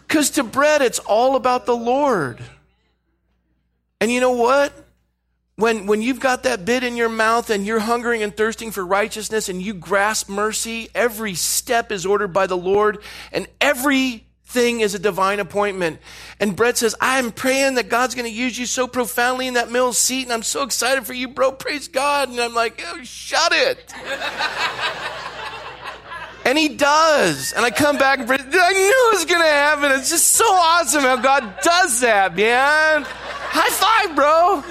Because 0.07 0.31
to 0.31 0.45
Brett, 0.45 0.81
it's 0.81 1.01
all 1.01 1.35
about 1.35 1.67
the 1.67 1.77
Lord. 1.77 2.39
And 4.01 4.13
you 4.13 4.21
know 4.21 4.33
what? 4.33 4.73
When, 5.57 5.87
when 5.87 6.03
you've 6.03 6.21
got 6.21 6.43
that 6.45 6.65
bit 6.65 6.85
in 6.85 6.97
your 6.97 7.09
mouth 7.09 7.49
and 7.51 7.65
you're 7.65 7.81
hungering 7.81 8.23
and 8.23 8.37
thirsting 8.37 8.71
for 8.71 8.85
righteousness 8.85 9.49
and 9.49 9.63
you 9.63 9.73
grasp 9.73 10.29
mercy, 10.29 10.89
every 10.95 11.35
step 11.35 11.91
is 11.93 12.05
ordered 12.05 12.33
by 12.33 12.47
the 12.47 12.57
Lord 12.57 12.99
and 13.33 13.47
everything 13.61 14.81
is 14.81 14.95
a 14.95 14.99
divine 14.99 15.41
appointment. 15.41 16.01
And 16.39 16.57
Brett 16.57 16.79
says, 16.79 16.95
I'm 17.01 17.33
praying 17.33 17.75
that 17.75 17.89
God's 17.89 18.15
going 18.17 18.29
to 18.29 18.37
use 18.37 18.59
you 18.59 18.67
so 18.67 18.89
profoundly 18.89 19.47
in 19.47 19.55
that 19.55 19.71
middle 19.71 19.93
seat 19.93 20.25
and 20.25 20.33
I'm 20.33 20.43
so 20.43 20.63
excited 20.63 21.07
for 21.07 21.15
you, 21.15 21.29
bro. 21.29 21.53
Praise 21.53 21.87
God. 21.89 22.29
And 22.29 22.41
I'm 22.41 22.55
like, 22.55 22.85
oh, 22.87 23.03
shut 23.03 23.53
it. 23.53 23.93
And 26.45 26.59
he 26.59 26.69
does. 26.69 27.53
And 27.53 27.65
I 27.65 27.71
come 27.71 27.97
back 27.97 28.19
and 28.19 28.31
I 28.31 28.37
knew 28.37 29.11
it 29.11 29.15
was 29.15 29.25
going 29.25 29.41
to 29.41 29.47
happen. 29.47 29.93
It's 29.93 30.11
just 30.11 30.29
so 30.29 30.45
awesome 30.45 31.03
how 31.03 31.17
God 31.17 31.55
does 31.63 32.01
that, 32.01 32.37
man. 32.37 33.05
High 33.07 33.71
five, 33.71 34.15
bro. 34.15 34.63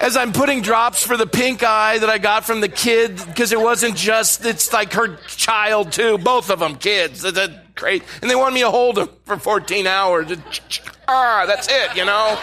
As 0.00 0.16
I'm 0.16 0.32
putting 0.32 0.62
drops 0.62 1.06
for 1.06 1.16
the 1.16 1.26
pink 1.26 1.62
eye 1.62 1.98
that 1.98 2.08
I 2.08 2.16
got 2.18 2.44
from 2.44 2.60
the 2.60 2.70
kid, 2.70 3.16
because 3.26 3.52
it 3.52 3.60
wasn't 3.60 3.96
just, 3.96 4.46
it's 4.46 4.72
like 4.72 4.94
her 4.94 5.16
child 5.26 5.92
too, 5.92 6.16
both 6.16 6.50
of 6.50 6.58
them 6.58 6.76
kids. 6.76 7.20
That's 7.20 7.52
great. 7.74 8.02
And 8.22 8.30
they 8.30 8.34
wanted 8.34 8.54
me 8.54 8.62
to 8.62 8.70
hold 8.70 8.96
them 8.96 9.10
for 9.24 9.36
14 9.36 9.86
hours. 9.86 10.32
Ah, 11.06 11.44
that's 11.46 11.68
it, 11.70 11.94
you 11.94 12.06
know? 12.06 12.38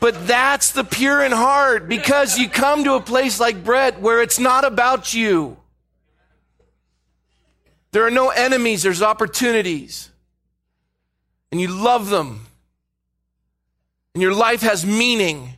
But 0.00 0.26
that's 0.26 0.72
the 0.72 0.84
pure 0.84 1.24
in 1.24 1.32
heart 1.32 1.88
because 1.88 2.38
you 2.38 2.48
come 2.48 2.84
to 2.84 2.94
a 2.94 3.00
place 3.00 3.40
like 3.40 3.64
Brett 3.64 4.00
where 4.00 4.22
it's 4.22 4.38
not 4.38 4.64
about 4.64 5.12
you. 5.12 5.56
There 7.90 8.06
are 8.06 8.10
no 8.10 8.28
enemies, 8.28 8.82
there's 8.82 9.02
opportunities. 9.02 10.10
And 11.50 11.60
you 11.60 11.68
love 11.68 12.10
them. 12.10 12.46
And 14.14 14.22
your 14.22 14.34
life 14.34 14.60
has 14.60 14.84
meaning. 14.84 15.54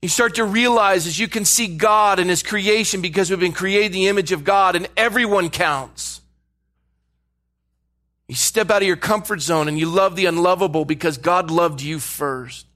You 0.00 0.08
start 0.08 0.34
to 0.36 0.44
realize 0.44 1.06
as 1.06 1.18
you 1.18 1.28
can 1.28 1.44
see 1.44 1.76
God 1.76 2.18
and 2.18 2.28
His 2.28 2.42
creation 2.42 3.00
because 3.00 3.30
we've 3.30 3.40
been 3.40 3.52
created 3.52 3.86
in 3.86 3.92
the 3.92 4.08
image 4.08 4.32
of 4.32 4.44
God 4.44 4.76
and 4.76 4.88
everyone 4.96 5.50
counts. 5.50 6.20
You 8.34 8.38
step 8.38 8.68
out 8.72 8.82
of 8.82 8.88
your 8.88 8.96
comfort 8.96 9.40
zone 9.40 9.68
and 9.68 9.78
you 9.78 9.86
love 9.86 10.16
the 10.16 10.26
unlovable 10.26 10.84
because 10.84 11.18
God 11.18 11.52
loved 11.52 11.80
you 11.80 12.00
first. 12.00 12.66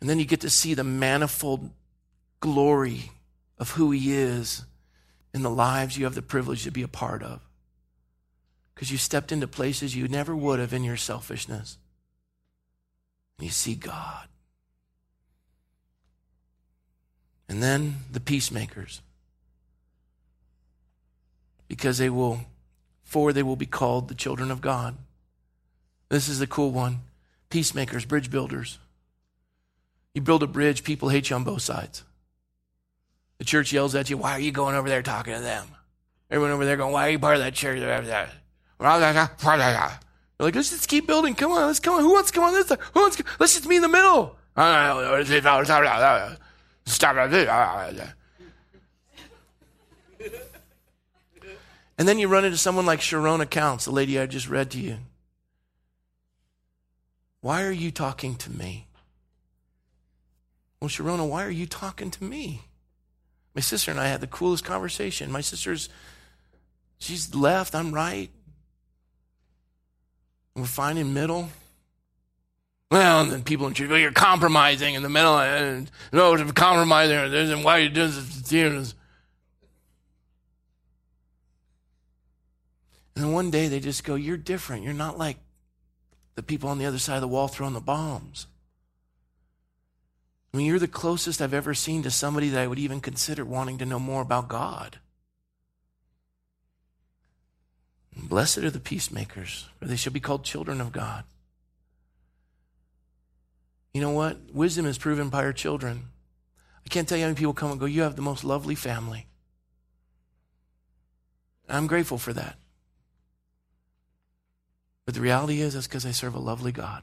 And 0.00 0.08
then 0.08 0.20
you 0.20 0.24
get 0.24 0.42
to 0.42 0.50
see 0.50 0.74
the 0.74 0.84
manifold 0.84 1.68
glory 2.38 3.10
of 3.58 3.72
who 3.72 3.90
He 3.90 4.14
is 4.14 4.64
in 5.34 5.42
the 5.42 5.50
lives 5.50 5.98
you 5.98 6.04
have 6.04 6.14
the 6.14 6.22
privilege 6.22 6.62
to 6.62 6.70
be 6.70 6.84
a 6.84 6.86
part 6.86 7.24
of. 7.24 7.40
Because 8.72 8.92
you 8.92 8.98
stepped 8.98 9.32
into 9.32 9.48
places 9.48 9.96
you 9.96 10.06
never 10.06 10.36
would 10.36 10.60
have 10.60 10.72
in 10.72 10.84
your 10.84 10.96
selfishness. 10.96 11.76
And 13.36 13.46
you 13.46 13.50
see 13.50 13.74
God. 13.74 14.28
And 17.48 17.60
then 17.60 17.96
the 18.12 18.20
peacemakers. 18.20 19.02
Because 21.66 21.98
they 21.98 22.10
will 22.10 22.46
for 23.08 23.32
they 23.32 23.42
will 23.42 23.56
be 23.56 23.64
called 23.64 24.06
the 24.08 24.14
children 24.14 24.50
of 24.50 24.60
God. 24.60 24.94
This 26.10 26.28
is 26.28 26.40
the 26.40 26.46
cool 26.46 26.70
one. 26.70 26.98
Peacemakers, 27.48 28.04
bridge 28.04 28.30
builders. 28.30 28.78
You 30.12 30.20
build 30.20 30.42
a 30.42 30.46
bridge, 30.46 30.84
people 30.84 31.08
hate 31.08 31.30
you 31.30 31.36
on 31.36 31.42
both 31.42 31.62
sides. 31.62 32.04
The 33.38 33.46
church 33.46 33.72
yells 33.72 33.94
at 33.94 34.10
you, 34.10 34.18
why 34.18 34.32
are 34.32 34.40
you 34.40 34.52
going 34.52 34.76
over 34.76 34.90
there 34.90 35.00
talking 35.02 35.32
to 35.32 35.40
them? 35.40 35.68
Everyone 36.30 36.52
over 36.52 36.66
there 36.66 36.76
going, 36.76 36.92
why 36.92 37.08
are 37.08 37.10
you 37.10 37.18
part 37.18 37.36
of 37.36 37.40
that 37.40 37.54
church? 37.54 37.80
They're 37.80 38.02
like, 40.38 40.54
let's 40.54 40.70
just 40.70 40.88
keep 40.88 41.06
building. 41.06 41.34
Come 41.34 41.52
on, 41.52 41.66
let's 41.66 41.80
come 41.80 41.94
on. 41.94 42.02
Who 42.02 42.12
wants 42.12 42.30
to 42.30 42.34
come 42.34 42.44
on 42.44 42.52
this? 42.52 42.68
Who 42.68 43.00
wants 43.00 43.16
to, 43.16 43.24
let's 43.40 43.54
just 43.54 43.66
be 43.66 43.76
in 43.76 43.82
the 43.82 43.88
middle. 43.88 44.36
Stop. 46.84 47.16
And 51.98 52.06
then 52.06 52.20
you 52.20 52.28
run 52.28 52.44
into 52.44 52.56
someone 52.56 52.86
like 52.86 53.00
Sharona 53.00 53.50
Coutts, 53.50 53.84
the 53.84 53.90
lady 53.90 54.18
I 54.20 54.26
just 54.26 54.48
read 54.48 54.70
to 54.70 54.78
you. 54.78 54.98
Why 57.40 57.64
are 57.64 57.72
you 57.72 57.90
talking 57.90 58.36
to 58.36 58.50
me? 58.50 58.86
Well, 60.80 60.88
Sharona, 60.88 61.28
why 61.28 61.44
are 61.44 61.50
you 61.50 61.66
talking 61.66 62.12
to 62.12 62.22
me? 62.24 62.62
My 63.54 63.60
sister 63.60 63.90
and 63.90 63.98
I 63.98 64.06
had 64.06 64.20
the 64.20 64.28
coolest 64.28 64.64
conversation. 64.64 65.32
My 65.32 65.40
sister's, 65.40 65.88
she's 66.98 67.34
left, 67.34 67.74
I'm 67.74 67.92
right. 67.92 68.30
We're 70.54 70.66
fine 70.66 70.98
in 70.98 71.12
middle. 71.12 71.48
Well, 72.92 73.22
and 73.22 73.32
then 73.32 73.42
people 73.42 73.66
in 73.66 73.74
church, 73.74 73.88
well, 73.90 73.98
you're 73.98 74.12
compromising 74.12 74.94
in 74.94 75.02
the 75.02 75.08
middle. 75.08 75.36
And, 75.36 75.90
no, 76.12 76.36
compromising. 76.52 77.62
Why 77.64 77.78
are 77.78 77.82
you 77.82 77.90
doing 77.90 78.12
this? 78.12 78.94
And 83.18 83.26
then 83.26 83.32
one 83.32 83.50
day 83.50 83.66
they 83.66 83.80
just 83.80 84.04
go, 84.04 84.14
You're 84.14 84.36
different. 84.36 84.84
You're 84.84 84.92
not 84.92 85.18
like 85.18 85.38
the 86.36 86.42
people 86.44 86.68
on 86.68 86.78
the 86.78 86.86
other 86.86 87.00
side 87.00 87.16
of 87.16 87.20
the 87.20 87.26
wall 87.26 87.48
throwing 87.48 87.74
the 87.74 87.80
bombs. 87.80 88.46
I 90.54 90.56
mean, 90.56 90.66
you're 90.66 90.78
the 90.78 90.86
closest 90.86 91.42
I've 91.42 91.52
ever 91.52 91.74
seen 91.74 92.04
to 92.04 92.12
somebody 92.12 92.48
that 92.50 92.62
I 92.62 92.68
would 92.68 92.78
even 92.78 93.00
consider 93.00 93.44
wanting 93.44 93.78
to 93.78 93.84
know 93.84 93.98
more 93.98 94.22
about 94.22 94.46
God. 94.46 95.00
And 98.14 98.28
blessed 98.28 98.58
are 98.58 98.70
the 98.70 98.78
peacemakers, 98.78 99.66
for 99.80 99.86
they 99.86 99.96
shall 99.96 100.12
be 100.12 100.20
called 100.20 100.44
children 100.44 100.80
of 100.80 100.92
God. 100.92 101.24
You 103.92 104.00
know 104.00 104.12
what? 104.12 104.38
Wisdom 104.54 104.86
is 104.86 104.96
proven 104.96 105.28
by 105.28 105.42
our 105.42 105.52
children. 105.52 106.04
I 106.86 106.88
can't 106.88 107.08
tell 107.08 107.18
you 107.18 107.24
how 107.24 107.30
many 107.30 107.38
people 107.38 107.52
come 107.52 107.72
and 107.72 107.80
go, 107.80 107.86
You 107.86 108.02
have 108.02 108.14
the 108.14 108.22
most 108.22 108.44
lovely 108.44 108.76
family. 108.76 109.26
I'm 111.68 111.88
grateful 111.88 112.18
for 112.18 112.32
that. 112.34 112.58
But 115.08 115.14
the 115.14 115.22
reality 115.22 115.62
is, 115.62 115.72
that's 115.72 115.86
because 115.86 116.02
they 116.02 116.12
serve 116.12 116.34
a 116.34 116.38
lovely 116.38 116.70
God. 116.70 117.02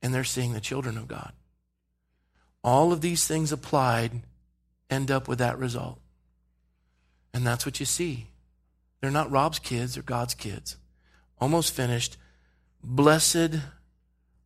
And 0.00 0.14
they're 0.14 0.22
seeing 0.22 0.52
the 0.52 0.60
children 0.60 0.96
of 0.96 1.08
God. 1.08 1.32
All 2.62 2.92
of 2.92 3.00
these 3.00 3.26
things 3.26 3.50
applied 3.50 4.22
end 4.88 5.10
up 5.10 5.26
with 5.26 5.40
that 5.40 5.58
result. 5.58 5.98
And 7.32 7.44
that's 7.44 7.66
what 7.66 7.80
you 7.80 7.86
see. 7.86 8.28
They're 9.00 9.10
not 9.10 9.32
Rob's 9.32 9.58
kids, 9.58 9.94
they're 9.94 10.04
God's 10.04 10.34
kids. 10.34 10.76
Almost 11.40 11.74
finished. 11.74 12.18
Blessed 12.84 13.58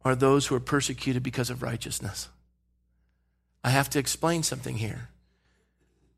are 0.03 0.17
those 0.17 0.47
who 0.47 0.55
are 0.55 0.61
persecuted 0.61 1.23
because 1.23 1.51
of 1.51 1.63
righteousness. 1.63 2.31
I 3.63 3.69
have 3.69 3.91
to 3.91 3.99
explain 3.99 4.43
something 4.43 4.79
here. 4.79 5.11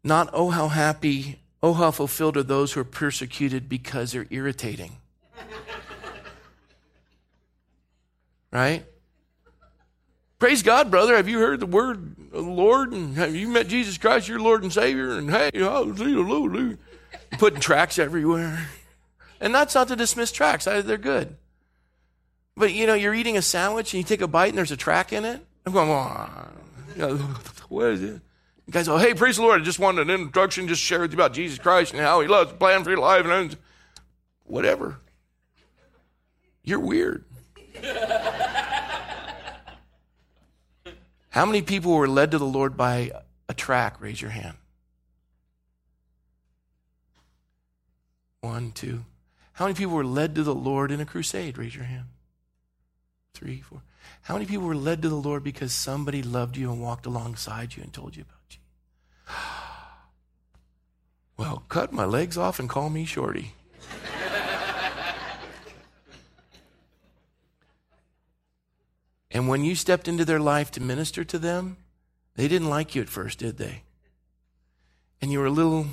Not, 0.05 0.30
oh, 0.32 0.51
how 0.51 0.68
happy, 0.68 1.41
oh, 1.64 1.72
how 1.72 1.91
fulfilled 1.91 2.36
are 2.36 2.45
those 2.45 2.74
who 2.74 2.80
are 2.80 2.84
persecuted 2.84 3.68
because 3.68 4.12
they're 4.12 4.28
irritating. 4.30 5.00
right? 8.53 8.84
Praise 10.38 10.62
God, 10.62 10.91
brother. 10.91 11.16
Have 11.16 11.28
you 11.28 11.38
heard 11.38 11.61
the 11.61 11.66
word 11.66 12.16
of 12.32 12.45
the 12.45 12.51
Lord? 12.51 12.93
And 12.93 13.16
have 13.16 13.34
you 13.34 13.49
met 13.49 13.68
Jesus 13.68 13.99
Christ, 13.99 14.26
your 14.26 14.41
Lord 14.41 14.62
and 14.62 14.72
Savior? 14.72 15.12
And 15.12 15.30
hey, 15.30 15.51
hallelujah. 15.55 16.78
Putting 17.38 17.61
tracks 17.61 17.99
everywhere. 17.99 18.68
And 19.41 19.55
that's 19.55 19.74
not 19.74 19.88
to 19.88 19.97
dismiss 19.97 20.32
tracks. 20.32 20.64
They're 20.64 20.97
good. 20.97 21.36
But 22.57 22.72
you 22.72 22.86
know, 22.86 22.95
you're 22.95 23.14
eating 23.14 23.36
a 23.36 23.43
sandwich 23.43 23.93
and 23.93 23.99
you 23.99 24.05
take 24.05 24.22
a 24.22 24.26
bite 24.26 24.49
and 24.49 24.59
there's 24.59 24.70
a 24.70 24.76
track 24.76 25.12
in 25.12 25.24
it. 25.24 25.45
I'm 25.66 25.72
going, 25.72 25.91
oh, 25.91 26.49
what 27.68 27.86
is 27.86 28.03
it? 28.03 28.20
You 28.66 28.72
guys 28.72 28.88
go, 28.88 28.99
hey, 28.99 29.14
praise 29.14 29.36
the 29.36 29.43
Lord. 29.43 29.61
I 29.61 29.64
just 29.64 29.78
wanted 29.78 30.09
an 30.09 30.11
introduction, 30.11 30.68
just 30.68 30.80
share 30.80 31.01
with 31.01 31.12
you 31.12 31.16
about 31.16 31.32
Jesus 31.32 31.59
Christ 31.59 31.93
and 31.93 32.01
how 32.01 32.20
he 32.20 32.28
loves, 32.28 32.53
plan 32.53 32.84
for 32.84 32.91
your 32.91 33.01
life 33.01 33.26
and 33.26 33.57
whatever. 34.45 34.99
You're 36.63 36.81
weird. 36.81 37.25
How 41.31 41.47
many 41.47 41.63
people 41.63 41.93
were 41.95 42.09
led 42.09 42.33
to 42.33 42.39
the 42.39 42.45
Lord 42.45 42.77
by 42.77 43.13
a 43.49 43.55
track? 43.55 44.01
Raise 44.01 44.21
your 44.21 44.33
hand. 44.33 44.57
One, 48.41 48.73
two. 48.73 49.05
How 49.53 49.67
many 49.67 49.77
people 49.77 49.95
were 49.95 50.05
led 50.05 50.35
to 50.35 50.43
the 50.43 50.55
Lord 50.55 50.91
in 50.91 51.01
a 51.01 51.07
crusade? 51.07 51.57
Raise 51.59 51.75
your 51.75 51.85
hand. 51.85 52.07
Three, 53.35 53.61
four. 53.61 53.83
How 54.23 54.35
many 54.35 54.47
people 54.47 54.67
were 54.67 54.75
led 54.75 55.03
to 55.03 55.09
the 55.09 55.15
Lord 55.15 55.45
because 55.45 55.73
somebody 55.73 56.23
loved 56.23 56.57
you 56.57 56.73
and 56.73 56.81
walked 56.81 57.07
alongside 57.07 57.77
you 57.77 57.83
and 57.83 57.93
told 57.93 58.17
you 58.17 58.23
about 58.23 58.39
you? 58.51 58.59
Well, 61.37 61.65
cut 61.71 61.91
my 61.91 62.05
legs 62.05 62.37
off 62.37 62.59
and 62.59 62.69
call 62.69 62.91
me 62.91 63.07
Shorty. 63.07 63.55
And 69.31 69.49
when 69.49 69.64
you 69.64 69.74
stepped 69.74 70.09
into 70.09 70.24
their 70.24 70.41
life 70.41 70.70
to 70.72 70.83
minister 70.83 71.24
to 71.24 71.39
them, 71.39 71.76
they 72.37 72.49
didn't 72.49 72.70
like 72.70 72.95
you 72.95 73.03
at 73.03 73.09
first, 73.09 73.39
did 73.39 73.59
they? 73.59 73.83
And 75.20 75.31
you 75.31 75.39
were 75.39 75.47
a 75.47 75.51
little 75.51 75.87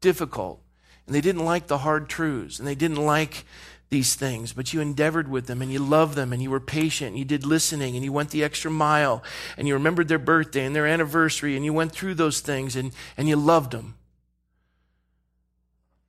difficult. 0.00 0.62
and 1.06 1.14
they 1.14 1.20
didn't 1.22 1.44
like 1.44 1.68
the 1.68 1.78
hard 1.78 2.08
truths, 2.08 2.58
and 2.58 2.68
they 2.68 2.74
didn't 2.74 3.04
like 3.04 3.46
these 3.90 4.14
things, 4.14 4.52
but 4.52 4.72
you 4.74 4.80
endeavored 4.80 5.28
with 5.28 5.46
them 5.46 5.62
and 5.62 5.72
you 5.72 5.78
loved 5.78 6.14
them 6.14 6.32
and 6.32 6.42
you 6.42 6.50
were 6.50 6.60
patient 6.60 7.10
and 7.10 7.18
you 7.18 7.24
did 7.24 7.46
listening 7.46 7.94
and 7.94 8.04
you 8.04 8.12
went 8.12 8.30
the 8.30 8.44
extra 8.44 8.70
mile 8.70 9.22
and 9.56 9.66
you 9.66 9.72
remembered 9.74 10.08
their 10.08 10.18
birthday 10.18 10.66
and 10.66 10.76
their 10.76 10.86
anniversary 10.86 11.56
and 11.56 11.64
you 11.64 11.72
went 11.72 11.92
through 11.92 12.14
those 12.14 12.40
things 12.40 12.76
and, 12.76 12.92
and 13.16 13.28
you 13.28 13.36
loved 13.36 13.72
them. 13.72 13.94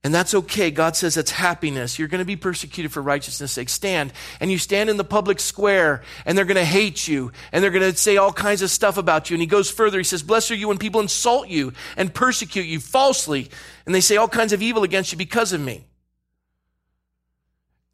And 0.02 0.16
that's 0.16 0.34
okay. 0.34 0.72
God 0.72 0.96
says 0.96 1.16
that's 1.16 1.32
happiness. 1.32 2.00
You're 2.00 2.08
going 2.08 2.20
to 2.20 2.26
be 2.26 2.38
persecuted 2.38 2.92
for 2.92 3.02
righteousness' 3.02 3.52
sake. 3.52 3.68
Stand. 3.68 4.14
And 4.40 4.50
you 4.50 4.58
stand 4.58 4.90
in 4.90 4.96
the 4.96 5.04
public 5.04 5.42
square 5.42 6.04
and 6.26 6.38
they're 6.38 6.46
going 6.46 6.56
to 6.56 6.64
hate 6.64 7.06
you 7.06 7.34
and 7.52 7.62
they're 7.62 7.72
going 7.72 7.92
to 7.92 7.98
say 7.98 8.16
all 8.16 8.32
kinds 8.32 8.62
of 8.62 8.72
stuff 8.72 8.98
about 8.98 9.30
you. 9.30 9.36
And 9.36 9.42
he 9.42 9.48
goes 9.48 9.70
further. 9.70 9.98
He 9.98 10.06
says, 10.06 10.24
Blessed 10.24 10.52
are 10.52 10.56
you 10.56 10.70
when 10.70 10.78
people 10.78 11.02
insult 11.02 11.50
you 11.50 11.74
and 11.98 12.14
persecute 12.14 12.66
you 12.66 12.80
falsely 12.80 13.50
and 13.86 13.94
they 13.94 14.00
say 14.00 14.16
all 14.16 14.30
kinds 14.30 14.54
of 14.54 14.62
evil 14.62 14.84
against 14.84 15.12
you 15.12 15.18
because 15.18 15.52
of 15.52 15.60
me. 15.60 15.86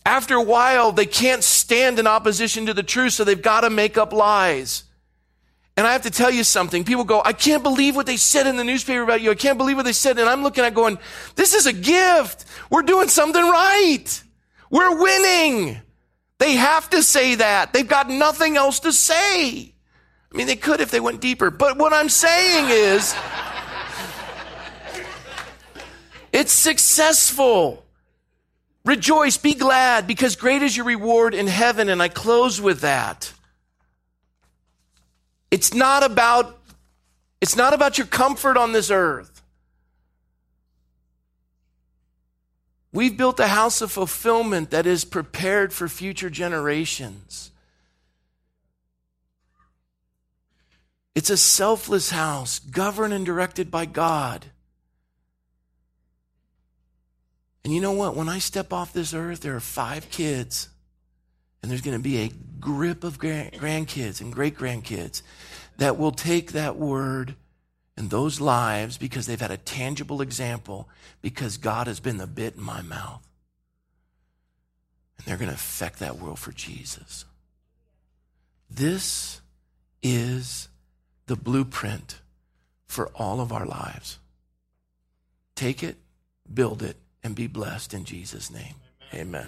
After 0.06 0.36
a 0.36 0.44
while, 0.44 0.92
they 0.92 1.08
can't 1.08 1.44
stand 1.44 1.98
in 1.98 2.06
opposition 2.06 2.68
to 2.68 2.76
the 2.76 2.84
truth, 2.84 3.14
so 3.14 3.24
they've 3.24 3.42
got 3.42 3.62
to 3.62 3.72
make 3.72 3.98
up 3.98 4.14
lies. 4.14 4.84
And 5.78 5.86
I 5.86 5.92
have 5.92 6.04
to 6.04 6.12
tell 6.12 6.32
you 6.32 6.46
something. 6.46 6.86
People 6.86 7.04
go, 7.04 7.22
I 7.26 7.34
can't 7.34 7.62
believe 7.62 7.98
what 7.98 8.06
they 8.06 8.16
said 8.16 8.48
in 8.48 8.56
the 8.56 8.64
newspaper 8.64 9.02
about 9.02 9.22
you. 9.22 9.32
I 9.32 9.36
can't 9.36 9.58
believe 9.58 9.76
what 9.76 9.84
they 9.84 9.92
said. 9.92 10.18
And 10.18 10.30
I'm 10.30 10.42
looking 10.42 10.64
at 10.64 10.74
going, 10.74 10.98
this 11.36 11.54
is 11.54 11.66
a 11.66 11.74
gift. 11.74 12.46
We're 12.70 12.84
doing 12.84 13.10
something 13.10 13.42
right. 13.42 14.24
We're 14.70 15.02
winning. 15.02 15.82
They 16.40 16.54
have 16.56 16.90
to 16.92 17.04
say 17.04 17.36
that. 17.36 17.74
They've 17.74 17.88
got 17.88 18.10
nothing 18.10 18.56
else 18.56 18.80
to 18.82 18.94
say. 18.94 19.74
I 20.34 20.38
mean, 20.38 20.48
they 20.48 20.56
could 20.56 20.80
if 20.80 20.92
they 20.92 21.02
went 21.02 21.20
deeper. 21.20 21.52
But 21.52 21.78
what 21.78 21.92
I'm 21.92 22.10
saying 22.10 22.70
is, 22.70 23.14
it's 26.32 26.54
successful. 26.54 27.86
Rejoice, 28.86 29.38
be 29.38 29.56
glad, 29.56 30.08
because 30.08 30.36
great 30.36 30.62
is 30.62 30.76
your 30.78 30.86
reward 30.86 31.34
in 31.34 31.48
heaven. 31.48 31.90
And 31.90 32.02
I 32.02 32.08
close 32.08 32.62
with 32.62 32.82
that. 32.82 33.34
It's 35.56 35.74
not 35.74 36.04
about, 36.04 36.60
it's 37.40 37.56
not 37.56 37.74
about 37.74 37.98
your 37.98 38.08
comfort 38.08 38.58
on 38.58 38.74
this 38.74 38.92
earth. 38.92 39.42
We've 42.92 43.16
built 43.16 43.40
a 43.40 43.48
house 43.48 43.82
of 43.82 43.90
fulfillment 43.90 44.72
that 44.72 44.86
is 44.86 45.06
prepared 45.06 45.72
for 45.72 45.88
future 45.88 46.30
generations. 46.30 47.52
It's 51.16 51.30
a 51.30 51.38
selfless 51.38 52.10
house, 52.10 52.60
governed 52.60 53.14
and 53.14 53.26
directed 53.26 53.72
by 53.72 53.86
God. 53.86 54.48
And 57.64 57.74
you 57.74 57.80
know 57.80 57.94
what? 57.94 58.14
When 58.14 58.28
I 58.28 58.40
step 58.40 58.74
off 58.74 58.92
this 58.92 59.14
earth, 59.14 59.40
there 59.40 59.56
are 59.56 59.62
five 59.62 60.10
kids, 60.10 60.68
and 61.66 61.72
there's 61.72 61.82
going 61.82 61.98
to 61.98 62.04
be 62.04 62.18
a 62.20 62.30
grip 62.60 63.04
of 63.04 63.18
grandkids 63.18 64.22
and 64.22 64.32
great 64.32 64.56
grandkids 64.56 65.24
that 65.78 65.98
will 65.98 66.12
take 66.12 66.52
that 66.52 66.76
word 66.76 67.34
and 67.98 68.12
those 68.12 68.40
lives 68.40 69.00
because 69.00 69.26
they've 69.26 69.42
had 69.42 69.50
a 69.50 69.58
tangible 69.58 70.22
example 70.22 70.88
because 71.24 71.58
God 71.58 71.88
has 71.88 72.00
been 72.00 72.18
the 72.18 72.28
bit 72.28 72.54
in 72.54 72.62
my 72.62 72.84
mouth. 72.84 73.28
And 75.18 75.26
they're 75.26 75.38
going 75.38 75.50
to 75.50 75.56
affect 75.56 75.98
that 75.98 76.20
world 76.20 76.38
for 76.38 76.52
Jesus. 76.52 77.26
This 78.70 79.42
is 80.04 80.70
the 81.26 81.36
blueprint 81.36 82.22
for 82.86 83.08
all 83.16 83.42
of 83.42 83.52
our 83.52 83.66
lives. 83.66 84.20
Take 85.56 85.82
it, 85.82 85.96
build 86.54 86.84
it, 86.84 86.98
and 87.24 87.34
be 87.34 87.48
blessed 87.48 87.96
in 87.96 88.06
Jesus' 88.06 88.52
name. 88.52 88.76
Amen. 89.16 89.48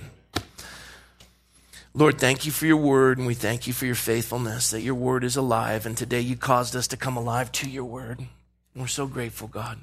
Lord, 1.97 2.19
thank 2.19 2.45
you 2.45 2.51
for 2.51 2.67
your 2.67 2.77
word, 2.77 3.17
and 3.17 3.25
we 3.25 3.33
thank 3.33 3.65
you 3.65 3.73
for 3.73 3.87
your 3.87 3.95
faithfulness, 3.95 4.69
that 4.69 4.81
your 4.81 4.93
word 4.93 5.23
is 5.23 5.35
alive, 5.35 5.87
and 5.87 5.97
today 5.97 6.21
you 6.21 6.35
caused 6.35 6.75
us 6.75 6.87
to 6.89 6.95
come 6.95 7.17
alive 7.17 7.51
to 7.53 7.67
your 7.67 7.85
word. 7.85 8.27
We're 8.75 8.85
so 8.85 9.07
grateful, 9.07 9.47
God. 9.47 9.79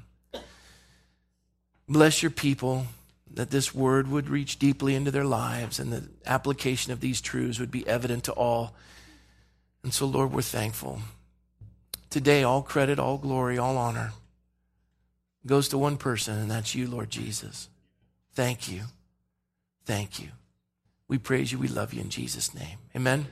Bless 1.88 2.22
your 2.22 2.30
people, 2.30 2.86
that 3.32 3.50
this 3.50 3.74
word 3.74 4.06
would 4.06 4.30
reach 4.30 4.60
deeply 4.60 4.94
into 4.94 5.10
their 5.10 5.24
lives, 5.24 5.80
and 5.80 5.92
the 5.92 6.04
application 6.24 6.92
of 6.92 7.00
these 7.00 7.20
truths 7.20 7.58
would 7.58 7.72
be 7.72 7.84
evident 7.88 8.22
to 8.24 8.32
all. 8.32 8.76
And 9.82 9.92
so, 9.92 10.06
Lord, 10.06 10.32
we're 10.32 10.42
thankful. 10.42 11.00
Today, 12.10 12.44
all 12.44 12.62
credit, 12.62 13.00
all 13.00 13.18
glory, 13.18 13.58
all 13.58 13.76
honor 13.76 14.12
goes 15.44 15.66
to 15.70 15.78
one 15.78 15.96
person, 15.96 16.38
and 16.38 16.48
that's 16.48 16.76
you, 16.76 16.86
Lord 16.86 17.10
Jesus. 17.10 17.68
Thank 18.34 18.70
you. 18.70 18.82
Thank 19.84 20.20
you. 20.20 20.28
We 21.14 21.18
praise 21.18 21.52
you. 21.52 21.60
We 21.60 21.68
love 21.68 21.94
you 21.94 22.00
in 22.00 22.10
Jesus' 22.10 22.52
name. 22.56 22.78
Amen. 22.96 23.28